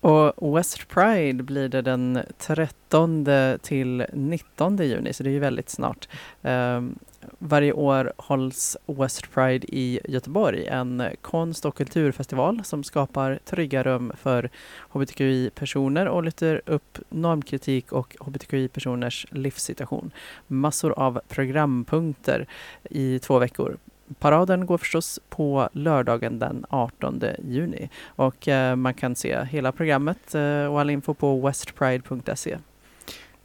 Och 0.00 0.56
West 0.56 0.88
Pride 0.88 1.42
blir 1.42 1.68
det 1.68 1.82
den 1.82 2.18
13 2.38 3.26
till 3.62 4.06
19 4.12 4.76
juni, 4.76 5.12
så 5.12 5.22
det 5.22 5.30
är 5.30 5.32
ju 5.32 5.38
väldigt 5.38 5.70
snart. 5.70 6.08
Um, 6.42 6.98
varje 7.38 7.72
år 7.72 8.12
hålls 8.16 8.76
West 8.86 9.30
Pride 9.34 9.66
i 9.68 10.00
Göteborg, 10.04 10.66
en 10.66 11.02
konst 11.20 11.64
och 11.64 11.76
kulturfestival 11.76 12.64
som 12.64 12.84
skapar 12.84 13.38
trygga 13.44 13.82
rum 13.82 14.12
för 14.20 14.50
hbtqi-personer 14.90 16.08
och 16.08 16.24
lyfter 16.24 16.62
upp 16.66 16.98
normkritik 17.08 17.92
och 17.92 18.16
hbtqi-personers 18.20 19.26
livssituation. 19.30 20.10
Massor 20.46 20.98
av 20.98 21.20
programpunkter 21.28 22.46
i 22.90 23.18
två 23.18 23.38
veckor. 23.38 23.76
Paraden 24.18 24.66
går 24.66 24.78
förstås 24.78 25.20
på 25.28 25.68
lördagen 25.72 26.38
den 26.38 26.64
18 26.68 27.22
juni 27.44 27.88
och 28.06 28.48
eh, 28.48 28.76
man 28.76 28.94
kan 28.94 29.14
se 29.14 29.44
hela 29.44 29.72
programmet 29.72 30.34
eh, 30.34 30.64
och 30.64 30.80
all 30.80 30.90
info 30.90 31.14
på 31.14 31.40
westpride.se. 31.40 32.58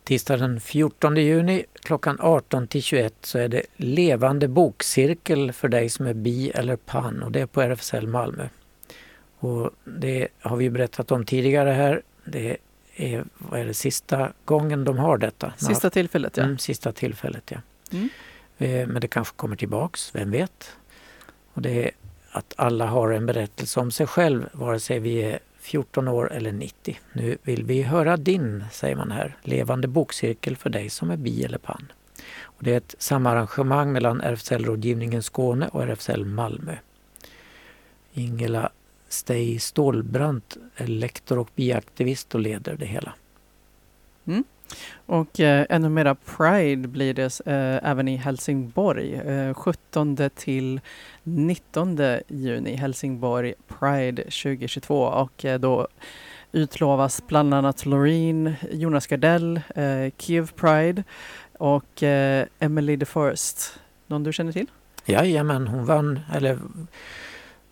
Tisdag 0.04 0.38
den 0.38 0.60
14 0.60 1.18
juni 1.18 1.66
klockan 1.82 2.18
18 2.20 2.68
till 2.68 2.84
21 2.84 3.14
så 3.22 3.38
är 3.38 3.48
det 3.48 3.62
levande 3.76 4.48
bokcirkel 4.48 5.52
för 5.52 5.68
dig 5.68 5.90
som 5.90 6.08
är 6.08 6.14
bi 6.14 6.50
eller 6.50 6.76
pan 6.76 7.24
och 7.24 7.32
det 7.32 7.42
är 7.42 7.46
på 7.46 7.62
RFSL 7.62 8.08
Malmö. 8.08 8.48
Och 9.40 9.70
det 9.84 10.28
har 10.42 10.58
vi 10.58 10.70
berättat 10.70 11.12
om 11.12 11.26
tidigare 11.26 11.70
här. 11.70 12.02
Det 12.26 12.58
är, 12.96 13.24
vad 13.38 13.60
är 13.60 13.66
det, 13.66 13.74
sista 13.74 14.32
gången 14.46 14.84
de 14.84 14.98
har 14.98 15.18
detta. 15.18 15.54
Sista 15.58 15.90
tillfället, 15.90 16.38
ja. 16.38 16.44
Mm, 16.44 16.58
sista 16.58 16.92
tillfället, 16.92 17.52
ja. 17.52 17.58
Mm. 17.92 18.10
Eh, 18.58 18.88
men 18.88 19.02
det 19.02 19.08
kanske 19.08 19.36
kommer 19.36 19.56
tillbaks, 19.56 20.16
vem 20.16 20.32
vet? 20.32 20.76
Och 21.54 21.62
det 21.62 21.84
är 21.84 21.92
att 22.32 22.54
alla 22.58 22.86
har 22.86 23.12
en 23.12 23.26
berättelse 23.26 23.80
om 23.80 23.92
sig 23.92 24.08
själv, 24.08 24.50
vare 24.52 24.80
sig 24.80 25.00
vi 25.00 25.24
är 25.24 25.40
14 25.60 26.08
år 26.08 26.34
eller 26.34 26.52
90. 26.52 27.00
Nu 27.14 27.38
vill 27.44 27.64
vi 27.64 27.82
höra 27.82 28.18
din, 28.18 28.64
säger 28.72 28.96
man 28.96 29.12
här. 29.12 29.38
Levande 29.42 29.88
bokcirkel 29.88 30.56
för 30.56 30.70
dig 30.70 30.90
som 30.90 31.12
är 31.12 31.18
bi 31.18 31.44
eller 31.44 31.58
pan. 31.58 31.92
Och 32.42 32.64
det 32.64 32.74
är 32.74 32.78
ett 32.78 32.96
samarrangemang 32.98 33.92
mellan 33.92 34.22
RFSL-rådgivningen 34.22 35.24
Skåne 35.24 35.68
och 35.68 35.84
RFSL 35.84 36.26
Malmö. 36.26 36.76
Ingela 38.14 38.70
Stej 39.10 39.60
Stålbrant 39.60 40.58
är 40.76 40.88
lektor 40.88 41.40
och 41.40 41.50
biaktivist 41.56 42.36
och 42.36 42.42
leder 42.42 42.76
det 42.76 42.86
hela. 42.86 43.14
Mm. 44.26 44.44
Och 45.06 45.40
eh, 45.40 45.66
ännu 45.70 45.90
mera 45.90 46.16
Pride 46.16 46.88
blir 46.88 47.14
det 47.14 47.40
eh, 47.46 47.90
även 47.92 48.08
i 48.08 48.16
Helsingborg. 48.16 49.14
Eh, 49.16 49.54
17 49.54 50.18
till 50.36 50.82
19 51.24 52.00
juni 52.28 52.76
Helsingborg 52.76 53.54
Pride 53.68 54.24
2022 54.24 55.04
och 55.04 55.46
eh, 55.46 55.60
då 55.60 55.88
utlovas 56.52 57.28
bland 57.28 57.54
annat 57.54 57.86
Loreen, 57.86 58.54
Jonas 58.72 59.08
Gardell, 59.08 59.62
eh, 59.76 60.12
Kiev 60.18 60.52
Pride 60.56 61.04
och 61.58 62.04
eh, 62.04 62.46
Emily 62.60 63.00
the 63.00 63.06
First. 63.06 63.80
Någon 64.08 64.24
du 64.24 64.34
känner 64.34 64.52
till? 64.52 64.68
Jajamän, 65.06 65.68
hon 65.68 65.86
vann, 65.86 66.20
eller 66.34 66.60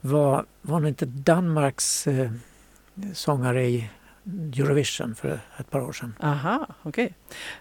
var, 0.01 0.45
var 0.61 0.73
hon 0.73 0.87
inte 0.87 1.05
Danmarks 1.05 2.07
eh, 2.07 2.31
sångare 3.13 3.67
i 3.67 3.89
Eurovision 4.57 5.15
för 5.15 5.39
ett 5.57 5.69
par 5.69 5.81
år 5.81 5.91
sedan. 5.91 6.15
Aha, 6.19 6.67
okej. 6.83 7.13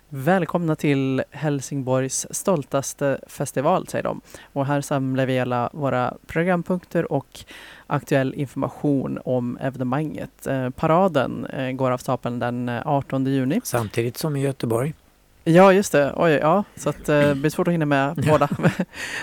Välkomna 0.08 0.76
till 0.76 1.22
Helsingborgs 1.30 2.26
stoltaste 2.30 3.20
festival, 3.26 3.88
säger 3.88 4.02
de. 4.02 4.20
Och 4.52 4.66
här 4.66 4.80
samlar 4.80 5.26
vi 5.26 5.38
alla 5.38 5.70
våra 5.72 6.14
programpunkter 6.26 7.12
och 7.12 7.44
aktuell 7.86 8.34
information 8.34 9.18
om 9.24 9.58
evenemanget. 9.60 10.46
Eh, 10.46 10.70
paraden 10.70 11.46
eh, 11.46 11.72
går 11.72 11.90
av 11.90 11.98
stapeln 11.98 12.38
den 12.38 12.68
eh, 12.68 12.86
18 12.86 13.26
juni. 13.26 13.60
Samtidigt 13.64 14.16
som 14.16 14.36
i 14.36 14.40
Göteborg. 14.40 14.94
Ja, 15.44 15.72
just 15.72 15.92
det. 15.92 16.12
Oj, 16.16 16.30
ja, 16.30 16.64
så 16.76 16.88
att, 16.88 17.08
eh, 17.08 17.20
det 17.20 17.34
blir 17.34 17.50
svårt 17.50 17.68
att 17.68 17.74
hinna 17.74 17.86
med 17.86 18.24
båda. 18.28 18.48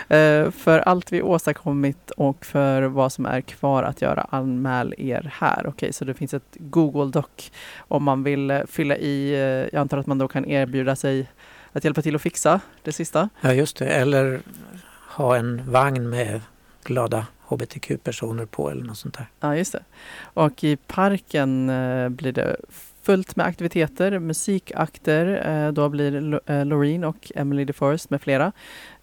eh, 0.18 0.52
för 0.52 0.80
allt 0.80 1.12
vi 1.12 1.22
åstadkommit 1.22 2.12
och 2.12 2.46
för 2.46 2.82
vad 2.82 3.12
som 3.12 3.26
är 3.26 3.42
kvar 3.42 3.84
att 3.84 4.02
göra, 4.02 4.28
anmäl 4.30 4.94
er 4.98 5.32
här. 5.34 5.68
Okej, 5.68 5.94
så 5.94 6.06
det 6.06 6.14
finns 6.14 6.34
ett 6.34 6.58
Google 6.60 7.12
Doc 7.12 7.52
om 7.78 8.04
man 8.04 8.24
vill 8.24 8.52
eh, 8.52 8.62
fylla 8.68 8.98
i. 8.98 9.32
Jag 9.74 9.82
antar 9.82 9.98
att 9.98 10.06
man 10.06 10.18
då 10.18 10.28
kan 10.28 10.46
erbjuda 10.46 10.96
sig 10.96 11.28
att 11.72 11.84
hjälpa 11.84 12.02
till 12.02 12.16
att 12.16 12.22
fixa 12.22 12.60
det 12.84 12.92
sista. 12.92 13.30
Ja, 13.42 13.54
just 13.54 13.78
det. 13.78 13.86
Eller 13.86 14.40
ha 15.10 15.36
en 15.36 15.72
vagn 15.72 16.10
med 16.10 16.42
glada 16.84 17.26
hbtq-personer 17.48 18.46
på 18.46 18.70
eller 18.70 18.84
något 18.84 18.98
sånt 18.98 19.18
där. 19.18 19.28
Ja, 19.40 19.56
just 19.56 19.72
det. 19.74 19.84
Och 20.22 20.64
i 20.64 20.76
parken 20.76 21.68
blir 22.16 22.32
det 22.32 22.56
fullt 23.08 23.36
med 23.36 23.46
aktiviteter, 23.46 24.20
musikakter. 24.20 25.26
Eh, 25.48 25.72
då 25.72 25.90
blir 25.90 26.42
eh, 26.46 26.66
Loreen 26.66 27.04
och 27.04 27.32
Emily 27.36 27.66
DeForest 27.66 28.10
med 28.10 28.22
flera. 28.22 28.52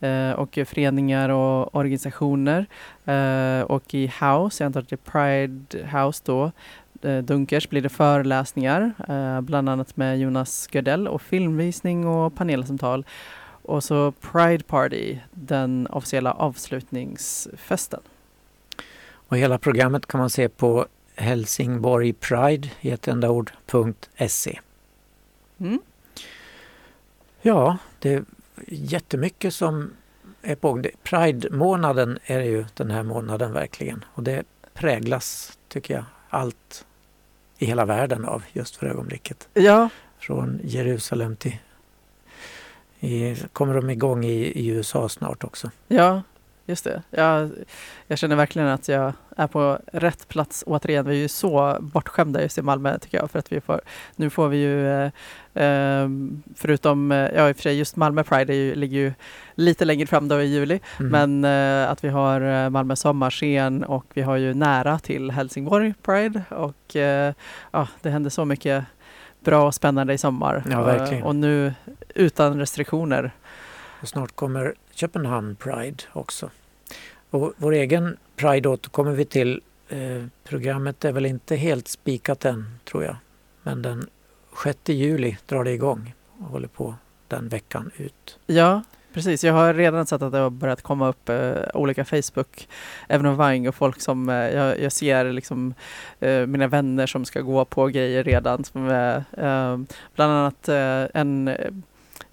Eh, 0.01 0.31
och 0.31 0.59
föreningar 0.67 1.29
och 1.29 1.75
organisationer. 1.75 2.67
Eh, 3.05 3.61
och 3.61 3.95
i 3.95 4.07
House, 4.07 4.63
jag 4.63 4.67
antar 4.67 4.81
att 4.81 4.89
det 4.89 4.95
är 4.95 5.11
Pride 5.11 5.89
House 5.99 6.23
då, 6.25 6.53
eh, 7.03 7.19
Dunkers, 7.19 7.69
blir 7.69 7.83
det 7.83 7.89
föreläsningar. 7.89 8.93
Eh, 9.09 9.41
bland 9.41 9.69
annat 9.69 9.97
med 9.97 10.19
Jonas 10.19 10.67
Gardell 10.67 11.09
och 11.09 11.23
filmvisning 11.23 12.07
och 12.07 12.35
panelsamtal. 12.35 13.05
Och 13.63 13.85
så 13.85 14.13
Pride 14.13 14.65
Party, 14.65 15.19
den 15.31 15.87
officiella 15.87 16.33
avslutningsfesten. 16.33 18.01
Och 19.29 19.37
hela 19.37 19.59
programmet 19.59 20.07
kan 20.07 20.21
man 20.21 20.31
se 20.31 20.49
på 20.49 20.87
Helsingborg 21.15 22.13
Pride 22.13 22.69
i 22.81 22.91
ett 22.91 23.09
enda 23.09 23.31
ord, 23.31 23.53
.se. 24.29 24.61
Mm. 25.59 25.79
Ja, 27.43 27.77
det 27.99 28.15
är 28.15 28.25
jättemycket 28.69 29.55
som 29.55 29.91
är 30.43 30.55
på 30.55 30.73
gång. 30.73 30.87
Pride-månaden 31.03 32.19
är 32.25 32.41
ju 32.41 32.65
den 32.75 32.91
här 32.91 33.03
månaden 33.03 33.53
verkligen 33.53 34.05
och 34.15 34.23
det 34.23 34.45
präglas, 34.75 35.59
tycker 35.69 35.95
jag, 35.95 36.05
allt 36.29 36.87
i 37.59 37.67
hela 37.67 37.85
världen 37.85 38.25
av 38.25 38.43
just 38.53 38.77
för 38.77 38.87
ögonblicket. 38.87 39.49
Ja, 39.55 39.89
Från 40.19 40.61
Jerusalem 40.63 41.37
till... 41.37 41.57
I, 43.01 43.37
kommer 43.53 43.75
de 43.75 43.91
igång 43.91 44.25
i, 44.25 44.35
i 44.35 44.67
USA 44.67 45.09
snart 45.09 45.45
också. 45.45 45.71
Ja, 45.89 46.23
just 46.67 46.85
det. 46.85 47.03
Jag, 47.11 47.51
jag 48.07 48.19
känner 48.19 48.37
verkligen 48.37 48.69
att 48.69 48.89
jag 48.89 49.13
är 49.37 49.47
på 49.47 49.79
rätt 49.93 50.29
plats 50.29 50.65
återigen. 50.67 51.09
Vi 51.09 51.15
är 51.15 51.19
ju 51.21 51.29
så 51.29 51.77
bortskämda 51.81 52.43
just 52.43 52.59
i 52.59 52.63
Malmö 52.63 52.99
tycker 52.99 53.19
jag. 53.19 53.31
För 53.31 53.39
att 53.39 53.53
vi 53.53 53.61
får, 53.61 53.81
nu 54.17 54.31
får 54.31 54.49
vi 54.49 54.57
ju, 54.57 54.89
eh, 54.89 55.11
eh, 55.65 56.09
förutom, 56.57 57.13
eh, 57.13 57.31
ja 57.35 57.49
i 57.49 57.53
och 57.53 57.57
för 57.57 57.63
sig 57.63 57.79
just 57.79 57.97
Malmö 57.97 58.23
Pride 58.23 58.55
ju, 58.55 58.75
ligger 58.75 58.99
ju 58.99 59.13
lite 59.55 59.85
längre 59.85 60.07
fram 60.07 60.29
då 60.29 60.41
i 60.41 60.47
juli. 60.47 60.81
Mm. 61.01 61.41
Men 61.41 61.45
eh, 61.85 61.91
att 61.91 62.05
vi 62.05 62.09
har 62.09 62.41
eh, 62.41 62.71
Malmö 62.71 62.97
sommarscen 62.97 63.85
och 63.85 64.07
vi 64.15 64.23
har 64.23 64.37
ju 64.37 64.55
nära 64.55 64.99
till 64.99 65.31
Helsingborg 65.31 65.95
Pride. 66.03 66.43
Och 66.49 66.97
eh, 66.97 67.35
ja, 67.71 67.89
det 68.03 68.11
händer 68.11 68.31
så 68.31 68.45
mycket 68.45 68.85
bra 69.41 69.67
och 69.67 69.75
spännande 69.75 70.13
i 70.13 70.19
sommar. 70.19 70.63
Ja, 70.71 70.83
verkligen. 70.83 71.23
Och 71.23 71.37
nu 71.37 71.75
utan 72.15 72.59
restriktioner. 72.59 73.33
Och 74.05 74.09
snart 74.09 74.37
kommer 74.37 74.75
Köpenhamn 74.91 75.57
Pride 75.57 76.05
också. 76.13 76.51
Och 77.31 77.53
vår 77.57 77.73
egen 77.73 78.17
Pride 78.37 78.69
återkommer 78.69 79.13
vi 79.13 79.25
till. 79.25 79.61
Eh, 79.89 80.25
programmet 80.45 81.05
är 81.05 81.13
väl 81.13 81.27
inte 81.27 81.57
helt 81.57 81.89
spikat 81.89 82.45
än 82.45 82.79
tror 82.85 83.05
jag. 83.05 83.17
Men 83.63 83.83
den 83.83 84.07
6 84.65 84.79
juli 84.85 85.37
drar 85.47 85.65
det 85.65 85.73
igång 85.73 86.15
och 86.39 86.47
håller 86.47 86.69
på 86.69 86.95
den 87.29 87.49
veckan 87.49 87.91
ut. 87.97 88.39
Ja, 88.47 88.83
precis. 89.13 89.45
Jag 89.45 89.53
har 89.53 89.75
redan 89.75 90.07
sett 90.07 90.23
att 90.23 90.33
det 90.33 90.39
har 90.39 90.51
börjat 90.51 90.83
komma 90.83 91.09
upp 91.09 91.29
eh, 91.29 91.53
olika 91.75 92.05
Facebook-evenemang 92.05 93.69
och 93.69 93.75
folk 93.75 94.01
som 94.01 94.29
eh, 94.29 94.35
jag, 94.35 94.81
jag 94.81 94.93
ser 94.93 95.33
liksom 95.33 95.75
eh, 96.21 96.47
mina 96.47 96.67
vänner 96.67 97.07
som 97.07 97.25
ska 97.25 97.41
gå 97.41 97.65
på 97.65 97.87
grejer 97.87 98.25
redan. 98.25 98.65
Som, 98.65 98.89
eh, 98.89 99.17
eh 99.17 99.79
bland 100.15 100.33
annat 100.33 100.69
eh, 100.69 101.21
en 101.21 101.49
eh, 101.49 101.71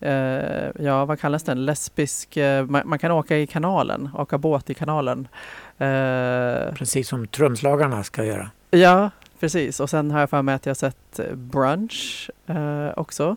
eh, 0.02 0.72
ja, 0.86 1.06
vad 1.06 1.20
kallas 1.20 1.44
den? 1.44 1.66
Lesbisk, 1.66 2.38
eh, 2.38 2.66
man, 2.66 2.82
man 2.86 3.00
kan 3.00 3.12
åka 3.12 3.38
i 3.38 3.48
kanalen, 3.48 4.10
åka 4.18 4.38
båt 4.38 4.70
i 4.70 4.74
kanalen. 4.74 5.28
Eh, 5.78 6.74
Precis 6.74 7.08
som 7.08 7.28
trumslagarna 7.28 8.04
ska 8.04 8.26
göra. 8.26 8.52
Ja, 8.72 9.10
precis. 9.40 9.80
Och 9.80 9.90
sen 9.90 10.12
har 10.12 10.20
jag 10.20 10.30
för 10.30 10.42
mig 10.42 10.56
att 10.56 10.66
jag 10.66 10.78
sett 10.78 11.20
eh, 11.20 11.36
Brunch 11.36 12.30
eh, 12.48 12.90
också. 12.98 13.36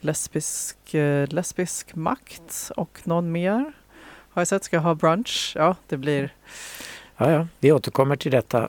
Lesbisk, 0.00 0.94
eh, 0.94 1.28
lesbisk 1.28 1.94
makt 1.94 2.70
och 2.76 3.00
någon 3.04 3.32
mer 3.32 3.72
har 4.30 4.40
jag 4.40 4.48
sett 4.48 4.64
ska 4.64 4.78
ha 4.78 4.94
brunch. 4.94 5.52
Ja, 5.56 5.76
det 5.88 5.96
blir... 5.96 6.34
Ja, 7.16 7.30
ja. 7.30 7.46
Vi 7.60 7.72
återkommer 7.72 8.16
till 8.16 8.30
detta 8.32 8.68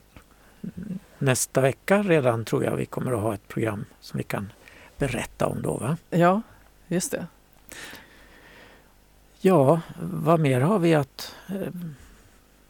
nästa 1.17 1.61
vecka 1.61 2.03
redan 2.03 2.45
tror 2.45 2.63
jag. 2.63 2.75
Vi 2.75 2.85
kommer 2.85 3.11
att 3.11 3.19
ha 3.21 3.33
ett 3.33 3.47
program 3.47 3.85
som 3.99 4.17
vi 4.17 4.23
kan 4.23 4.51
berätta 4.97 5.47
om 5.47 5.61
då. 5.61 5.77
Va? 5.77 5.97
Ja, 6.09 6.41
just 6.89 7.11
det. 7.11 7.27
Ja, 9.41 9.81
vad 10.01 10.39
mer 10.39 10.61
har 10.61 10.79
vi 10.79 10.95
att 10.95 11.35
eh, 11.49 11.73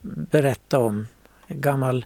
berätta 0.01 0.79
om? 0.79 1.07
Gammal 1.47 2.05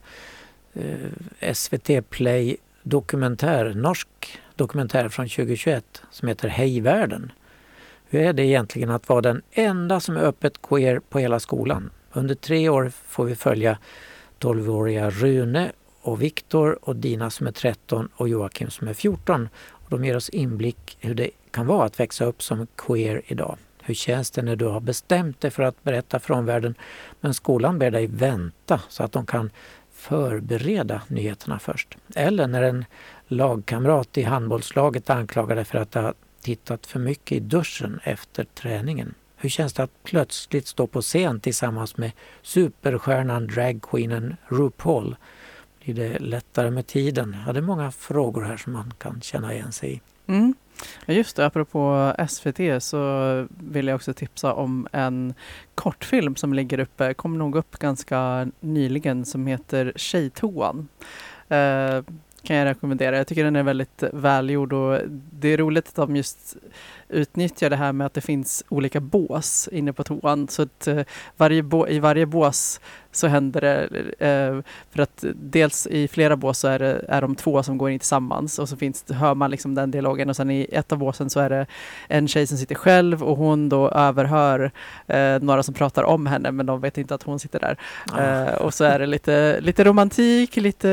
eh, 0.73 1.53
SVT 1.53 2.09
Play 2.09 2.57
dokumentär, 2.83 3.73
norsk 3.73 4.07
dokumentär 4.55 5.09
från 5.09 5.29
2021 5.29 6.01
som 6.11 6.27
heter 6.27 6.47
Hej 6.47 6.81
världen. 6.81 7.31
Hur 8.09 8.21
är 8.21 8.33
det 8.33 8.45
egentligen 8.45 8.89
att 8.89 9.09
vara 9.09 9.21
den 9.21 9.41
enda 9.51 9.99
som 9.99 10.17
är 10.17 10.21
öppet 10.21 10.61
queer 10.61 10.99
på 10.99 11.19
hela 11.19 11.39
skolan? 11.39 11.89
Under 12.11 12.35
tre 12.35 12.69
år 12.69 12.91
får 13.07 13.25
vi 13.25 13.35
följa 13.35 13.77
12-åriga 14.39 15.09
Rune 15.09 15.71
och 16.01 16.21
Viktor 16.21 16.79
och 16.81 16.95
Dina 16.95 17.29
som 17.29 17.47
är 17.47 17.51
13 17.51 18.09
och 18.15 18.29
Joakim 18.29 18.69
som 18.69 18.87
är 18.87 18.93
14. 18.93 19.49
De 19.93 20.05
ger 20.05 20.15
oss 20.15 20.29
inblick 20.29 20.97
hur 20.99 21.15
det 21.15 21.29
kan 21.51 21.67
vara 21.67 21.85
att 21.85 21.99
växa 21.99 22.25
upp 22.25 22.43
som 22.43 22.67
queer 22.75 23.21
idag. 23.25 23.57
Hur 23.81 23.93
känns 23.93 24.31
det 24.31 24.41
när 24.41 24.55
du 24.55 24.65
har 24.65 24.79
bestämt 24.79 25.41
dig 25.41 25.51
för 25.51 25.63
att 25.63 25.83
berätta 25.83 26.19
för 26.19 26.33
omvärlden 26.33 26.75
men 27.21 27.33
skolan 27.33 27.79
ber 27.79 27.91
dig 27.91 28.07
vänta 28.07 28.81
så 28.89 29.03
att 29.03 29.11
de 29.11 29.25
kan 29.25 29.49
förbereda 29.91 31.01
nyheterna 31.07 31.59
först? 31.59 31.97
Eller 32.15 32.47
när 32.47 32.63
en 32.63 32.85
lagkamrat 33.27 34.17
i 34.17 34.23
handbollslaget 34.23 35.09
anklagar 35.09 35.55
dig 35.55 35.65
för 35.65 35.77
att 35.77 35.93
ha 35.93 36.13
tittat 36.41 36.85
för 36.87 36.99
mycket 36.99 37.31
i 37.31 37.39
duschen 37.39 37.99
efter 38.03 38.43
träningen. 38.43 39.13
Hur 39.35 39.49
känns 39.49 39.73
det 39.73 39.83
att 39.83 40.03
plötsligt 40.03 40.67
stå 40.67 40.87
på 40.87 41.01
scen 41.01 41.39
tillsammans 41.39 41.97
med 41.97 42.11
superstjärnan 42.41 43.47
dragqueenen 43.47 44.35
RuPaul? 44.47 45.15
Blir 45.85 45.95
det 45.95 46.19
lättare 46.19 46.71
med 46.71 46.87
tiden? 46.87 47.35
Ja, 47.45 47.53
det 47.53 47.59
är 47.59 47.61
många 47.61 47.91
frågor 47.91 48.41
här 48.43 48.57
som 48.57 48.73
man 48.73 48.93
kan 48.97 49.21
känna 49.21 49.53
igen 49.53 49.71
sig 49.71 49.93
i. 49.93 50.01
Mm. 50.27 50.53
Just 51.05 51.35
det, 51.35 51.45
apropå 51.45 52.13
SVT 52.29 52.83
så 52.83 53.47
vill 53.49 53.87
jag 53.87 53.95
också 53.95 54.13
tipsa 54.13 54.53
om 54.53 54.87
en 54.91 55.33
kortfilm 55.75 56.35
som 56.35 56.53
ligger 56.53 56.79
uppe, 56.79 57.13
kom 57.13 57.37
nog 57.37 57.55
upp 57.55 57.79
ganska 57.79 58.47
nyligen, 58.59 59.25
som 59.25 59.47
heter 59.47 59.93
Tjejtoan. 59.95 60.87
Eh, 61.49 62.03
kan 62.43 62.55
jag 62.55 62.65
rekommendera. 62.65 63.17
Jag 63.17 63.27
tycker 63.27 63.43
den 63.43 63.55
är 63.55 63.63
väldigt 63.63 64.03
välgjord 64.13 64.73
och 64.73 64.99
det 65.31 65.47
är 65.47 65.57
roligt 65.57 65.87
att 65.87 65.95
de 65.95 66.15
just 66.15 66.55
utnyttjar 67.09 67.69
det 67.69 67.75
här 67.75 67.93
med 67.93 68.07
att 68.07 68.13
det 68.13 68.21
finns 68.21 68.63
olika 68.69 68.99
bås 68.99 69.69
inne 69.71 69.93
på 69.93 70.03
toan. 70.03 70.47
Så 70.47 70.61
att 70.61 70.87
eh, 70.87 71.01
varje 71.37 71.63
bo- 71.63 71.87
i 71.87 71.99
varje 71.99 72.25
bås 72.25 72.81
så 73.15 73.27
händer 73.27 73.61
det, 73.61 73.87
eh, 74.27 74.61
för 74.91 75.03
att 75.03 75.25
dels 75.35 75.87
i 75.87 76.07
flera 76.07 76.35
bås 76.35 76.59
så 76.59 76.67
är, 76.67 76.79
det, 76.79 77.05
är 77.07 77.21
de 77.21 77.35
två 77.35 77.63
som 77.63 77.77
går 77.77 77.89
in 77.89 77.99
tillsammans 77.99 78.59
och 78.59 78.69
så 78.69 78.77
finns, 78.77 79.11
hör 79.11 79.35
man 79.35 79.51
liksom 79.51 79.75
den 79.75 79.91
dialogen 79.91 80.29
och 80.29 80.35
sen 80.35 80.51
i 80.51 80.67
ett 80.71 80.91
av 80.91 80.97
båsen 80.97 81.29
så 81.29 81.39
är 81.39 81.49
det 81.49 81.65
en 82.07 82.27
tjej 82.27 82.47
som 82.47 82.57
sitter 82.57 82.75
själv 82.75 83.23
och 83.23 83.37
hon 83.37 83.69
då 83.69 83.89
överhör 83.89 84.71
eh, 85.07 85.39
några 85.41 85.63
som 85.63 85.73
pratar 85.73 86.03
om 86.03 86.25
henne 86.25 86.51
men 86.51 86.65
de 86.65 86.81
vet 86.81 86.97
inte 86.97 87.15
att 87.15 87.23
hon 87.23 87.39
sitter 87.39 87.59
där. 87.59 87.77
Ah. 88.11 88.21
Eh, 88.21 88.53
och 88.53 88.73
så 88.73 88.83
är 88.83 88.99
det 88.99 89.05
lite, 89.05 89.61
lite 89.61 89.83
romantik, 89.83 90.55
lite, 90.55 90.89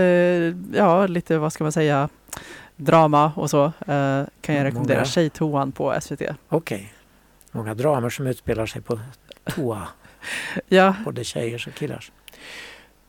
ja, 0.74 1.06
lite 1.06 1.38
vad 1.38 1.52
ska 1.52 1.64
man 1.64 1.72
säga, 1.72 2.08
drama 2.76 3.32
och 3.36 3.50
så. 3.50 3.64
Eh, 3.64 4.22
kan 4.40 4.54
jag 4.54 4.64
rekommendera 4.64 4.98
Många. 4.98 5.04
Tjejtoan 5.04 5.72
på 5.72 5.94
SVT. 6.00 6.22
Okej. 6.48 6.92
Många 7.52 7.74
dramer 7.74 8.10
som 8.10 8.26
utspelar 8.26 8.66
sig 8.66 8.82
på 8.82 8.98
toa, 9.44 9.88
Ja, 10.68 10.94
både 11.04 11.24
tjejers 11.24 11.66
och 11.66 11.74
killars. 11.74 12.12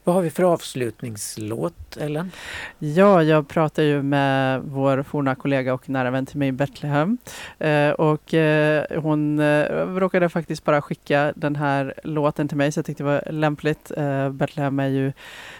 Vad 0.03 0.15
har 0.15 0.21
vi 0.21 0.29
för 0.29 0.43
avslutningslåt, 0.43 1.97
Ellen? 1.97 2.31
Ja, 2.79 3.23
jag 3.23 3.47
pratar 3.47 3.83
ju 3.83 4.01
med 4.01 4.61
vår 4.61 5.03
forna 5.03 5.35
kollega 5.35 5.73
och 5.73 5.89
nära 5.89 6.11
vän 6.11 6.25
till 6.25 6.37
mig, 6.37 6.51
Betlehem. 6.51 7.17
Eh, 7.59 7.89
och 7.89 8.33
eh, 8.33 9.01
hon 9.01 9.39
eh, 9.39 9.63
råkade 9.85 10.29
faktiskt 10.29 10.63
bara 10.63 10.81
skicka 10.81 11.33
den 11.35 11.55
här 11.55 11.93
låten 12.03 12.47
till 12.47 12.57
mig, 12.57 12.71
så 12.71 12.77
jag 12.77 12.85
tyckte 12.85 13.03
det 13.03 13.09
var 13.09 13.31
lämpligt. 13.31 13.91
Eh, 13.97 14.29
Betlehem 14.29 14.79
är 14.79 14.87
ju 14.87 15.13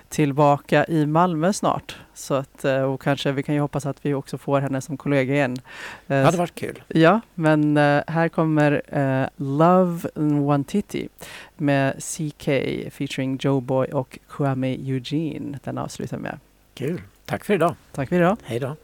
tillbaka 0.09 0.85
i 0.85 1.05
Malmö 1.05 1.53
snart. 1.53 1.95
Så 2.21 2.33
att, 2.33 2.65
eh, 2.65 2.81
och 2.81 3.01
kanske 3.01 3.31
vi 3.31 3.43
kan 3.43 3.55
ju 3.55 3.61
hoppas 3.61 3.85
att 3.85 4.05
vi 4.05 4.13
också 4.13 4.37
får 4.37 4.59
henne 4.61 4.81
som 4.81 4.97
kollega 4.97 5.33
igen. 5.33 5.57
Eh, 5.57 5.59
Det 6.07 6.23
hade 6.23 6.37
varit 6.37 6.55
kul. 6.55 6.83
Ja, 6.87 7.21
men 7.35 7.77
eh, 7.77 8.01
här 8.07 8.29
kommer 8.29 8.81
eh, 8.87 9.27
Love 9.35 10.09
Nwantiti 10.15 11.09
med 11.57 11.93
CK 12.03 12.45
featuring 12.91 13.37
Joe 13.41 13.59
Boy 13.61 13.87
och 13.87 14.19
Kwame 14.29 14.67
Eugene. 14.67 15.59
Den 15.63 15.77
avslutar 15.77 16.17
med. 16.17 16.39
Kul. 16.73 17.01
Tack 17.25 17.45
för 17.45 17.53
idag. 17.53 17.75
Tack 17.91 18.09
för 18.09 18.15
idag. 18.15 18.37
Hej 18.43 18.59
då. 18.59 18.75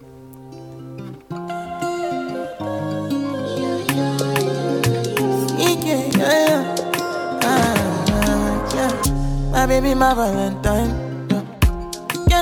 Yeah, 5.60 6.18
yeah, 6.18 6.76
ah, 7.44 8.76
yeah. 8.76 8.92
My 9.52 9.68
baby, 9.68 9.96
my 9.96 10.14
Valentine. 10.14 11.07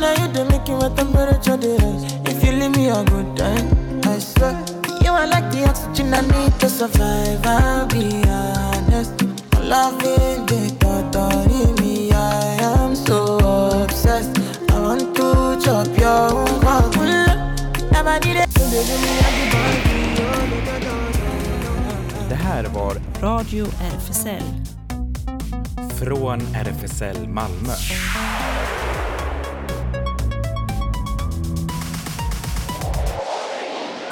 Now 0.06 0.14
you 0.22 0.28
the 0.34 0.46
making 0.46 0.78
my 0.78 0.90
temperature 0.90 1.58
dey 1.58 1.78
rise. 1.82 2.04
If 2.32 2.44
you 2.46 2.52
leave 2.52 2.76
me 2.78 2.90
a 2.90 3.04
good 3.06 3.30
time, 3.36 3.68
I 4.06 4.20
swear. 4.20 4.54
You 5.04 5.12
are 5.14 5.26
like 5.26 5.50
the 5.52 5.66
oxygen 5.68 6.14
I 6.14 6.22
need 6.22 6.54
to 6.60 6.70
survive. 6.70 7.42
I'll 7.44 7.88
be 7.88 8.22
honest. 8.30 9.16
Loving 9.74 10.46
the 10.46 10.62
thought 10.80 11.16
of 11.16 11.80
me, 11.82 12.12
I 12.12 12.46
am 12.78 12.96
so 12.96 13.18
obsessed. 13.82 14.38
I 14.70 14.80
want 14.80 15.16
to 15.18 15.58
chop 15.66 15.88
your 15.98 16.30
heart. 16.66 16.96
Never 17.92 18.20
did 18.20 18.38
it. 18.44 18.50
Det 22.30 22.36
här 22.36 22.64
var 22.64 22.96
Radio 23.22 23.66
RFSL. 23.66 24.44
Från 26.00 26.42
RFSL 26.56 27.28
Malmö. 27.28 27.74